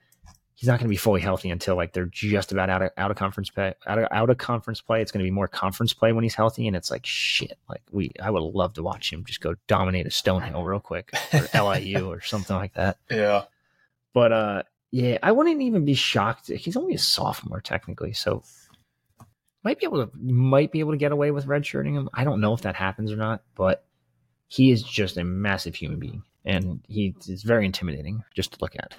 he's 0.63 0.69
not 0.69 0.79
going 0.79 0.87
to 0.87 0.91
be 0.91 0.97
fully 0.97 1.21
healthy 1.21 1.51
until 1.51 1.75
like 1.75 1.93
they're 1.93 2.07
just 2.07 2.53
about 2.53 2.71
out 2.71 2.83
of 2.83 2.91
out 2.97 3.11
of 3.11 3.17
conference 3.17 3.51
play 3.51 3.75
out 3.85 3.99
of 3.99 4.07
out 4.13 4.31
of 4.31 4.39
conference 4.39 4.81
play. 4.81 5.03
It's 5.03 5.11
going 5.11 5.25
to 5.25 5.27
be 5.27 5.35
more 5.35 5.49
conference 5.49 5.93
play 5.93 6.13
when 6.13 6.23
he's 6.23 6.37
healthy, 6.37 6.69
and 6.69 6.77
it's 6.77 6.91
like 6.91 7.05
shit. 7.05 7.59
Like 7.69 7.83
we, 7.91 8.13
I 8.23 8.31
would 8.31 8.43
love 8.43 8.75
to 8.75 8.83
watch 8.83 9.13
him 9.13 9.25
just 9.25 9.41
go 9.41 9.57
dominate 9.67 10.07
a 10.07 10.11
Stonehill 10.11 10.65
real 10.65 10.79
quick 10.79 11.11
or 11.33 11.49
LIU 11.73 12.09
or 12.09 12.21
something 12.21 12.55
like 12.55 12.75
that. 12.75 12.99
Yeah, 13.11 13.45
but 14.15 14.33
uh, 14.33 14.63
yeah, 14.93 15.17
I 15.23 15.33
wouldn't 15.33 15.63
even 15.63 15.87
be 15.87 15.95
shocked. 15.95 16.49
He's 16.49 16.77
only 16.77 16.95
a 16.95 16.99
sophomore 16.99 17.63
technically, 17.63 18.13
so 18.13 18.45
might 19.65 19.81
be 19.81 19.87
able 19.87 20.07
to 20.07 20.13
might 20.21 20.71
be 20.71 20.81
able 20.81 20.93
to 20.93 20.99
get 20.99 21.13
away 21.13 21.31
with 21.31 21.47
redshirting 21.47 21.95
him. 21.95 22.11
I 22.13 22.25
don't 22.25 22.43
know 22.43 22.53
if 22.53 22.61
that 22.63 22.77
happens 22.77 23.11
or 23.11 23.17
not, 23.17 23.43
but 23.55 23.87
he 24.49 24.71
is 24.71 24.83
just 24.83 25.17
a 25.17 25.25
massive 25.25 25.75
human 25.75 25.99
being, 25.99 26.23
and 26.45 26.85
he 26.89 27.15
is 27.27 27.43
very 27.43 27.65
intimidating 27.65 28.23
just 28.35 28.53
to 28.53 28.59
look 28.61 28.77
at. 28.77 28.95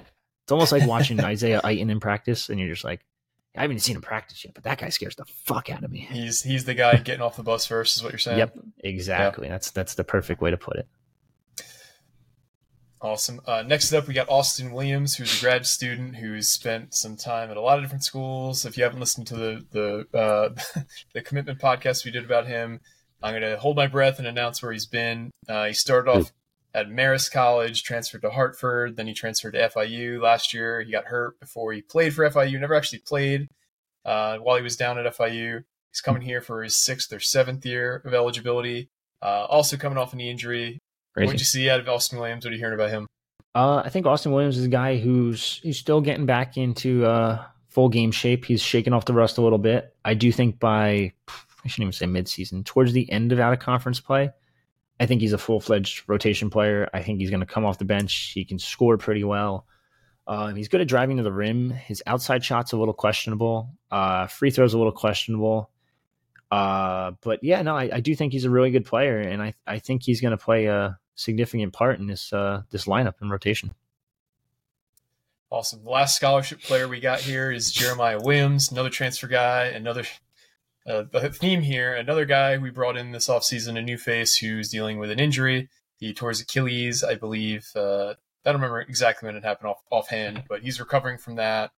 It's 0.46 0.52
almost 0.52 0.72
like 0.72 0.88
watching 0.88 1.20
Isaiah 1.24 1.62
Eiton 1.64 1.92
in 1.92 2.00
practice, 2.00 2.50
and 2.50 2.60
you're 2.60 2.70
just 2.70 2.84
like, 2.84 3.06
I 3.56 3.62
haven't 3.62 3.80
seen 3.80 3.96
him 3.96 4.02
practice 4.02 4.44
yet, 4.44 4.56
but 4.56 4.64
that 4.64 4.80
guy 4.80 4.90
scares 4.90 5.16
the 5.16 5.26
fuck 5.26 5.70
out 5.70 5.84
of 5.84 5.92
me. 5.92 6.08
He's 6.10 6.42
he's 6.42 6.66
the 6.66 6.74
guy 6.74 6.98
getting 6.98 7.22
off 7.22 7.36
the 7.36 7.44
bus 7.44 7.68
first, 7.68 7.98
is 7.98 8.04
what 8.04 8.14
you're 8.14 8.20
saying. 8.20 8.40
Yep, 8.40 8.58
exactly. 8.80 9.46
Yep. 9.46 9.54
That's 9.54 9.70
that's 9.70 9.94
the 9.94 10.04
perfect 10.04 10.42
way 10.42 10.50
to 10.50 10.58
put 10.58 10.78
it. 10.78 10.88
Awesome. 13.04 13.42
Uh, 13.46 13.64
next 13.68 13.92
up, 13.92 14.08
we 14.08 14.14
got 14.14 14.30
Austin 14.30 14.72
Williams, 14.72 15.18
who's 15.18 15.38
a 15.38 15.42
grad 15.42 15.66
student 15.66 16.16
who's 16.16 16.48
spent 16.48 16.94
some 16.94 17.18
time 17.18 17.52
at 17.52 17.58
a 17.58 17.62
lot 17.62 17.78
of 17.78 17.84
different 17.84 18.06
schools. 18.06 18.66
If 18.66 18.78
you 18.78 18.86
haven't 18.86 19.02
listened 19.02 19.28
to 19.28 19.36
the 19.36 19.66
the 19.72 20.18
uh, 20.18 20.82
the 21.14 21.22
commitment 21.22 21.60
podcast 21.60 22.06
we 22.06 22.12
did 22.12 22.24
about 22.24 22.48
him, 22.48 22.80
I'm 23.22 23.34
going 23.34 23.42
to 23.42 23.58
hold 23.58 23.76
my 23.76 23.88
breath 23.88 24.20
and 24.20 24.28
announce 24.28 24.64
where 24.64 24.72
he's 24.72 24.86
been. 24.86 25.32
Uh, 25.50 25.66
he 25.66 25.74
started 25.74 26.10
off 26.10 26.32
at 26.74 26.88
Marist 26.88 27.34
College, 27.34 27.84
transferred 27.84 28.22
to 28.22 28.30
Hartford, 28.30 28.96
then 28.96 29.08
he 29.08 29.14
transferred 29.14 29.52
to 29.52 29.70
FIU 29.70 30.22
last 30.22 30.54
year. 30.54 30.82
He 30.82 30.90
got 30.94 31.04
hurt 31.04 31.38
before 31.42 31.74
he 31.74 31.82
played 31.82 32.14
for 32.14 32.28
FIU, 32.30 32.58
never 32.58 32.74
actually 32.74 33.00
played 33.00 33.50
uh, 34.06 34.38
while 34.38 34.56
he 34.56 34.64
was 34.64 34.78
down 34.78 34.98
at 34.98 35.14
FIU. 35.14 35.66
He's 35.92 36.00
coming 36.00 36.22
here 36.22 36.40
for 36.40 36.64
his 36.64 36.78
sixth 36.78 37.12
or 37.12 37.20
seventh 37.20 37.66
year 37.66 38.02
of 38.06 38.14
eligibility. 38.14 38.88
Uh, 39.22 39.46
also 39.50 39.76
coming 39.76 39.98
off 39.98 40.14
a 40.14 40.16
knee 40.16 40.32
injury. 40.32 40.80
What 41.16 41.32
did 41.32 41.40
you 41.40 41.46
see 41.46 41.70
out 41.70 41.80
of 41.80 41.88
Austin 41.88 42.20
Williams? 42.20 42.46
What 42.46 42.52
are 42.52 42.54
you 42.56 42.60
hearing 42.60 42.74
about 42.74 42.90
him? 42.90 43.08
Uh, 43.56 43.84
I 43.86 43.90
think 43.90 44.06
Austin 44.06 44.32
Williams 44.32 44.58
is 44.58 44.66
a 44.66 44.70
guy 44.70 44.98
who's 44.98 45.60
he's 45.62 45.78
still 45.78 46.02
getting 46.02 46.26
back 46.26 46.58
into 46.58 47.06
uh, 47.06 47.44
full 47.68 47.90
game 47.90 48.12
shape. 48.12 48.46
He's 48.46 48.62
shaking 48.62 48.94
off 48.94 49.06
the 49.06 49.14
rust 49.14 49.38
a 49.38 49.42
little 49.42 49.60
bit. 49.60 49.96
I 50.04 50.16
do 50.16 50.32
think 50.32 50.60
by 50.60 51.14
I 51.64 51.68
shouldn't 51.68 51.94
even 51.94 51.94
say 51.94 52.06
midseason, 52.08 52.66
towards 52.66 52.94
the 52.94 53.10
end 53.12 53.32
of 53.32 53.40
out 53.40 53.54
of 53.54 53.60
conference 53.60 54.00
play, 54.00 54.32
I 55.00 55.06
think 55.06 55.22
he's 55.22 55.34
a 55.34 55.38
full 55.38 55.60
fledged 55.60 56.04
rotation 56.08 56.50
player. 56.50 56.90
I 56.94 57.04
think 57.04 57.20
he's 57.20 57.30
going 57.30 57.40
to 57.40 57.46
come 57.46 57.66
off 57.66 57.78
the 57.78 57.86
bench. 57.86 58.32
He 58.34 58.44
can 58.44 58.60
score 58.60 58.98
pretty 58.98 59.24
well. 59.24 59.68
Um, 60.26 60.56
he's 60.56 60.68
good 60.68 60.82
at 60.82 60.88
driving 60.88 61.18
to 61.18 61.24
the 61.24 61.32
rim. 61.32 61.70
His 61.70 62.02
outside 62.08 62.44
shot's 62.44 62.72
a 62.72 62.78
little 62.78 62.94
questionable. 62.94 63.70
Uh, 63.92 64.28
free 64.28 64.52
throws 64.52 64.74
a 64.74 64.78
little 64.78 64.94
questionable. 64.94 65.70
Uh, 66.50 67.12
but 67.22 67.44
yeah, 67.44 67.62
no, 67.62 67.76
I, 67.76 67.90
I, 67.94 68.00
do 68.00 68.16
think 68.16 68.32
he's 68.32 68.46
a 68.46 68.50
really 68.50 68.70
good 68.70 68.86
player, 68.86 69.20
and 69.20 69.42
I 69.42 69.56
I 69.66 69.80
think 69.80 70.04
he's 70.04 70.22
going 70.22 70.38
to 70.38 70.44
play 70.44 70.68
a 70.68 71.00
significant 71.16 71.74
part 71.74 72.00
in 72.00 72.08
this 72.08 72.34
uh, 72.34 72.64
this 72.72 72.86
lineup 72.86 73.16
and 73.22 73.32
rotation. 73.32 73.74
Awesome. 75.50 75.84
The 75.84 75.92
last 75.92 76.16
scholarship 76.16 76.62
player 76.64 76.88
we 76.88 77.00
got 77.00 77.22
here 77.22 77.52
is 77.52 77.72
Jeremiah 77.72 78.20
Williams, 78.20 78.72
another 78.72 78.90
transfer 78.90 79.28
guy, 79.28 79.66
another 79.66 80.04
uh, 80.88 81.04
the 81.12 81.30
theme 81.30 81.62
here, 81.62 81.94
another 81.94 82.26
guy 82.26 82.58
we 82.58 82.70
brought 82.70 82.98
in 82.98 83.12
this 83.12 83.28
offseason, 83.28 83.78
a 83.78 83.82
new 83.82 83.98
face 83.98 84.38
who's 84.38 84.70
dealing 84.70 84.98
with 84.98 85.12
an 85.12 85.20
injury. 85.20 85.70
He 85.98 86.12
tore 86.12 86.30
his 86.30 86.42
Achilles, 86.42 87.04
I 87.04 87.16
believe. 87.16 87.70
Uh, 87.76 88.16
I 88.46 88.52
don't 88.52 88.56
remember 88.56 88.82
exactly 88.82 89.28
when 89.28 89.36
it 89.36 89.44
happened 89.44 89.70
off, 89.70 89.84
offhand, 89.92 90.44
but 90.50 90.64
he's 90.64 90.80
recovering 90.80 91.20
from 91.20 91.36
that. 91.36 91.70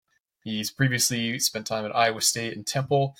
He's 0.41 0.71
previously 0.71 1.37
spent 1.39 1.67
time 1.67 1.83
at 1.83 1.93
Iowa 1.95 2.21
State 2.21 2.55
and 2.55 2.65
Temple. 2.65 3.15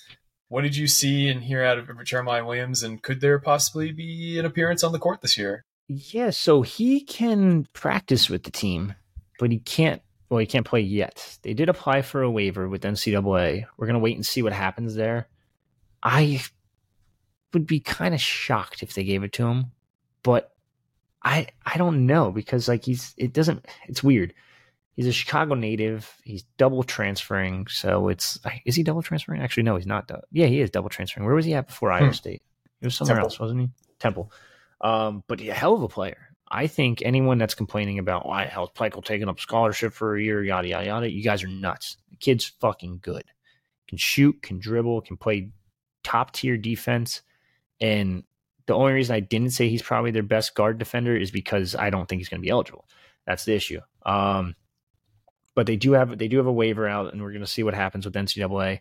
What 0.48 0.62
did 0.62 0.74
you 0.74 0.86
see 0.86 1.28
and 1.28 1.42
hear 1.42 1.62
out 1.62 1.78
of 1.78 2.04
Jeremiah 2.04 2.46
Williams, 2.46 2.82
and 2.82 3.02
could 3.02 3.20
there 3.20 3.38
possibly 3.38 3.92
be 3.92 4.38
an 4.38 4.46
appearance 4.46 4.82
on 4.82 4.92
the 4.92 4.98
court 4.98 5.20
this 5.20 5.36
year? 5.36 5.65
Yeah, 5.88 6.30
so 6.30 6.62
he 6.62 7.00
can 7.00 7.66
practice 7.72 8.28
with 8.28 8.42
the 8.42 8.50
team, 8.50 8.94
but 9.38 9.52
he 9.52 9.58
can't. 9.58 10.02
Well, 10.28 10.40
he 10.40 10.46
can't 10.46 10.66
play 10.66 10.80
yet. 10.80 11.38
They 11.42 11.54
did 11.54 11.68
apply 11.68 12.02
for 12.02 12.22
a 12.22 12.30
waiver 12.30 12.68
with 12.68 12.82
NCAA. 12.82 13.66
We're 13.76 13.86
gonna 13.86 14.00
wait 14.00 14.16
and 14.16 14.26
see 14.26 14.42
what 14.42 14.52
happens 14.52 14.96
there. 14.96 15.28
I 16.02 16.42
would 17.52 17.66
be 17.66 17.80
kind 17.80 18.14
of 18.14 18.20
shocked 18.20 18.82
if 18.82 18.94
they 18.94 19.04
gave 19.04 19.22
it 19.22 19.32
to 19.34 19.46
him, 19.46 19.66
but 20.22 20.52
I 21.22 21.48
I 21.64 21.78
don't 21.78 22.06
know 22.06 22.32
because 22.32 22.68
like 22.68 22.84
he's 22.84 23.14
it 23.16 23.32
doesn't 23.32 23.66
it's 23.86 24.02
weird. 24.02 24.34
He's 24.96 25.06
a 25.06 25.12
Chicago 25.12 25.54
native. 25.54 26.10
He's 26.24 26.42
double 26.56 26.82
transferring, 26.82 27.66
so 27.68 28.08
it's 28.08 28.38
is 28.64 28.74
he 28.74 28.82
double 28.82 29.02
transferring? 29.02 29.42
Actually, 29.42 29.64
no, 29.64 29.76
he's 29.76 29.86
not. 29.86 30.10
Yeah, 30.32 30.46
he 30.46 30.60
is 30.60 30.70
double 30.70 30.88
transferring. 30.88 31.26
Where 31.26 31.34
was 31.34 31.44
he 31.44 31.54
at 31.54 31.68
before 31.68 31.92
Iowa 31.92 32.06
hmm. 32.08 32.12
State? 32.12 32.42
He 32.80 32.86
was 32.86 32.94
somewhere 32.94 33.16
Temple. 33.16 33.26
else, 33.26 33.38
wasn't 33.38 33.60
he? 33.60 33.70
Temple. 33.98 34.32
Um, 34.80 35.24
but 35.26 35.40
a 35.40 35.52
hell 35.52 35.74
of 35.74 35.82
a 35.82 35.88
player. 35.88 36.28
I 36.48 36.66
think 36.68 37.02
anyone 37.02 37.38
that's 37.38 37.54
complaining 37.54 37.98
about 37.98 38.26
why 38.26 38.44
hell 38.44 38.70
Pikiell 38.72 39.04
taking 39.04 39.28
up 39.28 39.40
scholarship 39.40 39.92
for 39.92 40.16
a 40.16 40.22
year, 40.22 40.44
yada 40.44 40.68
yada 40.68 40.86
yada, 40.86 41.10
you 41.10 41.22
guys 41.22 41.42
are 41.42 41.48
nuts. 41.48 41.96
The 42.10 42.16
kid's 42.16 42.44
fucking 42.60 43.00
good. 43.02 43.24
Can 43.88 43.98
shoot, 43.98 44.42
can 44.42 44.58
dribble, 44.58 45.02
can 45.02 45.16
play 45.16 45.50
top 46.04 46.32
tier 46.32 46.56
defense, 46.56 47.22
and 47.80 48.22
the 48.66 48.74
only 48.74 48.92
reason 48.92 49.14
I 49.14 49.20
didn't 49.20 49.50
say 49.50 49.68
he's 49.68 49.82
probably 49.82 50.10
their 50.10 50.22
best 50.22 50.54
guard 50.54 50.78
defender 50.78 51.16
is 51.16 51.30
because 51.30 51.74
I 51.74 51.90
don't 51.90 52.08
think 52.08 52.20
he's 52.20 52.28
going 52.28 52.40
to 52.40 52.46
be 52.46 52.50
eligible. 52.50 52.88
That's 53.26 53.44
the 53.44 53.54
issue. 53.54 53.80
Um, 54.04 54.54
but 55.54 55.66
they 55.66 55.76
do 55.76 55.92
have 55.92 56.16
they 56.18 56.28
do 56.28 56.36
have 56.36 56.46
a 56.46 56.52
waiver 56.52 56.86
out, 56.86 57.12
and 57.12 57.22
we're 57.22 57.32
going 57.32 57.40
to 57.40 57.46
see 57.46 57.62
what 57.62 57.74
happens 57.74 58.04
with 58.04 58.14
NCAA. 58.14 58.80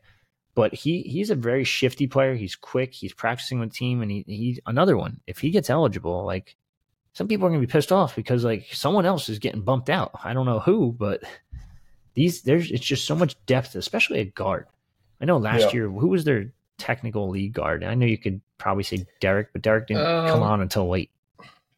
But 0.55 0.73
he 0.73 1.01
he's 1.01 1.29
a 1.29 1.35
very 1.35 1.63
shifty 1.63 2.07
player. 2.07 2.33
He's 2.35 2.55
quick. 2.55 2.93
He's 2.93 3.13
practicing 3.13 3.59
with 3.59 3.71
the 3.71 3.75
team, 3.75 4.01
and 4.01 4.09
he 4.09 4.23
he 4.25 4.61
another 4.65 4.97
one. 4.97 5.19
If 5.27 5.39
he 5.39 5.51
gets 5.51 5.69
eligible, 5.69 6.25
like 6.25 6.55
some 7.13 7.27
people 7.27 7.45
are 7.45 7.49
going 7.49 7.61
to 7.61 7.67
be 7.67 7.71
pissed 7.71 7.91
off 7.91 8.15
because 8.15 8.43
like 8.43 8.67
someone 8.71 9.05
else 9.05 9.29
is 9.29 9.39
getting 9.39 9.61
bumped 9.61 9.89
out. 9.89 10.11
I 10.23 10.33
don't 10.33 10.45
know 10.45 10.59
who, 10.59 10.93
but 10.97 11.23
these 12.13 12.41
there's 12.43 12.71
it's 12.71 12.85
just 12.85 13.05
so 13.05 13.15
much 13.15 13.35
depth, 13.45 13.75
especially 13.75 14.19
a 14.19 14.25
guard. 14.25 14.67
I 15.21 15.25
know 15.25 15.37
last 15.37 15.67
yeah. 15.67 15.71
year 15.73 15.89
who 15.89 16.07
was 16.07 16.23
their 16.23 16.51
technical 16.77 17.29
lead 17.29 17.53
guard? 17.53 17.83
I 17.83 17.93
know 17.95 18.05
you 18.05 18.17
could 18.17 18.41
probably 18.57 18.83
say 18.83 19.05
Derek, 19.19 19.53
but 19.53 19.61
Derek 19.61 19.87
didn't 19.87 20.05
um, 20.05 20.27
come 20.27 20.43
on 20.43 20.61
until 20.61 20.89
late. 20.89 21.09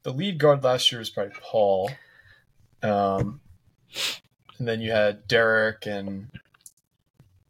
The 0.04 0.14
lead 0.14 0.38
guard 0.38 0.64
last 0.64 0.92
year 0.92 1.00
was 1.00 1.10
probably 1.10 1.34
Paul. 1.40 1.92
Um, 2.82 3.42
and 4.58 4.68
then 4.68 4.82
you 4.82 4.92
had 4.92 5.28
Derek, 5.28 5.86
and 5.86 6.30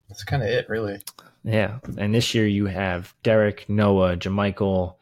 that's 0.08 0.24
kind 0.24 0.44
of 0.44 0.50
it, 0.50 0.70
really. 0.70 1.02
Yeah, 1.44 1.80
and 1.98 2.14
this 2.14 2.34
year 2.36 2.48
you 2.48 2.66
have 2.66 3.14
Derek, 3.24 3.70
Noah, 3.70 4.18
Jamichael, 4.18 4.96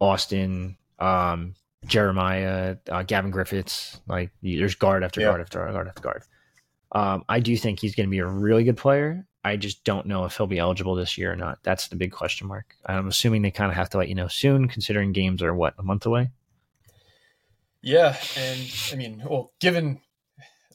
Austin, 0.00 0.76
um, 0.98 1.54
Jeremiah, 1.86 2.76
uh, 2.90 3.02
Gavin 3.02 3.30
Griffiths. 3.30 4.00
Like 4.06 4.30
there's 4.42 4.74
guard 4.74 5.04
after 5.04 5.20
yeah. 5.20 5.28
guard 5.28 5.40
after 5.40 5.72
guard 5.72 5.88
after 5.88 6.02
guard. 6.02 6.22
Um, 6.92 7.24
I 7.28 7.40
do 7.40 7.56
think 7.56 7.80
he's 7.80 7.94
going 7.94 8.06
to 8.06 8.10
be 8.10 8.18
a 8.18 8.26
really 8.26 8.64
good 8.64 8.76
player. 8.76 9.26
I 9.44 9.56
just 9.56 9.84
don't 9.84 10.06
know 10.06 10.24
if 10.24 10.36
he'll 10.36 10.46
be 10.46 10.58
eligible 10.58 10.94
this 10.94 11.16
year 11.16 11.32
or 11.32 11.36
not. 11.36 11.58
That's 11.62 11.88
the 11.88 11.96
big 11.96 12.12
question 12.12 12.48
mark. 12.48 12.74
I'm 12.84 13.08
assuming 13.08 13.42
they 13.42 13.50
kind 13.50 13.70
of 13.70 13.76
have 13.76 13.90
to 13.90 13.98
let 13.98 14.08
you 14.08 14.14
know 14.14 14.28
soon, 14.28 14.68
considering 14.68 15.12
games 15.12 15.42
are 15.42 15.54
what 15.54 15.74
a 15.78 15.82
month 15.82 16.06
away. 16.06 16.30
Yeah, 17.80 18.16
and 18.36 18.60
I 18.92 18.96
mean, 18.96 19.22
well, 19.24 19.52
given 19.60 20.00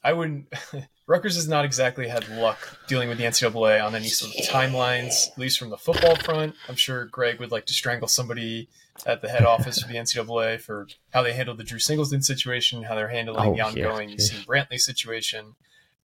I 0.04 0.14
wouldn't. 0.14 0.54
Rutgers 1.06 1.36
has 1.36 1.48
not 1.48 1.66
exactly 1.66 2.08
had 2.08 2.28
luck 2.30 2.80
dealing 2.88 3.10
with 3.10 3.18
the 3.18 3.26
NCAA 3.26 3.84
on 3.86 3.94
any 3.94 4.08
sort 4.08 4.34
of 4.36 4.46
timelines, 4.46 5.32
at 5.32 5.38
least 5.38 5.60
from 5.60 5.70
the 5.70 5.78
football 5.78 6.16
front. 6.16 6.56
I'm 6.70 6.76
sure 6.76 7.06
Greg 7.06 7.40
would 7.40 7.52
like 7.52 7.66
to 7.66 7.74
strangle 7.74 8.08
somebody 8.08 8.70
at 9.06 9.22
the 9.22 9.28
head 9.28 9.44
office 9.44 9.82
of 9.84 9.90
the 9.90 9.96
NCAA 9.96 10.62
for 10.62 10.88
how 11.12 11.22
they 11.22 11.34
handled 11.34 11.58
the 11.58 11.64
Drew 11.64 11.80
Singleton 11.80 12.22
situation, 12.22 12.84
how 12.84 12.96
they're 12.96 13.10
handling 13.10 13.50
oh, 13.50 13.54
the 13.54 13.62
ongoing 13.62 14.10
yeah, 14.10 14.16
yeah. 14.20 14.44
Brantley 14.48 14.80
situation. 14.80 15.56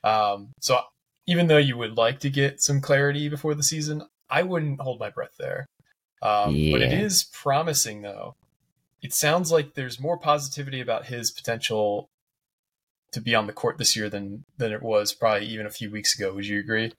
Um, 0.02 0.48
so 0.61 0.78
even 1.26 1.48
though 1.48 1.59
you 1.59 1.76
would 1.76 1.96
like 1.96 2.20
to 2.20 2.30
get 2.30 2.62
some 2.62 2.80
clarity 2.80 3.28
before 3.28 3.54
the 3.54 3.62
season, 3.62 4.02
I 4.30 4.44
wouldn't 4.44 4.80
hold 4.80 5.00
my 5.00 5.11
breath 5.11 5.35
there. 5.38 5.66
Um, 6.22 6.54
yeah. 6.54 6.72
But 6.72 6.82
it 6.82 6.92
is 6.92 7.24
promising, 7.24 8.02
though. 8.02 8.35
It 9.02 9.12
sounds 9.12 9.52
like 9.52 9.74
there's 9.74 10.00
more 10.00 10.18
positivity 10.18 10.80
about 10.80 11.06
his 11.06 11.30
potential 11.30 12.09
to 13.12 13.21
be 13.21 13.35
on 13.35 13.47
the 13.47 13.53
court 13.53 13.79
this 13.79 13.97
year 13.97 14.09
than 14.09 14.45
than 14.59 14.73
it 14.73 14.83
was 14.83 15.12
probably 15.12 15.47
even 15.47 15.66
a 15.66 15.71
few 15.71 15.90
weeks 15.90 16.19
ago. 16.19 16.33
Would 16.35 16.47
you 16.47 16.61
agree? 16.61 16.92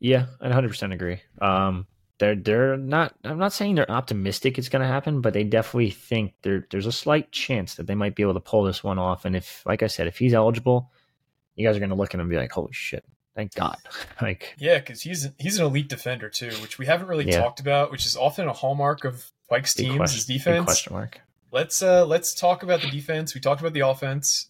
Yeah, 0.00 0.26
I 0.40 0.48
100% 0.48 0.94
agree. 0.94 1.20
Um, 1.42 1.86
they're 2.20 2.36
they're 2.36 2.76
not. 2.76 3.14
I'm 3.24 3.38
not 3.38 3.52
saying 3.52 3.74
they're 3.74 3.90
optimistic 3.90 4.58
it's 4.58 4.68
going 4.68 4.82
to 4.82 4.88
happen, 4.88 5.20
but 5.20 5.32
they 5.32 5.42
definitely 5.42 5.90
think 5.90 6.34
there 6.42 6.66
there's 6.70 6.86
a 6.86 6.92
slight 6.92 7.32
chance 7.32 7.74
that 7.74 7.86
they 7.86 7.94
might 7.94 8.14
be 8.14 8.22
able 8.22 8.34
to 8.34 8.40
pull 8.40 8.62
this 8.62 8.84
one 8.84 8.98
off. 8.98 9.24
And 9.24 9.34
if, 9.34 9.62
like 9.66 9.82
I 9.82 9.86
said, 9.86 10.06
if 10.06 10.18
he's 10.18 10.34
eligible, 10.34 10.92
you 11.56 11.66
guys 11.66 11.76
are 11.76 11.80
going 11.80 11.90
to 11.90 11.96
look 11.96 12.10
at 12.10 12.14
him 12.14 12.20
and 12.20 12.30
be 12.30 12.36
like, 12.36 12.52
"Holy 12.52 12.72
shit, 12.72 13.04
thank 13.34 13.54
God!" 13.54 13.78
like, 14.22 14.54
yeah, 14.58 14.78
because 14.78 15.00
he's 15.00 15.28
he's 15.38 15.58
an 15.58 15.64
elite 15.64 15.88
defender 15.88 16.28
too, 16.28 16.50
which 16.60 16.78
we 16.78 16.84
haven't 16.84 17.08
really 17.08 17.26
yeah. 17.26 17.40
talked 17.40 17.58
about, 17.58 17.90
which 17.90 18.04
is 18.04 18.16
often 18.16 18.46
a 18.46 18.52
hallmark 18.52 19.04
of 19.04 19.30
Pike's 19.48 19.72
teams. 19.72 19.96
Question, 19.96 20.18
is 20.18 20.26
defense. 20.26 20.64
question 20.66 20.92
mark. 20.92 21.20
Let's 21.50 21.82
uh 21.82 22.04
let's 22.04 22.34
talk 22.34 22.62
about 22.62 22.82
the 22.82 22.90
defense. 22.90 23.34
We 23.34 23.40
talked 23.40 23.62
about 23.62 23.72
the 23.72 23.80
offense 23.80 24.49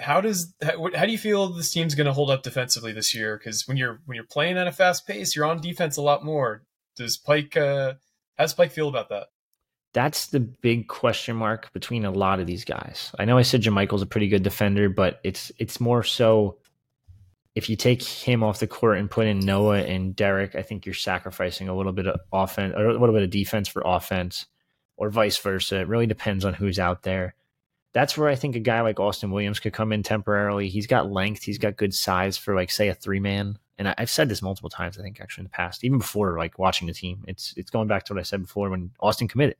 how 0.00 0.20
does 0.20 0.54
how, 0.62 0.90
how 0.94 1.06
do 1.06 1.12
you 1.12 1.18
feel 1.18 1.48
this 1.48 1.70
team's 1.70 1.94
going 1.94 2.06
to 2.06 2.12
hold 2.12 2.30
up 2.30 2.42
defensively 2.42 2.92
this 2.92 3.14
year? 3.14 3.36
Because 3.36 3.66
when 3.68 3.76
you're 3.76 4.00
when 4.06 4.16
you're 4.16 4.24
playing 4.24 4.58
at 4.58 4.66
a 4.66 4.72
fast 4.72 5.06
pace, 5.06 5.34
you're 5.34 5.44
on 5.44 5.60
defense 5.60 5.96
a 5.96 6.02
lot 6.02 6.24
more. 6.24 6.62
Does 6.96 7.16
Pike 7.16 7.56
uh, 7.56 7.94
how 8.36 8.44
does 8.44 8.54
Pike 8.54 8.72
feel 8.72 8.88
about 8.88 9.08
that? 9.10 9.28
That's 9.92 10.26
the 10.26 10.40
big 10.40 10.88
question 10.88 11.36
mark 11.36 11.72
between 11.72 12.04
a 12.04 12.10
lot 12.10 12.40
of 12.40 12.46
these 12.46 12.64
guys. 12.64 13.12
I 13.18 13.24
know 13.24 13.38
I 13.38 13.42
said 13.42 13.62
Jamichael's 13.62 14.02
a 14.02 14.06
pretty 14.06 14.28
good 14.28 14.42
defender, 14.42 14.88
but 14.88 15.20
it's 15.22 15.52
it's 15.58 15.80
more 15.80 16.02
so 16.02 16.58
if 17.54 17.70
you 17.70 17.76
take 17.76 18.02
him 18.02 18.42
off 18.42 18.58
the 18.58 18.66
court 18.66 18.98
and 18.98 19.08
put 19.08 19.28
in 19.28 19.38
Noah 19.38 19.82
and 19.82 20.16
Derek, 20.16 20.56
I 20.56 20.62
think 20.62 20.84
you're 20.84 20.94
sacrificing 20.94 21.68
a 21.68 21.76
little 21.76 21.92
bit 21.92 22.08
of 22.08 22.20
offense 22.32 22.74
or 22.76 22.88
a 22.88 22.98
little 22.98 23.14
bit 23.14 23.22
of 23.22 23.30
defense 23.30 23.68
for 23.68 23.82
offense, 23.84 24.46
or 24.96 25.08
vice 25.10 25.38
versa. 25.38 25.80
It 25.80 25.88
really 25.88 26.08
depends 26.08 26.44
on 26.44 26.54
who's 26.54 26.80
out 26.80 27.04
there 27.04 27.36
that's 27.94 28.18
where 28.18 28.28
I 28.28 28.34
think 28.34 28.56
a 28.56 28.60
guy 28.60 28.80
like 28.80 29.00
Austin 29.00 29.30
Williams 29.30 29.60
could 29.60 29.72
come 29.72 29.92
in 29.92 30.02
temporarily. 30.02 30.68
He's 30.68 30.88
got 30.88 31.10
length, 31.10 31.44
he's 31.44 31.58
got 31.58 31.76
good 31.76 31.94
size 31.94 32.36
for 32.36 32.54
like 32.54 32.70
say 32.70 32.88
a 32.88 32.94
three 32.94 33.20
man. 33.20 33.56
And 33.78 33.88
I, 33.88 33.94
have 33.98 34.10
said 34.10 34.28
this 34.28 34.42
multiple 34.42 34.70
times, 34.70 34.98
I 34.98 35.02
think 35.02 35.20
actually 35.20 35.42
in 35.42 35.46
the 35.46 35.50
past, 35.50 35.82
even 35.84 35.98
before 35.98 36.36
like 36.36 36.58
watching 36.58 36.86
the 36.86 36.92
team. 36.92 37.24
It's 37.26 37.54
it's 37.56 37.70
going 37.70 37.88
back 37.88 38.04
to 38.04 38.12
what 38.12 38.20
I 38.20 38.24
said 38.24 38.42
before 38.42 38.68
when 38.68 38.90
Austin 39.00 39.28
committed. 39.28 39.56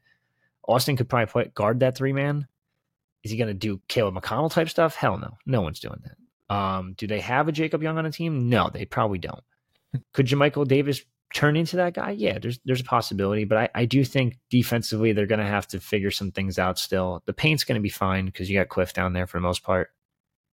Austin 0.67 0.97
could 0.97 1.09
probably 1.09 1.27
play, 1.27 1.51
guard 1.55 1.81
that 1.81 1.97
three 1.97 2.13
man. 2.13 2.47
Is 3.23 3.31
he 3.31 3.39
going 3.39 3.49
to 3.49 3.55
do 3.55 3.81
Caleb 3.89 4.17
McConnell 4.17 4.51
type 4.51 4.69
stuff? 4.69 4.97
Hell 4.97 5.17
no, 5.17 5.39
no 5.47 5.63
one's 5.63 5.81
doing 5.81 6.03
that. 6.03 6.55
Um, 6.55 6.93
do 6.99 7.07
they 7.07 7.21
have 7.21 7.49
a 7.49 7.53
Jacob 7.53 7.83
Young 7.83 7.97
on 7.97 8.05
a 8.05 8.13
team? 8.13 8.51
No, 8.51 8.69
they 8.71 8.85
probably 8.85 9.19
don't. 9.19 9.43
Could 10.13 10.27
Jamichael 10.27 10.69
Davis 10.69 11.03
turn 11.35 11.57
into 11.57 11.77
that 11.77 11.93
guy, 11.93 12.13
yeah, 12.13 12.39
there's 12.39 12.59
there's 12.65 12.81
a 12.81 12.85
possibility. 12.85 13.45
But 13.45 13.59
I, 13.59 13.69
I 13.75 13.85
do 13.85 14.05
think 14.05 14.39
defensively 14.49 15.13
they're 15.13 15.27
going 15.27 15.41
to 15.41 15.45
have 15.45 15.67
to 15.69 15.81
figure 15.81 16.11
some 16.11 16.31
things 16.31 16.59
out 16.59 16.79
still. 16.79 17.23
The 17.27 17.35
paint's 17.35 17.65
going 17.65 17.79
to 17.79 17.83
be 17.83 17.91
fine 17.91 18.25
because 18.25 18.49
you 18.49 18.59
got 18.59 18.71
Cliff 18.71 18.95
down 18.95 19.13
there 19.13 19.27
for 19.27 19.37
the 19.37 19.43
most 19.43 19.63
part. 19.63 19.91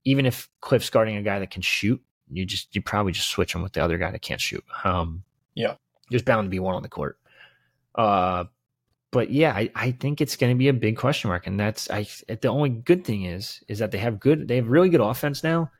Even 0.05 0.25
if 0.25 0.47
Cliff's 0.61 0.89
guarding 0.89 1.17
a 1.17 1.21
guy 1.21 1.39
that 1.39 1.51
can 1.51 1.61
shoot, 1.61 2.01
you 2.31 2.45
just 2.45 2.73
you 2.73 2.81
probably 2.81 3.11
just 3.11 3.29
switch 3.29 3.53
him 3.53 3.61
with 3.61 3.73
the 3.73 3.83
other 3.83 3.97
guy 3.97 4.11
that 4.11 4.21
can't 4.21 4.39
shoot. 4.39 4.63
Um, 4.85 5.23
yeah, 5.55 5.75
there's 6.09 6.23
bound 6.23 6.45
to 6.45 6.49
be 6.49 6.59
one 6.59 6.75
on 6.75 6.83
the 6.83 6.89
court. 6.89 7.17
Uh, 7.95 8.45
but 9.11 9.31
yeah, 9.31 9.53
I, 9.53 9.71
I 9.73 9.91
think 9.91 10.21
it's 10.21 10.35
going 10.35 10.53
to 10.53 10.57
be 10.57 10.67
a 10.67 10.73
big 10.73 10.97
question 10.97 11.29
mark, 11.29 11.47
and 11.47 11.59
that's 11.59 11.89
I. 11.89 12.07
The 12.27 12.49
only 12.49 12.69
good 12.69 13.03
thing 13.03 13.23
is 13.23 13.63
is 13.67 13.79
that 13.79 13.91
they 13.91 13.97
have 13.97 14.19
good, 14.19 14.47
they 14.47 14.57
have 14.57 14.67
really 14.67 14.89
good 14.89 15.01
offense 15.01 15.43
now. 15.43 15.71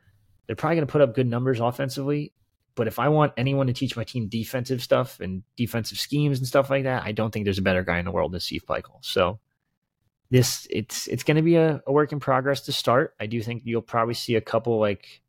They're 0.46 0.56
probably 0.56 0.76
going 0.76 0.86
to 0.86 0.92
put 0.92 1.02
up 1.02 1.14
good 1.14 1.26
numbers 1.26 1.60
offensively, 1.60 2.32
but 2.78 2.86
if 2.86 3.00
I 3.00 3.08
want 3.08 3.32
anyone 3.36 3.66
to 3.66 3.72
teach 3.72 3.96
my 3.96 4.04
team 4.04 4.28
defensive 4.28 4.80
stuff 4.80 5.18
and 5.18 5.42
defensive 5.56 5.98
schemes 5.98 6.38
and 6.38 6.46
stuff 6.46 6.70
like 6.70 6.84
that, 6.84 7.02
I 7.02 7.10
don't 7.10 7.32
think 7.32 7.44
there's 7.44 7.58
a 7.58 7.62
better 7.62 7.82
guy 7.82 7.98
in 7.98 8.04
the 8.04 8.12
world 8.12 8.30
than 8.30 8.38
Steve 8.38 8.64
Pikiell. 8.64 9.00
So 9.00 9.40
this 10.30 10.68
it's 10.70 11.08
it's 11.08 11.24
going 11.24 11.38
to 11.38 11.42
be 11.42 11.56
a, 11.56 11.82
a, 11.88 11.92
work 11.92 12.12
in 12.12 12.20
progress 12.20 12.60
to 12.62 12.72
start. 12.72 13.16
I 13.18 13.26
do 13.26 13.42
think 13.42 13.62
you'll 13.64 13.82
probably 13.82 14.14
see 14.14 14.36
a 14.36 14.40
couple 14.40 14.78
like 14.78 15.22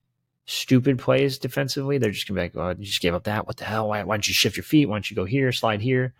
stupid 0.46 1.00
plays 1.00 1.40
defensively. 1.40 1.98
They're 1.98 2.12
just 2.12 2.28
going 2.28 2.36
to 2.36 2.56
be 2.56 2.60
like, 2.60 2.78
"Oh, 2.78 2.80
you 2.80 2.86
just 2.86 3.02
gave 3.02 3.16
up 3.16 3.24
that. 3.24 3.48
What 3.48 3.58
the 3.58 3.66
hell? 3.66 3.90
Why, 3.90 4.04
why 4.04 4.16
don't 4.16 4.28
you 4.28 4.34
shift 4.36 4.56
your 4.56 4.64
feet? 4.64 4.86
Why 4.86 4.94
don't 4.98 5.10
you 5.10 5.16
go 5.16 5.26
here, 5.26 5.52
slide 5.52 5.82
here?" 5.82 6.14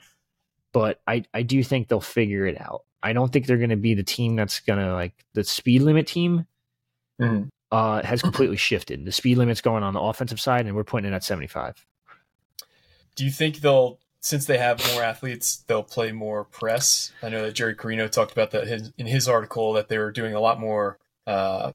But 0.74 1.00
I 1.06 1.26
I 1.32 1.44
do 1.44 1.64
think 1.64 1.90
they'll 1.90 2.02
figure 2.02 2.48
it 2.48 2.60
out. 2.60 2.86
I 3.04 3.14
don't 3.14 3.32
think 3.32 3.46
they're 3.46 3.58
going 3.58 3.70
to 3.70 3.76
be 3.76 3.94
the 3.94 4.02
team 4.02 4.36
that's 4.36 4.62
going 4.62 4.80
to 4.80 4.94
like 4.94 5.14
the 5.34 5.44
speed 5.44 5.84
limit 5.84 6.08
team. 6.08 6.48
Mm 7.22 7.50
uh, 7.72 8.04
has 8.04 8.22
completely 8.22 8.58
shifted. 8.58 9.06
The 9.06 9.12
speed 9.12 9.38
limit's 9.38 9.62
going 9.62 9.84
on 9.84 9.94
the 9.94 10.00
offensive 10.00 10.40
side, 10.40 10.66
and 10.66 10.76
we're 10.76 10.84
putting 10.84 11.12
it 11.12 11.16
at 11.16 11.24
75. 11.24 11.86
Do 13.16 13.26
you 13.26 13.32
think 13.32 13.58
they'll, 13.58 14.00
since 14.22 14.46
they 14.46 14.58
have 14.58 14.82
more 14.94 15.04
athletes, 15.04 15.64
they'll 15.68 15.84
play 15.84 16.12
more 16.12 16.46
press? 16.46 17.12
I 17.22 17.30
know 17.30 17.44
that 17.44 17.54
Jerry 17.54 17.76
Carino 17.76 18.08
talked 18.08 18.32
about 18.32 18.52
that 18.52 18.92
in 18.98 19.06
his 19.06 19.28
article 19.28 19.74
that 19.74 19.90
they 19.90 19.98
were 19.98 20.12
doing 20.12 20.34
a 20.34 20.40
lot 20.40 20.60
more, 20.60 20.98
uh, 21.28 21.72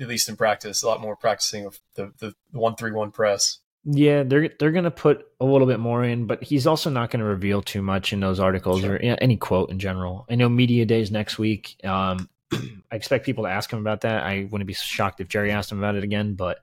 at 0.00 0.08
least 0.08 0.28
in 0.28 0.36
practice, 0.36 0.82
a 0.82 0.86
lot 0.86 1.00
more 1.00 1.16
practicing 1.16 1.66
of 1.66 1.80
the 1.94 2.12
the 2.18 2.34
one 2.50 2.74
three 2.74 2.90
one 2.90 3.12
press. 3.12 3.58
Yeah, 3.84 4.24
they're 4.24 4.50
they're 4.58 4.72
gonna 4.72 4.90
put 4.90 5.26
a 5.40 5.44
little 5.44 5.66
bit 5.66 5.78
more 5.78 6.02
in, 6.04 6.26
but 6.26 6.42
he's 6.42 6.66
also 6.66 6.90
not 6.90 7.10
going 7.10 7.20
to 7.20 7.26
reveal 7.26 7.62
too 7.62 7.82
much 7.82 8.12
in 8.12 8.20
those 8.20 8.40
articles 8.40 8.80
sure. 8.80 8.96
or 8.96 9.02
you 9.02 9.10
know, 9.10 9.16
any 9.20 9.36
quote 9.36 9.70
in 9.70 9.78
general. 9.78 10.26
I 10.28 10.34
know 10.34 10.48
media 10.48 10.84
days 10.84 11.10
next 11.10 11.38
week. 11.38 11.76
Um, 11.84 12.28
I 12.92 12.96
expect 12.96 13.26
people 13.26 13.44
to 13.44 13.50
ask 13.50 13.72
him 13.72 13.78
about 13.78 14.02
that. 14.02 14.22
I 14.22 14.48
wouldn't 14.50 14.66
be 14.66 14.74
shocked 14.74 15.20
if 15.20 15.28
Jerry 15.28 15.50
asked 15.50 15.72
him 15.72 15.78
about 15.78 15.96
it 15.96 16.04
again, 16.04 16.34
but 16.34 16.58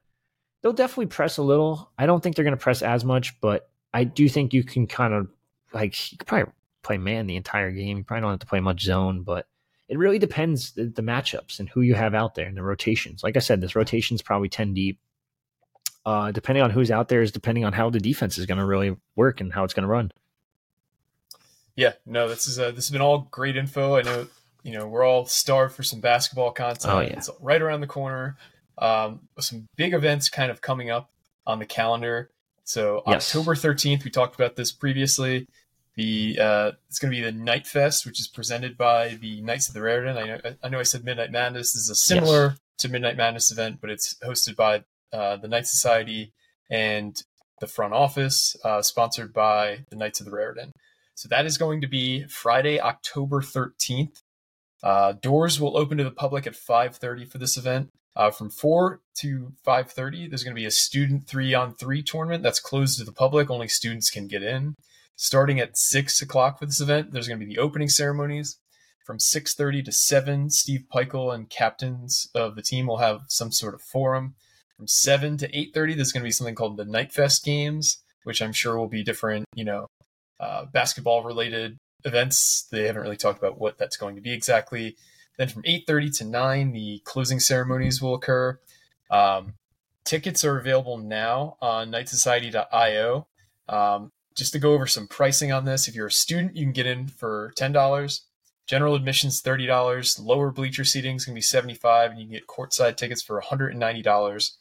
they'll 0.61 0.73
definitely 0.73 1.07
press 1.07 1.37
a 1.37 1.43
little. 1.43 1.91
I 1.97 2.05
don't 2.05 2.21
think 2.21 2.35
they're 2.35 2.45
going 2.45 2.57
to 2.57 2.61
press 2.61 2.81
as 2.81 3.03
much, 3.03 3.39
but 3.41 3.69
I 3.93 4.03
do 4.03 4.29
think 4.29 4.53
you 4.53 4.63
can 4.63 4.87
kind 4.87 5.13
of 5.13 5.27
like 5.73 6.11
you 6.11 6.17
could 6.17 6.27
probably 6.27 6.51
play 6.83 6.97
man 6.97 7.27
the 7.27 7.35
entire 7.35 7.71
game. 7.71 7.97
You 7.97 8.03
probably 8.03 8.21
don't 8.21 8.31
have 8.31 8.39
to 8.39 8.47
play 8.47 8.59
much 8.59 8.81
zone, 8.81 9.23
but 9.23 9.47
it 9.87 9.97
really 9.97 10.19
depends 10.19 10.71
the, 10.71 10.85
the 10.85 11.01
matchups 11.01 11.59
and 11.59 11.67
who 11.69 11.81
you 11.81 11.95
have 11.95 12.15
out 12.15 12.35
there 12.35 12.47
and 12.47 12.55
the 12.55 12.63
rotations. 12.63 13.23
Like 13.23 13.35
I 13.35 13.39
said, 13.39 13.61
this 13.61 13.75
rotation's 13.75 14.21
probably 14.21 14.49
ten 14.49 14.73
deep. 14.73 14.99
Uh, 16.03 16.31
depending 16.31 16.63
on 16.63 16.71
who's 16.71 16.89
out 16.89 17.09
there 17.09 17.21
is 17.21 17.31
depending 17.31 17.63
on 17.63 17.73
how 17.73 17.91
the 17.91 17.99
defense 17.99 18.39
is 18.39 18.47
going 18.47 18.57
to 18.57 18.65
really 18.65 18.95
work 19.15 19.39
and 19.39 19.53
how 19.53 19.63
it's 19.63 19.73
going 19.73 19.83
to 19.83 19.89
run. 19.89 20.11
Yeah, 21.75 21.93
no, 22.05 22.27
this 22.27 22.47
is 22.47 22.57
uh, 22.57 22.71
this 22.71 22.87
has 22.87 22.91
been 22.91 23.01
all 23.01 23.27
great 23.31 23.55
info. 23.55 23.95
I 23.95 24.01
know 24.01 24.27
you 24.63 24.71
know 24.73 24.87
we're 24.87 25.03
all 25.03 25.25
starved 25.25 25.75
for 25.75 25.83
some 25.83 25.99
basketball 25.99 26.51
content. 26.51 26.93
Oh, 26.93 26.99
yeah. 26.99 27.13
It's 27.17 27.29
right 27.39 27.61
around 27.61 27.81
the 27.81 27.87
corner. 27.87 28.37
Um, 28.77 29.21
some 29.39 29.67
big 29.75 29.93
events 29.93 30.29
kind 30.29 30.51
of 30.51 30.61
coming 30.61 30.89
up 30.89 31.09
on 31.45 31.59
the 31.59 31.65
calendar. 31.65 32.29
So 32.63 33.03
Yes. 33.07 33.35
October 33.35 33.55
thirteenth, 33.55 34.03
we 34.03 34.11
talked 34.11 34.35
about 34.35 34.55
this 34.55 34.71
previously. 34.71 35.47
The 35.95 36.37
uh, 36.39 36.71
it's 36.87 36.99
going 36.99 37.13
to 37.13 37.17
be 37.17 37.23
the 37.23 37.37
Knightfest, 37.37 38.05
which 38.05 38.19
is 38.19 38.27
presented 38.27 38.77
by 38.77 39.17
the 39.21 39.41
Knights 39.41 39.67
of 39.67 39.73
the 39.73 39.81
Raritan. 39.81 40.17
I 40.17 40.25
know 40.25 40.39
I 40.63 40.69
know 40.69 40.79
I 40.79 40.83
said 40.83 41.03
Midnight 41.03 41.31
Madness. 41.31 41.73
This 41.73 41.83
is 41.83 41.89
a 41.89 41.95
similar 41.95 42.55
to 42.77 42.89
Midnight 42.89 43.17
Madness 43.17 43.51
event, 43.51 43.79
but 43.81 43.89
it's 43.89 44.15
hosted 44.23 44.55
by 44.55 44.83
uh, 45.11 45.35
the 45.37 45.47
Knight 45.47 45.67
Society 45.67 46.33
and 46.69 47.21
the 47.59 47.67
front 47.67 47.93
office, 47.93 48.55
uh, 48.63 48.81
sponsored 48.81 49.33
by 49.33 49.85
the 49.89 49.95
Knights 49.97 50.19
of 50.19 50.25
the 50.25 50.31
Raritan. 50.31 50.71
So 51.15 51.27
that 51.29 51.45
is 51.45 51.57
going 51.57 51.81
to 51.81 51.87
be 51.87 52.23
Friday, 52.27 52.79
October 52.79 53.41
13th. 53.41 54.23
Uh, 54.83 55.13
doors 55.13 55.59
will 55.59 55.77
open 55.77 55.97
to 55.97 56.03
the 56.03 56.11
public 56.11 56.47
at 56.47 56.55
5:30 56.55 57.25
for 57.25 57.37
this 57.37 57.57
event. 57.57 57.89
Uh, 58.15 58.29
from 58.29 58.49
4 58.49 59.01
to 59.15 59.53
5:30, 59.63 60.27
there's 60.27 60.43
going 60.43 60.55
to 60.55 60.59
be 60.59 60.65
a 60.65 60.71
student 60.71 61.27
three-on-three 61.27 62.03
tournament 62.03 62.43
that's 62.43 62.59
closed 62.59 62.97
to 62.97 63.05
the 63.05 63.11
public. 63.11 63.49
Only 63.49 63.67
students 63.67 64.09
can 64.09 64.27
get 64.27 64.43
in. 64.43 64.75
Starting 65.15 65.59
at 65.59 65.77
6 65.77 66.21
o'clock 66.21 66.59
for 66.59 66.65
this 66.65 66.81
event, 66.81 67.11
there's 67.11 67.27
going 67.27 67.39
to 67.39 67.45
be 67.45 67.53
the 67.53 67.61
opening 67.61 67.89
ceremonies. 67.89 68.57
From 69.05 69.17
6:30 69.17 69.83
to 69.85 69.91
7, 69.91 70.49
Steve 70.49 70.85
Pikiell 70.93 71.33
and 71.33 71.49
captains 71.49 72.29
of 72.33 72.55
the 72.55 72.61
team 72.61 72.87
will 72.87 72.97
have 72.97 73.21
some 73.27 73.51
sort 73.51 73.73
of 73.73 73.81
forum. 73.81 74.35
From 74.77 74.87
7 74.87 75.37
to 75.37 75.57
8:30, 75.57 75.95
there's 75.95 76.11
going 76.11 76.23
to 76.23 76.27
be 76.27 76.31
something 76.31 76.55
called 76.55 76.77
the 76.77 76.85
Knightfest 76.85 77.43
games, 77.43 78.01
which 78.23 78.41
I'm 78.41 78.53
sure 78.53 78.77
will 78.77 78.87
be 78.87 79.03
different, 79.03 79.45
you 79.55 79.63
know, 79.63 79.87
uh, 80.39 80.65
basketball 80.65 81.23
related 81.23 81.77
events. 82.05 82.67
They 82.71 82.85
haven't 82.87 83.01
really 83.01 83.17
talked 83.17 83.39
about 83.39 83.59
what 83.59 83.77
that's 83.77 83.97
going 83.97 84.15
to 84.15 84.21
be 84.21 84.33
exactly. 84.33 84.95
Then 85.37 85.47
from 85.47 85.63
8:30 85.63 86.17
to 86.19 86.25
9, 86.25 86.71
the 86.71 87.01
closing 87.05 87.39
ceremonies 87.39 88.01
will 88.01 88.13
occur. 88.15 88.59
Um, 89.09 89.53
tickets 90.05 90.43
are 90.43 90.57
available 90.57 90.97
now 90.97 91.57
on 91.61 91.91
knightsociety.io. 91.91 93.27
Um, 93.69 94.11
just 94.35 94.53
to 94.53 94.59
go 94.59 94.73
over 94.73 94.87
some 94.87 95.07
pricing 95.07 95.51
on 95.51 95.65
this, 95.65 95.87
if 95.87 95.95
you're 95.95 96.07
a 96.07 96.11
student, 96.11 96.55
you 96.55 96.63
can 96.65 96.73
get 96.73 96.85
in 96.85 97.07
for 97.07 97.51
$10. 97.57 98.21
General 98.67 98.95
admissions 98.95 99.41
$30. 99.41 100.19
Lower 100.25 100.51
bleacher 100.51 100.85
seating 100.85 101.17
is 101.17 101.25
going 101.25 101.33
to 101.33 101.37
be 101.37 101.41
75 101.41 102.11
and 102.11 102.19
you 102.19 102.25
can 102.25 102.33
get 102.33 102.47
courtside 102.47 102.95
tickets 102.95 103.21
for 103.21 103.41
$190. 103.41 104.51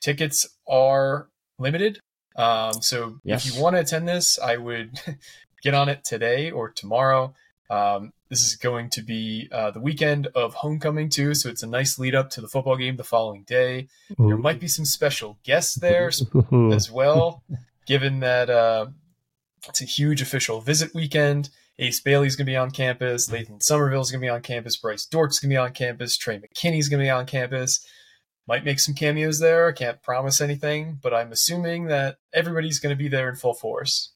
Tickets 0.00 0.46
are 0.68 1.28
limited. 1.58 2.00
Um, 2.36 2.72
so 2.82 3.20
Yes. 3.22 3.46
if 3.46 3.54
you 3.54 3.62
want 3.62 3.76
to 3.76 3.80
attend 3.80 4.08
this, 4.08 4.38
I 4.38 4.56
would 4.56 4.98
get 5.64 5.74
on 5.74 5.88
it 5.88 6.04
today 6.04 6.50
or 6.50 6.68
tomorrow. 6.68 7.34
Um, 7.70 8.12
this 8.28 8.42
is 8.42 8.56
going 8.56 8.90
to 8.90 9.02
be 9.02 9.48
uh, 9.50 9.70
the 9.70 9.80
weekend 9.80 10.28
of 10.28 10.54
homecoming 10.54 11.08
too, 11.08 11.34
so 11.34 11.48
it's 11.48 11.62
a 11.62 11.66
nice 11.66 11.98
lead 11.98 12.14
up 12.14 12.30
to 12.30 12.40
the 12.40 12.48
football 12.48 12.76
game 12.76 12.96
the 12.96 13.04
following 13.04 13.42
day. 13.44 13.88
There 14.18 14.36
might 14.36 14.60
be 14.60 14.68
some 14.68 14.84
special 14.84 15.38
guests 15.42 15.74
there 15.76 16.10
as 16.72 16.90
well, 16.90 17.42
given 17.86 18.20
that 18.20 18.50
uh, 18.50 18.86
it's 19.68 19.80
a 19.80 19.86
huge 19.86 20.20
official 20.20 20.60
visit 20.60 20.94
weekend. 20.94 21.48
Ace 21.78 22.00
Bailey's 22.00 22.36
going 22.36 22.46
to 22.46 22.52
be 22.52 22.56
on 22.56 22.70
campus. 22.70 23.28
Lathan 23.30 23.60
Sommerville's 23.60 24.10
going 24.10 24.20
to 24.20 24.26
be 24.26 24.30
on 24.30 24.42
campus. 24.42 24.76
Bryce 24.76 25.06
Dort's 25.06 25.40
going 25.40 25.50
to 25.50 25.54
be 25.54 25.58
on 25.58 25.72
campus. 25.72 26.16
Trey 26.16 26.38
McKinney's 26.38 26.88
going 26.88 27.00
to 27.00 27.06
be 27.06 27.10
on 27.10 27.26
campus. 27.26 27.84
Might 28.46 28.64
make 28.64 28.78
some 28.78 28.94
cameos 28.94 29.40
there. 29.40 29.72
Can't 29.72 30.02
promise 30.02 30.40
anything, 30.40 30.98
but 31.02 31.14
I'm 31.14 31.32
assuming 31.32 31.86
that 31.86 32.18
everybody's 32.32 32.78
going 32.78 32.94
to 32.94 33.02
be 33.02 33.08
there 33.08 33.28
in 33.28 33.36
full 33.36 33.54
force. 33.54 34.13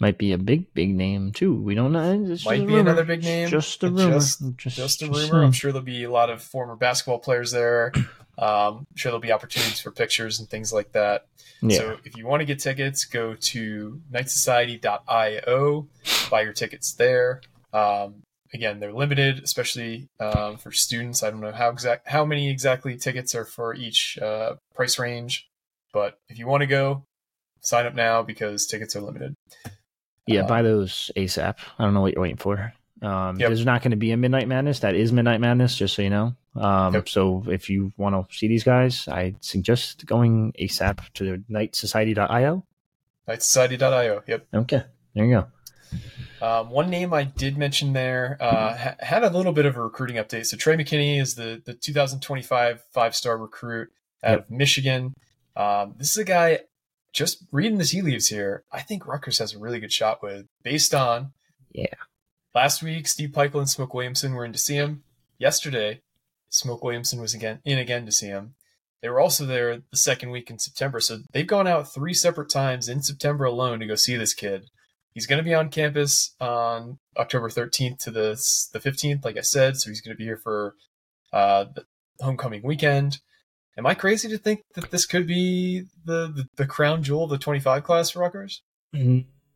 Might 0.00 0.16
be 0.18 0.32
a 0.32 0.38
big, 0.38 0.72
big 0.74 0.94
name 0.94 1.30
too. 1.30 1.54
We 1.54 1.74
don't 1.74 1.92
know. 1.92 2.32
It's 2.32 2.44
Might 2.46 2.66
be 2.66 2.74
another 2.76 3.04
big 3.04 3.22
name. 3.22 3.48
Just 3.48 3.82
a 3.84 3.90
rumor. 3.90 4.14
just- 4.14 4.40
Just, 4.56 4.76
Just 4.76 5.02
a 5.02 5.08
just 5.08 5.30
rumor. 5.30 5.44
I'm 5.44 5.52
sure 5.52 5.70
there'll 5.72 5.84
be 5.84 6.04
a 6.04 6.10
lot 6.10 6.30
of 6.30 6.42
former 6.42 6.74
basketball 6.74 7.18
players 7.20 7.50
there. 7.52 7.92
Um, 8.38 8.86
I'm 8.90 8.96
sure 8.96 9.10
there'll 9.10 9.20
be 9.20 9.32
opportunities 9.32 9.80
for 9.80 9.90
pictures 9.90 10.40
and 10.40 10.48
things 10.48 10.72
like 10.72 10.92
that. 10.92 11.26
Yeah. 11.60 11.76
So 11.76 11.96
if 12.06 12.16
you 12.16 12.26
want 12.26 12.40
to 12.40 12.46
get 12.46 12.58
tickets, 12.58 13.04
go 13.04 13.34
to 13.34 14.00
knightsociety.io, 14.10 15.88
buy 16.30 16.40
your 16.42 16.52
tickets 16.54 16.92
there. 16.94 17.42
Um, 17.74 18.22
again, 18.54 18.80
they're 18.80 18.94
limited, 18.94 19.42
especially 19.42 20.08
um, 20.20 20.56
for 20.56 20.72
students. 20.72 21.22
I 21.22 21.30
don't 21.30 21.40
know 21.40 21.52
how 21.52 21.68
exact 21.68 22.08
how 22.08 22.24
many 22.24 22.50
exactly 22.50 22.96
tickets 22.96 23.34
are 23.34 23.44
for 23.44 23.74
each 23.74 24.18
uh, 24.22 24.54
price 24.74 24.98
range, 24.98 25.46
but 25.92 26.16
if 26.30 26.38
you 26.38 26.46
want 26.46 26.62
to 26.62 26.66
go, 26.66 27.04
sign 27.60 27.84
up 27.84 27.94
now 27.94 28.22
because 28.22 28.66
tickets 28.66 28.96
are 28.96 29.02
limited. 29.02 29.34
Yeah, 30.34 30.42
Uh, 30.42 30.48
buy 30.48 30.62
those 30.62 31.10
ASAP. 31.16 31.56
I 31.78 31.84
don't 31.84 31.94
know 31.94 32.00
what 32.00 32.12
you're 32.14 32.22
waiting 32.22 32.36
for. 32.36 32.72
Um, 33.02 33.38
Yep. 33.40 33.48
There's 33.48 33.64
not 33.64 33.82
going 33.82 33.92
to 33.92 33.96
be 33.96 34.12
a 34.12 34.16
Midnight 34.16 34.46
Madness. 34.48 34.80
That 34.80 34.94
is 34.94 35.10
Midnight 35.12 35.40
Madness, 35.40 35.74
just 35.76 35.94
so 35.94 36.02
you 36.02 36.10
know. 36.10 36.34
Um, 36.56 36.94
Yep. 36.94 37.08
So 37.08 37.44
if 37.48 37.70
you 37.70 37.92
want 37.96 38.14
to 38.30 38.36
see 38.36 38.46
these 38.48 38.64
guys, 38.64 39.08
I 39.08 39.34
suggest 39.40 40.04
going 40.06 40.52
ASAP 40.60 41.00
to 41.14 41.42
knightsociety.io. 41.50 42.64
Knightsociety.io. 43.28 44.22
Yep. 44.26 44.46
Okay, 44.54 44.82
there 45.14 45.24
you 45.24 45.34
go. 45.34 45.46
Um, 46.46 46.70
one 46.70 46.88
name 46.88 47.12
I 47.12 47.24
did 47.24 47.58
mention 47.58 47.92
there 47.92 48.38
uh, 48.40 48.76
ha- 48.76 48.94
had 49.00 49.24
a 49.24 49.30
little 49.30 49.52
bit 49.52 49.66
of 49.66 49.76
a 49.76 49.82
recruiting 49.82 50.16
update. 50.16 50.46
So 50.46 50.56
Trey 50.56 50.76
McKinney 50.76 51.20
is 51.20 51.34
the 51.34 51.60
the 51.64 51.74
2025 51.74 52.82
five 52.92 53.14
star 53.14 53.36
recruit 53.36 53.90
out 54.24 54.38
of 54.40 54.50
Michigan. 54.50 55.14
Um, 55.56 55.94
this 55.98 56.10
is 56.12 56.16
a 56.18 56.24
guy. 56.24 56.60
Just 57.12 57.44
reading 57.50 57.78
the 57.78 57.84
tea 57.84 58.02
leaves 58.02 58.28
here, 58.28 58.64
I 58.70 58.82
think 58.82 59.06
Rutgers 59.06 59.38
has 59.38 59.54
a 59.54 59.58
really 59.58 59.80
good 59.80 59.92
shot 59.92 60.22
with, 60.22 60.46
based 60.62 60.94
on 60.94 61.32
Yeah. 61.72 61.94
Last 62.54 62.82
week, 62.82 63.06
Steve 63.06 63.30
Pikiell 63.30 63.60
and 63.60 63.68
Smoke 63.68 63.94
Williamson 63.94 64.34
were 64.34 64.44
in 64.44 64.52
to 64.52 64.58
see 64.58 64.74
him. 64.74 65.04
Yesterday, 65.38 66.02
Smoke 66.48 66.82
Williamson 66.82 67.20
was 67.20 67.32
again 67.32 67.60
in 67.64 67.78
again 67.78 68.06
to 68.06 68.12
see 68.12 68.26
him. 68.26 68.54
They 69.02 69.08
were 69.08 69.20
also 69.20 69.46
there 69.46 69.78
the 69.90 69.96
second 69.96 70.30
week 70.30 70.50
in 70.50 70.58
September, 70.58 71.00
so 71.00 71.20
they've 71.32 71.46
gone 71.46 71.66
out 71.66 71.92
three 71.92 72.12
separate 72.12 72.50
times 72.50 72.88
in 72.88 73.02
September 73.02 73.44
alone 73.44 73.80
to 73.80 73.86
go 73.86 73.94
see 73.94 74.16
this 74.16 74.34
kid. 74.34 74.68
He's 75.14 75.26
going 75.26 75.38
to 75.38 75.48
be 75.48 75.54
on 75.54 75.70
campus 75.70 76.34
on 76.40 76.98
October 77.16 77.48
13th 77.48 77.98
to 78.00 78.10
the 78.10 78.30
the 78.72 78.78
15th, 78.78 79.24
like 79.24 79.36
I 79.36 79.42
said. 79.42 79.76
So 79.76 79.90
he's 79.90 80.00
going 80.00 80.14
to 80.14 80.18
be 80.18 80.24
here 80.24 80.36
for 80.36 80.74
uh, 81.32 81.66
the 81.74 81.84
homecoming 82.20 82.62
weekend. 82.62 83.20
Am 83.78 83.86
I 83.86 83.94
crazy 83.94 84.28
to 84.28 84.38
think 84.38 84.62
that 84.74 84.90
this 84.90 85.06
could 85.06 85.26
be 85.26 85.84
the 86.04 86.28
the, 86.28 86.44
the 86.56 86.66
crown 86.66 87.02
jewel 87.02 87.24
of 87.24 87.30
the 87.30 87.38
25 87.38 87.82
class 87.84 88.10
for 88.10 88.20
Rutgers? 88.20 88.62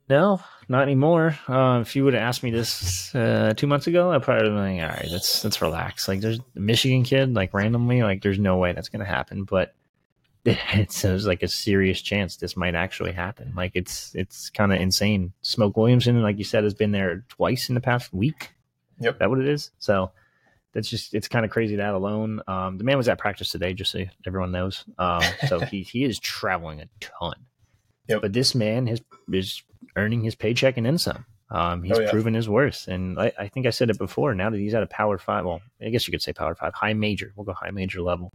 No, 0.08 0.40
not 0.68 0.82
anymore. 0.82 1.38
Uh, 1.48 1.80
if 1.80 1.96
you 1.96 2.04
would 2.04 2.12
have 2.14 2.22
asked 2.22 2.42
me 2.42 2.50
this 2.50 3.14
uh, 3.14 3.54
two 3.56 3.66
months 3.66 3.86
ago, 3.86 4.12
I 4.12 4.18
probably 4.18 4.50
would 4.50 4.52
have 4.52 4.64
been 4.64 4.76
like, 4.76 4.90
all 4.90 4.96
right, 4.96 5.08
let's 5.10 5.42
let's 5.42 5.62
relax. 5.62 6.08
Like, 6.08 6.20
there's 6.20 6.40
a 6.56 6.60
Michigan 6.60 7.04
kid, 7.04 7.34
like 7.34 7.54
randomly, 7.54 8.02
like 8.02 8.22
there's 8.22 8.38
no 8.38 8.58
way 8.58 8.72
that's 8.72 8.90
gonna 8.90 9.06
happen. 9.06 9.44
But 9.44 9.74
it 10.44 10.92
seems 10.92 11.26
like 11.26 11.42
a 11.42 11.48
serious 11.48 12.02
chance 12.02 12.36
this 12.36 12.56
might 12.56 12.74
actually 12.74 13.12
happen. 13.12 13.54
Like, 13.56 13.72
it's 13.74 14.14
it's 14.14 14.50
kind 14.50 14.74
of 14.74 14.80
insane. 14.80 15.32
Smoke 15.40 15.76
Williamson, 15.76 16.22
like 16.22 16.36
you 16.36 16.44
said, 16.44 16.64
has 16.64 16.74
been 16.74 16.92
there 16.92 17.24
twice 17.30 17.70
in 17.70 17.74
the 17.74 17.80
past 17.80 18.12
week. 18.12 18.50
Yep. 19.00 19.14
Is 19.14 19.18
that 19.20 19.30
what 19.30 19.40
it 19.40 19.48
is? 19.48 19.70
So 19.78 20.12
that's 20.74 20.88
just 20.90 21.14
it's 21.14 21.28
kind 21.28 21.44
of 21.44 21.50
crazy 21.50 21.76
that 21.76 21.94
alone. 21.94 22.40
Um, 22.46 22.76
the 22.78 22.84
man 22.84 22.96
was 22.96 23.08
at 23.08 23.18
practice 23.18 23.50
today, 23.50 23.72
just 23.74 23.92
so 23.92 24.04
everyone 24.26 24.50
knows. 24.52 24.84
Um, 24.98 25.22
so 25.48 25.60
he 25.60 25.82
he 25.82 26.04
is 26.04 26.18
traveling 26.18 26.80
a 26.80 26.86
ton. 27.00 27.34
Yep. 28.08 28.20
But 28.22 28.32
this 28.32 28.54
man 28.54 28.88
is 28.88 29.00
is 29.32 29.62
earning 29.96 30.22
his 30.22 30.34
paycheck 30.34 30.76
and 30.76 30.84
then 30.84 30.98
some. 30.98 31.24
Um, 31.50 31.82
he's 31.82 31.96
Oh, 31.96 32.00
yeah. 32.00 32.10
proven 32.10 32.34
his 32.34 32.48
worth, 32.48 32.88
and 32.88 33.18
I, 33.20 33.30
I 33.38 33.48
think 33.48 33.66
I 33.66 33.70
said 33.70 33.88
it 33.90 33.98
before. 33.98 34.34
Now 34.34 34.50
that 34.50 34.58
he's 34.58 34.74
at 34.74 34.82
a 34.82 34.86
Power 34.86 35.18
Five, 35.18 35.44
well, 35.44 35.60
I 35.80 35.90
guess 35.90 36.06
you 36.08 36.10
could 36.10 36.22
say 36.22 36.32
Power 36.32 36.54
Five, 36.54 36.74
high 36.74 36.94
major. 36.94 37.32
We'll 37.36 37.44
go 37.44 37.52
high 37.52 37.70
major 37.70 38.02
level. 38.02 38.32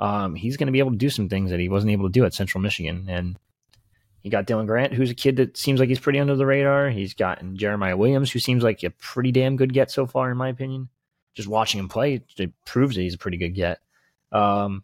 Um, 0.00 0.34
he's 0.34 0.56
going 0.56 0.66
to 0.66 0.72
be 0.72 0.78
able 0.80 0.90
to 0.90 0.96
do 0.96 1.08
some 1.10 1.28
things 1.28 1.50
that 1.50 1.58
he 1.60 1.68
wasn't 1.68 1.92
able 1.92 2.06
to 2.08 2.12
do 2.12 2.24
at 2.24 2.34
Central 2.34 2.60
Michigan, 2.60 3.06
and 3.08 3.38
he 4.22 4.28
got 4.28 4.46
Dylan 4.46 4.66
Grant, 4.66 4.92
who's 4.92 5.10
a 5.10 5.14
kid 5.14 5.36
that 5.36 5.56
seems 5.56 5.80
like 5.80 5.88
he's 5.88 6.00
pretty 6.00 6.18
under 6.18 6.36
the 6.36 6.44
radar. 6.46 6.90
He's 6.90 7.14
gotten 7.14 7.56
Jeremiah 7.56 7.96
Williams, 7.96 8.30
who 8.32 8.38
seems 8.40 8.62
like 8.62 8.82
a 8.82 8.90
pretty 8.90 9.32
damn 9.32 9.56
good 9.56 9.72
get 9.72 9.90
so 9.90 10.06
far, 10.06 10.30
in 10.30 10.36
my 10.36 10.48
opinion. 10.48 10.88
Just 11.38 11.48
watching 11.48 11.78
him 11.78 11.88
play, 11.88 12.20
it 12.36 12.52
proves 12.64 12.96
that 12.96 13.02
he's 13.02 13.14
a 13.14 13.18
pretty 13.18 13.36
good 13.36 13.54
get. 13.54 13.78
Um, 14.32 14.82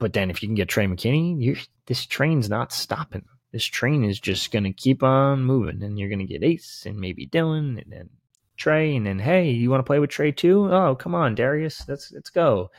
but 0.00 0.12
then 0.12 0.28
if 0.28 0.42
you 0.42 0.48
can 0.48 0.56
get 0.56 0.68
Trey 0.68 0.86
McKinney, 0.86 1.56
this 1.86 2.04
train's 2.04 2.50
not 2.50 2.72
stopping. 2.72 3.24
This 3.52 3.64
train 3.64 4.02
is 4.02 4.18
just 4.18 4.50
going 4.50 4.64
to 4.64 4.72
keep 4.72 5.04
on 5.04 5.44
moving, 5.44 5.84
and 5.84 5.96
you're 5.96 6.08
going 6.08 6.18
to 6.18 6.24
get 6.24 6.42
Ace 6.42 6.82
and 6.84 6.98
maybe 6.98 7.28
Dylan 7.28 7.80
and 7.80 7.92
then 7.92 8.10
Trey, 8.56 8.96
and 8.96 9.06
then 9.06 9.20
hey, 9.20 9.52
you 9.52 9.70
want 9.70 9.78
to 9.78 9.86
play 9.86 10.00
with 10.00 10.10
Trey 10.10 10.32
too? 10.32 10.68
Oh, 10.68 10.96
come 10.96 11.14
on, 11.14 11.36
Darius, 11.36 11.84
let's 11.86 12.10
let's 12.10 12.30
go. 12.30 12.72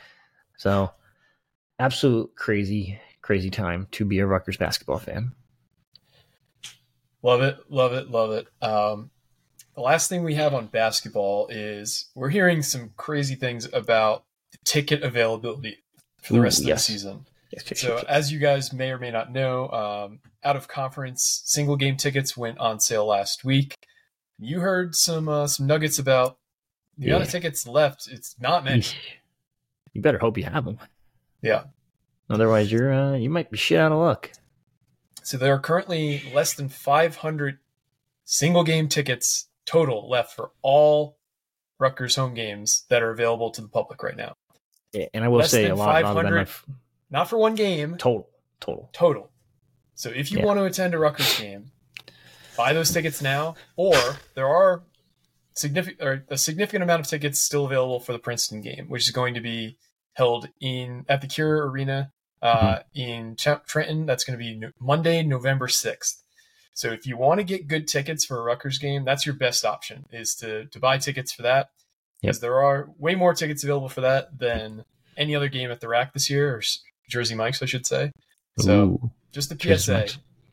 So, 0.58 0.92
absolute 1.80 2.36
crazy, 2.36 3.00
crazy 3.22 3.50
time 3.50 3.88
to 3.92 4.04
be 4.04 4.20
a 4.20 4.28
Rutgers 4.28 4.58
basketball 4.58 5.00
fan. 5.00 5.32
Love 7.24 7.44
it, 7.44 7.60
love 7.70 7.94
it, 7.94 8.12
love 8.12 8.32
it. 8.34 8.48
Um, 8.62 9.10
the 9.76 9.82
last 9.82 10.10
thing 10.10 10.24
we 10.24 10.36
have 10.36 10.54
on 10.54 10.68
basketball 10.68 11.48
is 11.48 12.10
we're 12.16 12.30
hearing 12.30 12.62
some 12.62 12.92
crazy 12.96 13.36
things 13.36 13.68
about 13.74 14.24
the 14.52 14.58
ticket 14.64 15.04
availability 15.04 15.84
for 16.22 16.34
the 16.34 16.40
Ooh, 16.40 16.44
rest 16.44 16.62
of 16.62 16.68
yes. 16.68 16.88
the 16.88 16.94
season. 16.94 17.26
Yes, 17.52 17.80
So, 17.80 17.96
yes. 17.96 18.04
as 18.08 18.32
you 18.32 18.40
guys 18.40 18.74
may 18.74 18.92
or 18.92 18.98
may 18.98 19.12
not 19.12 19.32
know, 19.32 19.70
um, 19.70 20.20
out 20.44 20.56
of 20.56 20.68
conference 20.68 21.42
single 21.46 21.76
game 21.76 21.98
tickets 21.98 22.36
went 22.36 22.58
on 22.58 22.80
sale 22.80 23.06
last 23.06 23.44
week. 23.44 23.76
You 24.40 24.60
heard 24.62 24.96
some 24.96 25.30
uh, 25.30 25.48
some 25.48 25.68
nuggets 25.68 26.00
about 26.00 26.38
the 26.98 27.08
amount 27.08 27.24
of 27.24 27.30
tickets 27.30 27.68
left. 27.68 28.08
It's 28.12 28.36
not 28.40 28.64
many. 28.66 28.84
you 29.94 30.02
better 30.02 30.18
hope 30.18 30.38
you 30.38 30.44
have 30.44 30.66
them. 30.66 30.80
Yeah. 31.42 31.64
Otherwise, 32.30 32.72
you're 32.72 32.92
uh, 32.92 33.16
you 33.16 33.30
might 33.30 33.52
be 33.52 33.58
shit 33.58 33.80
out 33.80 33.92
of 33.92 34.00
luck. 34.00 34.32
So 35.24 35.38
there 35.38 35.54
are 35.54 35.60
currently 35.60 36.24
less 36.34 36.54
than 36.54 36.70
500 36.70 37.60
single 38.26 38.64
game 38.64 38.88
tickets 38.90 39.48
total 39.66 40.10
left 40.10 40.36
for 40.36 40.52
all 40.62 41.18
Rutgers 41.80 42.16
home 42.16 42.34
games 42.34 42.86
that 42.90 43.04
are 43.04 43.12
available 43.12 43.52
to 43.52 43.62
the 43.62 43.68
public 43.68 44.02
right 44.04 44.16
now. 44.16 44.34
Yeah, 44.94 45.08
And 45.14 45.24
I 45.24 45.28
will 45.28 45.40
Less 45.40 45.52
say 45.52 45.68
a 45.70 45.76
lot, 45.76 45.90
of 45.90 45.96
them 46.16 46.16
500 46.24 46.48
are 46.48 46.52
Not 47.10 47.30
for 47.30 47.38
one 47.38 47.56
game, 47.56 47.98
total, 47.98 48.30
total. 48.62 48.90
total. 48.94 49.32
So 49.96 50.10
if 50.10 50.32
you 50.32 50.40
Yeah. 50.40 50.46
want 50.46 50.58
to 50.60 50.64
attend 50.66 50.94
a 50.94 50.98
Rutgers 51.00 51.38
game, 51.38 51.72
buy 52.58 52.72
those 52.74 52.92
tickets 52.92 53.22
now, 53.22 53.56
or 53.76 53.94
there 54.36 54.48
are 54.48 54.84
significant 55.54 56.02
or 56.02 56.26
a 56.30 56.38
significant 56.38 56.84
amount 56.84 57.02
of 57.02 57.08
tickets 57.08 57.40
still 57.40 57.66
available 57.66 58.00
for 58.00 58.14
the 58.14 58.20
Princeton 58.20 58.62
game, 58.62 58.88
which 58.90 59.04
is 59.04 59.12
going 59.12 59.34
to 59.34 59.42
be 59.42 59.78
held 60.14 60.50
in 60.62 61.06
at 61.10 61.22
the 61.22 61.28
Cure 61.28 61.70
Arena 61.70 62.12
uh, 62.42 62.80
in 62.94 63.36
Trenton. 63.36 64.06
That's 64.06 64.24
going 64.24 64.38
to 64.38 64.44
be 64.44 64.62
Monday, 64.80 65.24
November 65.24 65.68
sixth. 65.68 66.24
So 66.76 66.92
if 66.92 67.08
you 67.08 67.16
want 67.16 67.40
to 67.40 67.44
get 67.46 67.68
good 67.68 67.88
tickets 67.88 68.26
for 68.26 68.38
a 68.38 68.44
Rutgers 68.44 68.78
game, 68.78 69.06
that's 69.06 69.26
your 69.26 69.34
best 69.34 69.66
option 69.66 70.06
is 70.12 70.36
to 70.36 70.66
to 70.66 70.80
buy 70.80 70.98
tickets 70.98 71.32
for 71.32 71.42
that 71.42 71.70
because 72.22 72.42
there 72.42 72.62
are 72.62 72.90
way 73.00 73.16
more 73.16 73.34
tickets 73.34 73.64
available 73.64 73.90
for 73.90 74.02
that 74.02 74.38
than 74.38 74.84
any 75.18 75.36
other 75.36 75.48
game 75.48 75.72
at 75.72 75.80
the 75.80 75.88
RAC 75.88 76.14
this 76.14 76.30
year 76.30 76.54
or 76.56 76.62
Jersey 77.10 77.34
Mike's, 77.34 77.62
I 77.64 77.66
should 77.66 77.86
say. 77.86 78.12
So 78.60 78.84
Ooh, 78.84 79.12
just 79.32 79.50
the 79.50 79.78
PSA. 79.78 80.08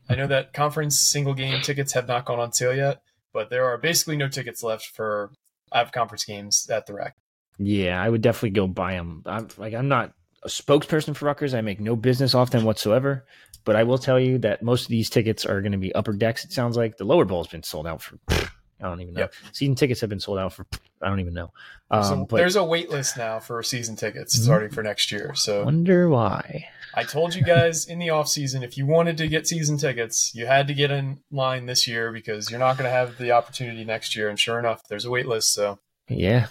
I 0.09 0.15
know 0.15 0.27
that 0.27 0.53
conference 0.53 0.99
single 0.99 1.33
game 1.33 1.61
tickets 1.61 1.93
have 1.93 2.07
not 2.07 2.25
gone 2.25 2.39
on 2.39 2.53
sale 2.53 2.75
yet, 2.75 3.01
but 3.33 3.49
there 3.49 3.65
are 3.65 3.77
basically 3.77 4.15
no 4.15 4.29
tickets 4.29 4.63
left 4.63 4.85
for 4.85 5.31
out 5.73 5.85
of 5.85 5.91
conference 5.91 6.23
games 6.23 6.69
at 6.69 6.85
the 6.85 6.93
RAC. 6.93 7.15
yeah, 7.57 8.01
I 8.01 8.09
would 8.09 8.21
definitely 8.21 8.51
go 8.51 8.67
buy 8.67 8.93
them. 8.93 9.23
I'm 9.25 9.49
like 9.57 9.73
I'm 9.73 9.89
not 9.89 10.13
a 10.43 10.47
spokesperson 10.47 11.15
for 11.15 11.25
Rutgers. 11.25 11.53
I 11.53 11.61
make 11.61 11.79
no 11.79 11.95
business 11.95 12.33
off 12.35 12.51
them 12.51 12.63
whatsoever. 12.63 13.25
But 13.65 13.77
I 13.77 13.83
will 13.83 13.97
tell 13.97 14.19
you 14.19 14.37
that 14.39 14.61
most 14.61 14.83
of 14.83 14.87
these 14.89 15.09
tickets 15.09 15.45
are 15.45 15.61
going 15.61 15.71
to 15.71 15.77
be 15.77 15.95
upper 15.95 16.11
decks. 16.11 16.43
It 16.43 16.51
sounds 16.51 16.75
like 16.75 16.97
the 16.97 17.05
lower 17.05 17.23
bowl 17.23 17.41
has 17.43 17.49
been 17.51 17.63
sold 17.63 17.87
out 17.87 18.01
for. 18.01 18.17
I 18.29 18.87
don't 18.89 18.99
even 18.99 19.13
know. 19.13 19.21
Yep. 19.21 19.33
Season 19.53 19.75
tickets 19.75 20.01
have 20.01 20.09
been 20.09 20.19
sold 20.19 20.37
out 20.37 20.51
for. 20.51 20.65
I 21.01 21.07
don't 21.07 21.21
even 21.21 21.33
know. 21.33 21.53
Um, 21.89 22.03
so 22.03 22.09
but 22.09 22.25
Mm-hmm. 22.27 22.35
there's 22.35 22.55
a 22.57 22.63
wait 22.65 22.89
list 22.89 23.15
now 23.15 23.39
for 23.39 23.63
season 23.63 23.95
tickets 23.95 24.33
starting 24.41 24.69
for 24.69 24.83
next 24.83 25.11
year. 25.13 25.33
So 25.35 25.63
wonder 25.63 26.09
why. 26.09 26.67
I 26.93 27.03
told 27.05 27.33
you 27.35 27.43
guys 27.43 27.85
in 27.85 27.99
the 27.99 28.09
off 28.09 28.27
season 28.27 28.61
if 28.63 28.77
you 28.77 28.85
wanted 28.85 29.17
to 29.19 29.27
get 29.27 29.47
season 29.47 29.77
tickets, 29.77 30.35
you 30.35 30.45
had 30.45 30.67
to 30.67 30.73
get 30.73 30.91
in 30.91 31.19
line 31.31 31.65
this 31.65 31.87
year 31.87 32.11
because 32.11 32.51
you're 32.51 32.59
not 32.59 32.77
going 32.77 32.89
to 32.89 32.91
have 32.93 33.17
the 33.17 33.31
opportunity 33.31 33.85
next 33.85 34.13
year. 34.15 34.27
And 34.27 34.37
sure 34.37 34.59
enough, 34.59 34.85
there's 34.89 35.05
a 35.05 35.09
wait 35.09 35.25
list. 35.27 35.53
So 35.53 35.79
Yeah, 36.09 36.47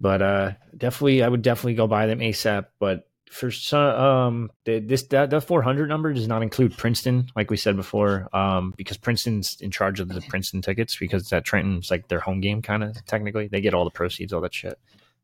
but 0.00 0.20
uh, 0.20 0.52
definitely, 0.76 1.22
I 1.22 1.28
would 1.28 1.42
definitely 1.42 1.74
go 1.74 1.86
buy 1.86 2.06
them 2.06 2.18
ASAP. 2.18 2.66
But 2.80 3.08
for 3.30 3.50
some, 3.50 3.80
um, 3.80 4.50
the, 4.64 4.78
this 4.78 5.02
that 5.04 5.30
the 5.30 5.40
400 5.40 5.88
number 5.88 6.12
does 6.12 6.28
not 6.28 6.42
include 6.42 6.76
Princeton, 6.76 7.28
like 7.34 7.50
we 7.50 7.56
said 7.56 7.76
before, 7.76 8.28
um, 8.34 8.72
because 8.76 8.96
Princeton's 8.96 9.60
in 9.60 9.70
charge 9.70 10.00
of 10.00 10.08
the 10.08 10.20
Princeton 10.22 10.62
tickets 10.62 10.96
because 10.96 11.28
that 11.30 11.44
Trenton's 11.44 11.90
like 11.90 12.08
their 12.08 12.20
home 12.20 12.40
game, 12.40 12.62
kind 12.62 12.84
of 12.84 13.04
technically. 13.06 13.48
They 13.48 13.60
get 13.60 13.74
all 13.74 13.84
the 13.84 13.90
proceeds, 13.90 14.32
all 14.32 14.40
that 14.42 14.54
shit. 14.54 14.78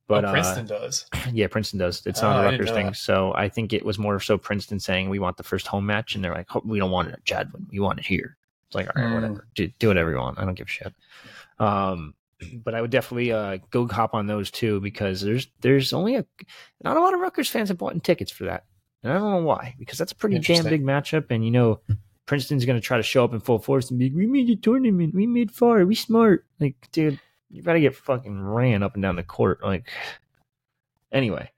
But 0.09 0.25
oh, 0.25 0.29
uh, 0.29 0.33
Princeton 0.33 0.67
does. 0.67 1.07
yeah, 1.33 1.47
Princeton 1.47 1.79
does. 1.79 2.05
It's 2.07 2.21
not 2.21 2.37
I 2.37 2.43
a 2.43 2.45
Rutgers 2.51 2.71
thing. 2.71 2.87
that. 2.87 2.97
So 2.97 3.33
I 3.35 3.49
think 3.49 3.73
it 3.73 3.85
was 3.85 3.99
more 3.99 4.19
so 4.21 4.37
Princeton 4.37 4.81
saying 4.81 5.09
we 5.09 5.21
want 5.21 5.37
the 5.37 5.45
first 5.45 5.67
home 5.69 5.87
match, 5.87 6.15
and 6.15 6.25
they're 6.25 6.35
like, 6.35 6.55
"Oh, 6.57 6.63
we 6.65 6.79
don't 6.81 6.91
want 6.91 7.09
it 7.09 7.15
at 7.15 7.25
Jadwin. 7.25 7.67
We 7.71 7.79
want 7.79 8.01
it 8.01 8.05
here. 8.05 8.37
It's 8.67 8.75
like, 8.75 8.89
all 8.97 9.03
right, 9.03 9.11
Mm. 9.11 9.15
whatever. 9.15 9.47
Do, 9.55 9.69
do 9.79 9.89
whatever 9.89 10.11
you 10.11 10.17
want. 10.19 10.39
I 10.39 10.45
don't 10.45 10.55
give 10.55 10.67
a 10.67 10.71
shit. 10.71 10.93
Um, 11.59 12.15
but 12.65 12.75
I 12.75 12.81
would 12.81 12.91
definitely 12.91 13.33
uh, 13.33 13.59
go 13.71 13.87
hop 13.89 14.15
on 14.15 14.27
those 14.27 14.51
too 14.51 14.81
because 14.81 15.21
there's 15.21 15.49
there's 15.61 15.93
only 15.93 16.17
a 16.17 16.27
not 16.83 16.97
a 16.97 17.01
lot 17.01 17.15
of 17.15 17.21
Rutgers 17.21 17.49
fans 17.49 17.69
have 17.69 17.79
bought 17.79 17.93
in 17.95 18.01
tickets 18.01 18.31
for 18.33 18.45
that, 18.45 18.65
and 19.03 19.13
I 19.13 19.19
don't 19.19 19.31
know 19.31 19.47
why 19.47 19.75
because 19.79 19.99
that's 19.99 20.13
a 20.13 20.17
pretty 20.17 20.39
damn 20.39 20.65
big 20.65 20.83
matchup, 20.85 21.27
and 21.31 21.45
you 21.45 21.51
know. 21.51 21.81
Princeton's 22.25 22.65
going 22.65 22.81
to 22.81 22.87
try 22.87 22.97
to 22.97 23.03
show 23.03 23.25
up 23.25 23.35
in 23.35 23.41
full 23.41 23.59
force 23.59 23.91
and 23.91 23.99
be, 23.99 24.09
we 24.09 24.29
made 24.29 24.49
a 24.49 24.55
tournament. 24.55 25.13
We 25.13 25.27
made 25.27 25.51
far. 25.51 25.85
We 25.85 25.97
smart. 25.97 26.47
Like, 26.61 26.77
dude, 26.93 27.19
you 27.51 27.63
to 27.63 27.81
get 27.81 27.97
fucking 27.97 28.41
ran 28.41 28.85
up 28.85 28.95
and 28.95 29.03
down 29.03 29.17
the 29.17 29.25
court. 29.25 29.61
Like, 29.61 29.91
anyway, 31.11 31.51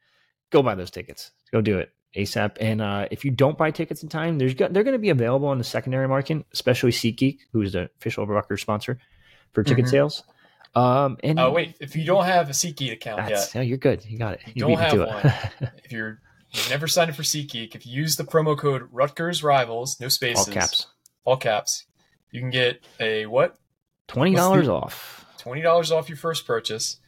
go 0.50 0.62
buy 0.62 0.74
those 0.74 0.90
tickets. 0.90 1.32
Go 1.52 1.60
do 1.60 1.78
it 1.78 1.92
ASAP. 2.16 2.56
And 2.60 2.80
uh, 2.80 3.08
if 3.10 3.24
you 3.24 3.30
don't 3.30 3.58
buy 3.58 3.70
tickets 3.70 4.02
in 4.02 4.08
time, 4.08 4.38
there's 4.38 4.54
they're 4.54 4.68
going 4.70 4.92
to 4.92 4.98
be 4.98 5.10
available 5.10 5.48
on 5.48 5.58
the 5.58 5.64
secondary 5.64 6.08
market, 6.08 6.44
especially 6.52 6.90
SeatGeek, 6.90 7.38
who 7.52 7.62
is 7.62 7.72
the 7.72 7.90
official 7.98 8.26
Rutgers 8.26 8.62
sponsor 8.62 8.98
for 9.52 9.62
ticket 9.62 9.84
Mhm. 9.84 9.90
sales. 9.90 10.24
Um, 10.76 11.18
and 11.22 11.38
Oh 11.38 11.50
wait, 11.52 11.76
if 11.80 11.94
you 11.94 12.04
don't 12.04 12.24
have 12.24 12.48
a 12.48 12.52
SeatGeek 12.52 12.92
account 12.92 13.28
yet, 13.30 13.50
yeah, 13.54 13.60
you're 13.60 13.78
good. 13.78 14.04
You 14.06 14.18
got 14.18 14.34
it. 14.34 14.40
You 14.54 14.66
beat 14.66 14.76
don't 14.76 14.78
have 14.78 15.52
it. 15.60 15.70
if 15.84 15.92
you're 15.92 16.20
you've 16.52 16.70
never 16.70 16.86
signed 16.88 17.10
up 17.10 17.16
for 17.16 17.22
SeatGeek, 17.22 17.74
if 17.74 17.86
you 17.86 17.92
use 17.92 18.16
the 18.16 18.24
promo 18.24 18.58
code 18.58 18.88
Rutgers 18.90 19.42
Rivals, 19.44 20.00
no 20.00 20.08
spaces, 20.08 20.48
All 20.48 20.52
caps. 20.54 20.86
all 21.24 21.36
caps, 21.36 21.84
you 22.32 22.40
can 22.40 22.50
get 22.50 22.84
a 23.00 23.26
what 23.26 23.56
Twenty 24.08 24.34
dollars 24.34 24.68
off. 24.68 25.24
twenty 25.38 25.62
dollars 25.62 25.92
off 25.92 26.08
your 26.08 26.18
first 26.18 26.46
purchase, 26.46 26.98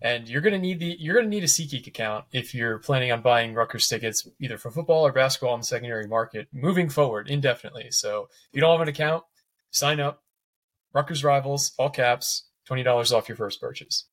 and 0.00 0.28
you're 0.28 0.40
gonna 0.40 0.58
need 0.58 0.78
the 0.78 0.96
you're 0.98 1.14
gonna 1.16 1.26
need 1.28 1.42
a 1.42 1.48
SeatGeek 1.48 1.86
account 1.88 2.26
if 2.32 2.54
you're 2.54 2.78
planning 2.78 3.10
on 3.12 3.22
buying 3.22 3.54
Rutgers 3.54 3.88
tickets 3.88 4.26
either 4.40 4.56
for 4.56 4.70
football 4.70 5.04
or 5.06 5.12
basketball 5.12 5.54
in 5.54 5.60
the 5.60 5.66
secondary 5.66 6.06
market 6.06 6.46
moving 6.52 6.88
forward 6.88 7.28
indefinitely. 7.28 7.90
So 7.90 8.28
if 8.30 8.54
you 8.54 8.60
don't 8.60 8.70
have 8.72 8.80
an 8.82 8.88
account, 8.88 9.24
sign 9.72 9.98
up. 10.00 10.22
Rutgers 10.94 11.22
Rivals, 11.22 11.72
all 11.76 11.90
caps, 11.90 12.45
twenty 12.66 12.82
dollars 12.82 13.12
off 13.12 13.28
your 13.28 13.36
first 13.36 13.60
purchase. 13.60 14.04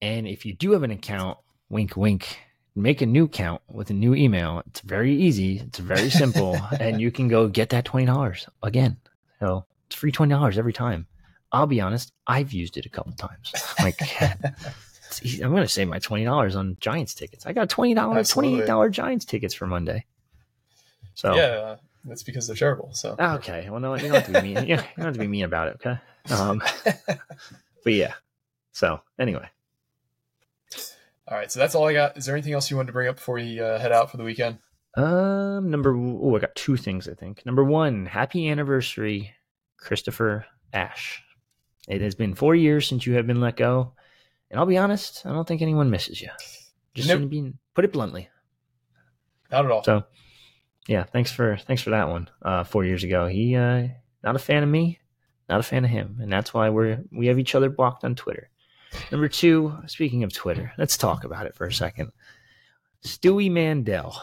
And 0.00 0.26
if 0.26 0.44
you 0.44 0.52
do 0.54 0.72
have 0.72 0.82
an 0.82 0.90
account, 0.90 1.38
wink, 1.68 1.96
wink, 1.96 2.38
make 2.74 3.00
a 3.00 3.06
new 3.06 3.24
account 3.24 3.62
with 3.68 3.90
a 3.90 3.92
new 3.92 4.14
email. 4.14 4.62
It's 4.66 4.80
very 4.80 5.14
easy. 5.14 5.60
It's 5.60 5.78
very 5.78 6.10
simple, 6.22 6.58
and 6.80 7.00
you 7.00 7.10
can 7.12 7.28
go 7.28 7.48
get 7.48 7.70
that 7.70 7.84
twenty 7.84 8.06
dollars 8.06 8.48
again. 8.62 8.96
So 9.38 9.64
it's 9.86 9.96
free 9.96 10.12
twenty 10.12 10.34
dollars 10.34 10.58
every 10.58 10.72
time. 10.72 11.06
I'll 11.52 11.66
be 11.66 11.80
honest, 11.80 12.12
I've 12.26 12.52
used 12.52 12.76
it 12.76 12.86
a 12.86 12.90
couple 12.90 13.12
times. 13.12 13.52
Like. 13.80 14.00
I'm 15.42 15.50
going 15.50 15.62
to 15.62 15.68
save 15.68 15.88
my 15.88 15.98
twenty 15.98 16.24
dollars 16.24 16.56
on 16.56 16.78
Giants 16.80 17.12
tickets. 17.14 17.44
I 17.44 17.52
got 17.52 17.68
twenty 17.68 17.92
dollars, 17.92 18.30
twenty 18.30 18.48
Absolutely. 18.48 18.62
eight 18.62 18.66
dollar 18.66 18.88
Giants 18.88 19.26
tickets 19.26 19.52
for 19.52 19.66
Monday. 19.66 20.06
So 21.14 21.34
Yeah, 21.34 21.76
that's 22.04 22.22
because 22.22 22.46
they're 22.46 22.56
terrible. 22.56 22.94
So 22.94 23.16
okay, 23.18 23.68
well, 23.68 23.80
no, 23.80 23.94
you 23.94 24.08
don't 24.08 24.14
have 24.14 24.26
to 24.26 24.32
be 24.32 24.54
mean. 24.54 24.66
You 24.66 24.76
don't 24.76 24.86
have 24.96 25.12
to 25.12 25.20
be 25.20 25.26
mean 25.26 25.44
about 25.44 25.68
it. 25.68 25.74
Okay. 25.74 25.98
Um, 26.34 26.62
but 27.84 27.92
yeah. 27.92 28.14
So 28.72 29.00
anyway. 29.18 29.48
All 31.28 31.38
right, 31.38 31.50
so 31.50 31.60
that's 31.60 31.74
all 31.74 31.86
I 31.86 31.92
got. 31.92 32.16
Is 32.16 32.26
there 32.26 32.34
anything 32.34 32.52
else 32.52 32.70
you 32.70 32.76
wanted 32.76 32.88
to 32.88 32.92
bring 32.92 33.08
up 33.08 33.16
before 33.16 33.36
we 33.36 33.60
uh, 33.60 33.78
head 33.78 33.92
out 33.92 34.10
for 34.10 34.16
the 34.16 34.24
weekend? 34.24 34.58
Um, 34.96 35.70
number 35.70 35.96
oh, 35.96 36.36
I 36.36 36.40
got 36.40 36.54
two 36.54 36.76
things. 36.76 37.08
I 37.08 37.14
think 37.14 37.46
number 37.46 37.64
one, 37.64 38.06
happy 38.06 38.48
anniversary, 38.48 39.32
Christopher 39.78 40.44
Ash. 40.72 41.22
It 41.88 42.00
has 42.02 42.14
been 42.14 42.34
four 42.34 42.54
years 42.54 42.86
since 42.86 43.06
you 43.06 43.14
have 43.14 43.26
been 43.26 43.40
let 43.40 43.56
go, 43.56 43.94
and 44.50 44.60
I'll 44.60 44.66
be 44.66 44.76
honest, 44.76 45.24
I 45.24 45.30
don't 45.30 45.48
think 45.48 45.62
anyone 45.62 45.90
misses 45.90 46.20
you. 46.20 46.28
Just 46.94 47.08
Nope. 47.08 47.54
put 47.74 47.84
it 47.84 47.92
bluntly. 47.92 48.28
Not 49.50 49.64
at 49.64 49.70
all. 49.70 49.82
So, 49.82 50.04
yeah, 50.88 51.04
thanks 51.04 51.32
for 51.32 51.56
thanks 51.56 51.82
for 51.82 51.90
that 51.90 52.08
one. 52.08 52.28
Uh, 52.42 52.64
four 52.64 52.84
years 52.84 53.04
ago, 53.04 53.26
he 53.26 53.56
uh, 53.56 53.88
not 54.22 54.36
a 54.36 54.40
fan 54.40 54.62
of 54.62 54.68
me, 54.68 54.98
not 55.48 55.60
a 55.60 55.62
fan 55.62 55.84
of 55.84 55.90
him, 55.90 56.18
and 56.20 56.32
that's 56.32 56.52
why 56.54 56.70
we're 56.70 57.02
we 57.10 57.26
have 57.26 57.38
each 57.38 57.54
other 57.54 57.70
blocked 57.70 58.04
on 58.04 58.14
Twitter. 58.14 58.48
Number 59.10 59.28
two, 59.28 59.74
speaking 59.86 60.22
of 60.22 60.32
Twitter, 60.32 60.72
let's 60.78 60.96
talk 60.96 61.24
about 61.24 61.46
it 61.46 61.54
for 61.54 61.66
a 61.66 61.72
second. 61.72 62.12
Stewie 63.04 63.50
Mandel. 63.50 64.20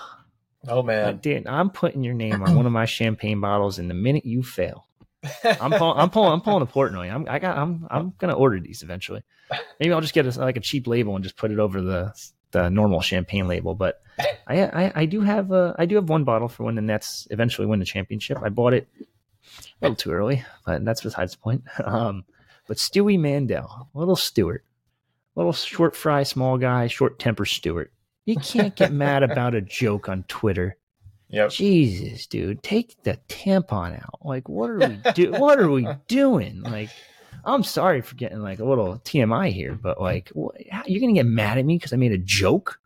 oh 0.68 0.84
man, 0.84 1.18
dude, 1.18 1.48
I'm 1.48 1.70
putting 1.70 2.04
your 2.04 2.14
name 2.14 2.42
on 2.44 2.56
one 2.56 2.66
of 2.66 2.72
my 2.72 2.86
champagne 2.86 3.42
bottles, 3.42 3.80
and 3.80 3.90
the 3.90 3.94
minute 3.96 4.26
you 4.26 4.44
fail, 4.44 4.88
I'm 5.44 5.72
pulling, 5.72 6.00
I'm 6.00 6.10
pulling, 6.10 6.32
I'm 6.34 6.42
pulling 6.42 6.64
a 6.64 6.66
Portnoy. 6.68 7.14
I'm, 7.14 7.28
I 7.30 7.40
got, 7.40 7.58
I'm, 7.58 7.88
I'm 7.90 8.14
gonna 8.18 8.36
order 8.36 8.60
these 8.60 8.84
eventually. 8.84 9.24
Maybe 9.80 9.92
I'll 9.92 10.02
just 10.02 10.14
get 10.14 10.26
a, 10.26 10.40
like 10.40 10.58
a 10.58 10.62
cheap 10.62 10.88
label 10.88 11.16
and 11.16 11.24
just 11.24 11.36
put 11.36 11.52
it 11.52 11.60
over 11.60 11.82
the 11.82 12.14
the 12.52 12.70
normal 12.70 13.02
champagne 13.02 13.48
label. 13.48 13.76
But 13.76 14.02
I, 14.48 14.64
I, 14.64 14.92
I 14.96 15.06
do 15.06 15.22
have, 15.22 15.52
uh, 15.52 15.74
I 15.78 15.86
do 15.86 15.96
have 15.96 16.10
one 16.10 16.24
bottle 16.24 16.48
for 16.48 16.64
when 16.64 16.76
the 16.76 16.82
Nets 16.82 17.28
eventually 17.32 17.68
win 17.68 17.80
the 17.80 17.86
championship. 17.86 18.40
I 18.44 18.50
bought 18.50 18.74
it 18.74 18.88
a 19.82 19.86
little 19.86 19.96
too 19.96 20.12
early, 20.12 20.44
but 20.66 20.84
that's 20.86 21.02
besides 21.02 21.34
the 21.34 21.40
point. 21.40 21.64
Um, 21.84 22.26
but 22.68 22.78
Stewie 22.78 23.20
Mandel, 23.20 23.90
little 23.96 24.16
Stewart, 24.16 24.64
little 25.36 25.54
short 25.54 25.96
fry, 25.96 26.22
small 26.24 26.58
guy, 26.58 26.86
short 26.88 27.18
temper 27.18 27.46
Stewart. 27.46 27.92
You 28.26 28.36
can't 28.36 28.76
get 28.76 28.92
mad 29.06 29.24
about 29.24 29.56
a 29.56 29.62
joke 29.62 30.08
on 30.08 30.24
Twitter. 30.28 30.78
yep. 31.30 31.50
Jesus, 31.50 32.28
dude, 32.28 32.62
take 32.62 33.02
the 33.04 33.18
tampon 33.28 33.96
out. 33.96 34.20
Like, 34.24 34.48
what 34.48 34.70
are 34.70 34.78
we 34.78 35.00
do? 35.16 35.32
what 35.32 35.60
are 35.60 35.72
we 35.72 35.88
doing? 36.08 36.62
Like, 36.62 36.90
I'm 37.44 37.64
sorry 37.64 38.02
for 38.02 38.14
getting 38.16 38.40
like 38.42 38.60
a 38.60 38.66
little 38.66 39.00
TMI 39.00 39.52
here, 39.52 39.74
but 39.74 40.00
like, 40.00 40.30
what, 40.30 40.56
you're 40.88 41.02
gonna 41.02 41.14
get 41.14 41.26
mad 41.26 41.58
at 41.58 41.66
me 41.66 41.78
because 41.78 41.94
I 41.94 41.96
made 41.96 42.12
a 42.12 42.18
joke, 42.20 42.80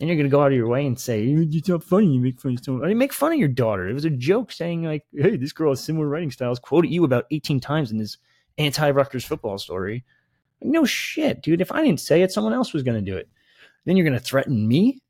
and 0.00 0.08
you're 0.08 0.16
gonna 0.16 0.28
go 0.28 0.42
out 0.42 0.52
of 0.52 0.56
your 0.56 0.68
way 0.68 0.86
and 0.86 0.98
say 0.98 1.24
it's 1.24 1.68
not 1.68 1.84
funny. 1.84 2.08
You 2.08 2.20
make 2.20 2.40
fun 2.40 2.52
of 2.52 2.64
someone. 2.64 2.84
I 2.84 2.88
didn't 2.88 2.98
make 2.98 3.12
fun 3.12 3.32
of 3.32 3.38
your 3.38 3.48
daughter. 3.48 3.88
It 3.88 3.94
was 3.94 4.04
a 4.04 4.10
joke 4.10 4.50
saying 4.50 4.84
like, 4.84 5.04
"Hey, 5.12 5.36
this 5.36 5.52
girl 5.52 5.72
has 5.72 5.80
similar 5.80 6.08
writing 6.08 6.30
styles." 6.30 6.58
Quoted 6.58 6.90
you 6.90 7.04
about 7.04 7.26
18 7.30 7.60
times 7.60 7.90
in 7.90 7.98
this 7.98 8.16
anti-Rutgers 8.58 9.24
football 9.24 9.58
story. 9.58 10.04
Like, 10.60 10.72
no 10.72 10.84
shit, 10.84 11.42
dude. 11.42 11.60
If 11.60 11.72
I 11.72 11.84
didn't 11.84 12.00
say 12.00 12.22
it, 12.22 12.32
someone 12.32 12.52
else 12.52 12.72
was 12.72 12.82
gonna 12.82 13.02
do 13.02 13.16
it. 13.16 13.28
Then 13.84 13.96
you're 13.96 14.06
gonna 14.06 14.18
threaten 14.18 14.66
me 14.66 15.00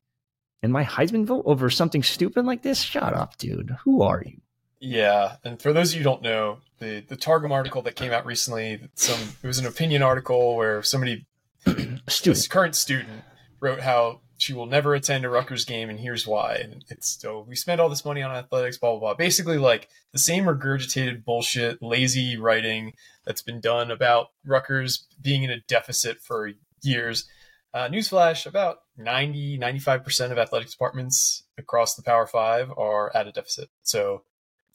and 0.63 0.71
my 0.71 0.83
Heisman 0.83 1.25
vote 1.25 1.43
over 1.45 1.69
something 1.69 2.03
stupid 2.03 2.45
like 2.45 2.61
this? 2.61 2.81
Shut 2.81 3.13
up, 3.13 3.37
dude. 3.37 3.75
Who 3.83 4.01
are 4.01 4.23
you? 4.25 4.39
Yeah, 4.79 5.35
and 5.43 5.61
for 5.61 5.73
those 5.73 5.91
of 5.91 5.95
you 5.95 5.99
who 5.99 6.03
don't 6.05 6.21
know, 6.21 6.59
the 6.79 7.03
the 7.07 7.15
Targum 7.15 7.51
article 7.51 7.81
that 7.83 7.95
came 7.95 8.11
out 8.11 8.25
recently, 8.25 8.81
some 8.95 9.19
it 9.43 9.47
was 9.47 9.59
an 9.59 9.67
opinion 9.67 10.01
article 10.01 10.55
where 10.55 10.81
somebody, 10.81 11.25
student, 12.07 12.49
current 12.49 12.75
student, 12.75 13.23
wrote 13.59 13.79
how 13.79 14.21
she 14.41 14.53
will 14.53 14.65
never 14.65 14.95
attend 14.95 15.23
a 15.23 15.29
Rutgers 15.29 15.65
game, 15.65 15.87
and 15.89 15.99
here's 15.99 16.25
why. 16.25 16.55
And 16.55 16.83
it's 16.89 17.19
so 17.21 17.45
we 17.47 17.55
spend 17.55 17.79
all 17.79 17.89
this 17.89 18.03
money 18.03 18.23
on 18.23 18.35
athletics, 18.35 18.77
blah 18.77 18.91
blah 18.91 18.99
blah. 18.99 19.13
Basically, 19.13 19.59
like 19.59 19.87
the 20.13 20.19
same 20.19 20.45
regurgitated 20.45 21.23
bullshit, 21.23 21.81
lazy 21.81 22.37
writing 22.37 22.93
that's 23.23 23.43
been 23.43 23.61
done 23.61 23.91
about 23.91 24.29
Rutgers 24.43 25.05
being 25.21 25.43
in 25.43 25.51
a 25.51 25.61
deficit 25.67 26.19
for 26.19 26.51
years. 26.81 27.27
Uh, 27.73 27.87
newsflash: 27.87 28.47
about 28.47 28.79
90, 28.97 29.59
95 29.59 30.03
percent 30.03 30.31
of 30.31 30.39
athletic 30.39 30.71
departments 30.71 31.43
across 31.59 31.93
the 31.93 32.03
Power 32.03 32.25
Five 32.25 32.71
are 32.75 33.15
at 33.15 33.27
a 33.27 33.31
deficit. 33.31 33.69
So 33.83 34.23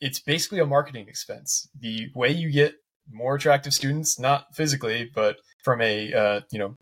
it's 0.00 0.20
basically 0.20 0.60
a 0.60 0.66
marketing 0.66 1.08
expense. 1.08 1.68
The 1.76 2.08
way 2.14 2.30
you 2.30 2.52
get 2.52 2.76
more 3.10 3.34
attractive 3.34 3.74
students, 3.74 4.18
not 4.18 4.54
physically, 4.54 5.10
but 5.12 5.38
from 5.64 5.80
a 5.80 6.12
uh, 6.12 6.40
you 6.52 6.60
know 6.60 6.76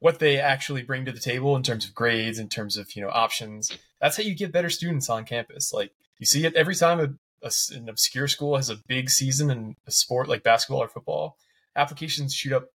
what 0.00 0.18
they 0.18 0.38
actually 0.38 0.82
bring 0.82 1.04
to 1.04 1.12
the 1.12 1.20
table 1.20 1.56
in 1.56 1.62
terms 1.62 1.84
of 1.84 1.94
grades, 1.94 2.38
in 2.38 2.48
terms 2.48 2.76
of 2.76 2.94
you 2.94 3.02
know 3.02 3.10
options. 3.10 3.76
That's 4.00 4.16
how 4.16 4.22
you 4.22 4.34
get 4.34 4.52
better 4.52 4.70
students 4.70 5.08
on 5.08 5.24
campus. 5.24 5.72
Like 5.72 5.92
you 6.18 6.26
see 6.26 6.44
it 6.44 6.54
every 6.54 6.74
time 6.74 7.00
a, 7.00 7.46
a, 7.46 7.50
an 7.74 7.88
obscure 7.88 8.28
school 8.28 8.56
has 8.56 8.70
a 8.70 8.76
big 8.86 9.10
season 9.10 9.50
in 9.50 9.76
a 9.86 9.90
sport 9.90 10.28
like 10.28 10.42
basketball 10.42 10.82
or 10.82 10.88
football. 10.88 11.36
Applications 11.74 12.34
shoot 12.34 12.52
up 12.52 12.70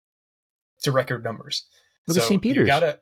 to 0.82 0.91
record 0.91 1.24
numbers. 1.24 1.65
Look 2.07 2.15
so 2.15 2.22
at 2.22 2.28
St. 2.28 2.41
Peter's. 2.41 2.61
You 2.61 2.67
gotta 2.67 2.99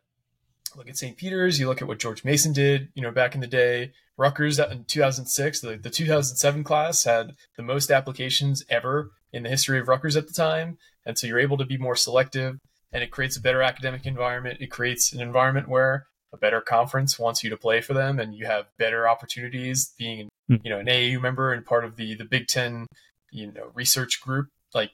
look 0.76 0.90
at 0.90 0.98
St. 0.98 1.18
Peter's. 1.18 1.60
You 1.60 1.68
look 1.68 1.82
at 1.82 1.88
what 1.88 2.00
George 2.00 2.24
Mason 2.24 2.54
did. 2.54 2.90
You 2.94 3.02
know, 3.02 3.12
back 3.12 3.36
in 3.36 3.42
the 3.42 3.48
day, 3.48 3.94
Rutgers 4.18 4.60
uh, 4.60 4.68
in 4.70 4.84
2006, 4.84 5.62
the, 5.62 5.78
the 5.78 5.90
2007 5.90 6.64
class 6.64 7.06
had 7.06 7.36
the 7.56 7.64
most 7.64 7.90
applications 7.90 8.66
ever 8.70 9.12
in 9.32 9.44
the 9.44 9.50
history 9.50 9.80
of 9.80 9.88
Rutgers 9.88 10.18
at 10.18 10.28
the 10.28 10.34
time. 10.34 10.78
And 11.06 11.18
so 11.18 11.26
you're 11.26 11.40
able 11.40 11.58
to 11.58 11.66
be 11.66 11.78
more 11.78 11.96
selective 11.96 12.60
and 12.92 13.04
it 13.04 13.12
creates 13.12 13.38
a 13.38 13.42
better 13.42 13.62
academic 13.62 14.06
environment. 14.06 14.58
It 14.60 14.68
creates 14.68 15.14
an 15.14 15.22
environment 15.22 15.68
where 15.68 16.08
a 16.34 16.38
better 16.38 16.62
conference 16.62 17.18
wants 17.18 17.44
you 17.44 17.50
to 17.50 17.58
play 17.58 17.82
for 17.82 17.94
them 17.94 18.20
and 18.20 18.36
you 18.36 18.46
have 18.46 18.68
better 18.78 19.08
opportunities 19.08 19.94
being, 19.98 20.30
hmm. 20.48 20.56
you 20.64 20.70
know, 20.70 20.80
an 20.80 20.86
AAU 20.86 21.22
member 21.22 21.52
and 21.54 21.66
part 21.66 21.86
of 21.86 21.96
the, 21.96 22.16
the 22.16 22.26
Big 22.26 22.48
Ten, 22.48 22.88
you 23.32 23.52
know, 23.52 23.72
research 23.74 24.22
group. 24.22 24.48
Like 24.74 24.92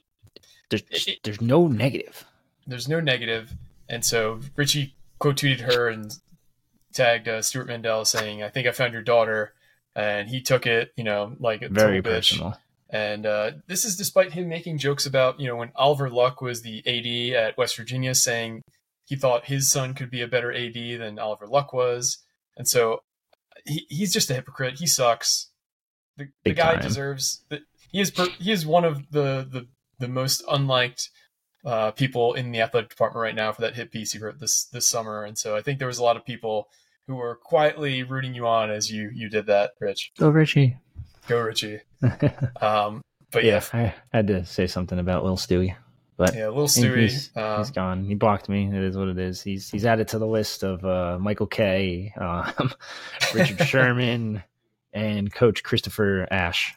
there's, 0.70 0.82
it, 0.90 1.18
there's 1.22 1.40
no 1.40 1.66
negative. 1.66 2.24
There's 2.66 2.88
no. 2.88 3.00
And 3.88 4.04
so 4.04 4.40
Richie 4.56 4.96
quote 5.18 5.36
tweeted 5.36 5.60
her 5.60 5.88
and 5.88 6.12
tagged 6.92 7.28
uh, 7.28 7.42
Stewart 7.42 7.68
Mandel 7.68 8.04
saying, 8.04 8.42
"I 8.42 8.48
think 8.48 8.66
I 8.66 8.72
found 8.72 8.92
your 8.92 9.02
daughter," 9.02 9.52
and 9.94 10.28
he 10.28 10.40
took 10.40 10.66
it, 10.66 10.92
you 10.96 11.04
know, 11.04 11.36
like 11.38 11.62
a 11.62 11.68
very 11.68 12.02
personal. 12.02 12.58
And 12.90 13.26
uh, 13.26 13.52
this 13.66 13.84
is 13.84 13.96
despite 13.96 14.32
him 14.32 14.48
making 14.48 14.78
jokes 14.78 15.06
about, 15.06 15.40
you 15.40 15.48
know, 15.48 15.56
when 15.56 15.72
Oliver 15.74 16.08
Luck 16.08 16.40
was 16.40 16.62
the 16.62 16.82
AD 16.86 17.36
at 17.36 17.58
West 17.58 17.76
Virginia, 17.76 18.14
saying 18.14 18.62
he 19.04 19.16
thought 19.16 19.46
his 19.46 19.70
son 19.70 19.94
could 19.94 20.10
be 20.10 20.20
a 20.20 20.28
better 20.28 20.52
AD 20.52 20.74
than 20.74 21.18
Oliver 21.18 21.46
Luck 21.46 21.72
was, 21.72 22.18
and 22.56 22.68
so 22.68 23.00
he, 23.64 23.86
he's 23.88 24.12
just 24.12 24.30
a 24.30 24.34
hypocrite. 24.34 24.78
He 24.78 24.86
sucks. 24.86 25.50
The, 26.16 26.28
the 26.44 26.54
guy 26.54 26.74
time. 26.74 26.82
deserves. 26.82 27.44
The, 27.48 27.60
he 27.90 28.00
is 28.00 28.10
per, 28.10 28.26
he 28.38 28.52
is 28.52 28.66
one 28.66 28.84
of 28.84 29.10
the 29.10 29.46
the 29.50 29.68
the 29.98 30.08
most 30.08 30.42
unliked 30.48 31.08
uh, 31.64 31.90
people 31.90 32.34
in 32.34 32.52
the 32.52 32.60
athletic 32.60 32.90
department 32.90 33.22
right 33.22 33.34
now 33.34 33.52
for 33.52 33.62
that 33.62 33.74
hit 33.74 33.90
piece 33.90 34.12
he 34.12 34.18
wrote 34.18 34.38
this 34.38 34.66
this 34.66 34.88
summer, 34.88 35.24
and 35.24 35.36
so 35.36 35.56
I 35.56 35.62
think 35.62 35.78
there 35.78 35.88
was 35.88 35.98
a 35.98 36.04
lot 36.04 36.16
of 36.16 36.24
people 36.24 36.68
who 37.06 37.16
were 37.16 37.36
quietly 37.36 38.02
rooting 38.02 38.34
you 38.34 38.46
on 38.46 38.70
as 38.70 38.90
you 38.90 39.10
you 39.14 39.28
did 39.28 39.46
that, 39.46 39.72
Rich. 39.80 40.12
Go 40.18 40.28
Richie. 40.28 40.76
Go 41.26 41.40
Richie. 41.40 41.80
um, 42.60 43.02
but 43.30 43.44
yeah, 43.44 43.62
yeah, 43.74 43.92
I 44.12 44.16
had 44.16 44.28
to 44.28 44.44
say 44.44 44.66
something 44.66 44.98
about 44.98 45.24
Lil 45.24 45.36
Stewie. 45.36 45.74
But 46.16 46.34
yeah, 46.34 46.48
Lil 46.48 46.66
Stewie, 46.66 47.02
he's, 47.02 47.30
uh, 47.36 47.58
he's 47.58 47.70
gone. 47.70 48.04
He 48.04 48.14
blocked 48.14 48.48
me. 48.48 48.66
It 48.66 48.82
is 48.82 48.96
what 48.96 49.08
it 49.08 49.18
is. 49.18 49.42
He's 49.42 49.68
he's 49.68 49.84
added 49.84 50.08
to 50.08 50.18
the 50.18 50.26
list 50.26 50.62
of 50.62 50.84
uh, 50.84 51.18
Michael 51.20 51.46
K, 51.46 52.12
um, 52.16 52.72
Richard 53.34 53.66
Sherman, 53.66 54.42
and 54.92 55.32
Coach 55.32 55.62
Christopher 55.62 56.26
Ash. 56.30 56.74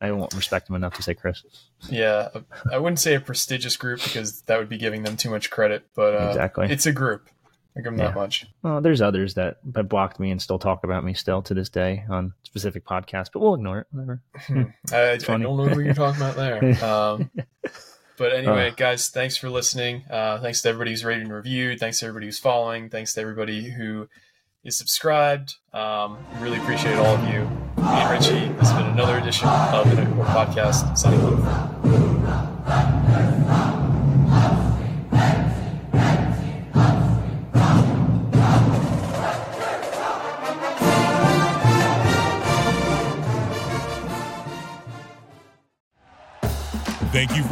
I 0.00 0.10
won't 0.10 0.34
respect 0.34 0.68
him 0.68 0.74
enough 0.74 0.94
to 0.94 1.02
say 1.02 1.14
Chris. 1.14 1.44
Yeah, 1.88 2.28
I 2.70 2.78
wouldn't 2.78 2.98
say 2.98 3.14
a 3.14 3.20
prestigious 3.20 3.76
group 3.76 4.02
because 4.02 4.42
that 4.42 4.58
would 4.58 4.68
be 4.68 4.76
giving 4.76 5.02
them 5.02 5.16
too 5.16 5.30
much 5.30 5.50
credit. 5.50 5.86
But 5.94 6.14
uh, 6.14 6.28
exactly, 6.28 6.66
it's 6.68 6.86
a 6.86 6.92
group. 6.92 7.30
I 7.76 7.80
give 7.80 7.92
them 7.92 7.98
yeah. 7.98 8.06
that 8.06 8.14
much. 8.14 8.46
Well, 8.62 8.80
there's 8.80 9.00
others 9.00 9.34
that 9.34 9.58
have 9.74 9.88
blocked 9.88 10.20
me 10.20 10.30
and 10.30 10.40
still 10.40 10.58
talk 10.58 10.84
about 10.84 11.04
me 11.04 11.12
still 11.12 11.42
to 11.42 11.54
this 11.54 11.68
day 11.68 12.04
on 12.08 12.32
specific 12.44 12.84
podcasts, 12.84 13.30
but 13.32 13.40
we'll 13.40 13.54
ignore 13.54 13.80
it. 13.80 13.86
Whatever. 13.90 14.22
Hmm. 14.46 14.62
I, 14.92 15.10
I, 15.10 15.16
don't 15.16 15.42
know 15.42 15.66
who 15.66 15.80
you're 15.80 15.94
talking 15.94 16.20
about 16.20 16.36
there. 16.36 16.74
Um, 16.84 17.30
but 18.16 18.32
anyway, 18.32 18.70
uh, 18.70 18.74
guys, 18.74 19.08
thanks 19.08 19.36
for 19.36 19.50
listening. 19.50 20.04
Uh, 20.08 20.40
thanks 20.40 20.62
to 20.62 20.68
everybody 20.68 20.92
who's 20.92 21.04
rated 21.04 21.24
and 21.24 21.32
reviewed. 21.32 21.80
Thanks 21.80 22.00
to 22.00 22.06
everybody 22.06 22.26
who's 22.26 22.38
following. 22.38 22.90
Thanks 22.90 23.14
to 23.14 23.20
everybody 23.20 23.70
who 23.70 24.08
is 24.62 24.78
subscribed. 24.78 25.56
Um, 25.72 26.18
really 26.38 26.58
appreciate 26.58 26.96
all 26.96 27.16
of 27.16 27.28
you. 27.28 27.40
Me 27.40 27.88
and 27.90 28.10
Richie, 28.10 28.52
this 28.54 28.70
has 28.70 28.72
been 28.80 28.92
another 28.92 29.18
edition 29.18 29.48
of 29.48 29.88
the 29.90 30.04
Night 30.04 30.14
Podcast. 30.26 30.96
Signing 30.96 31.20
off. 31.20 31.73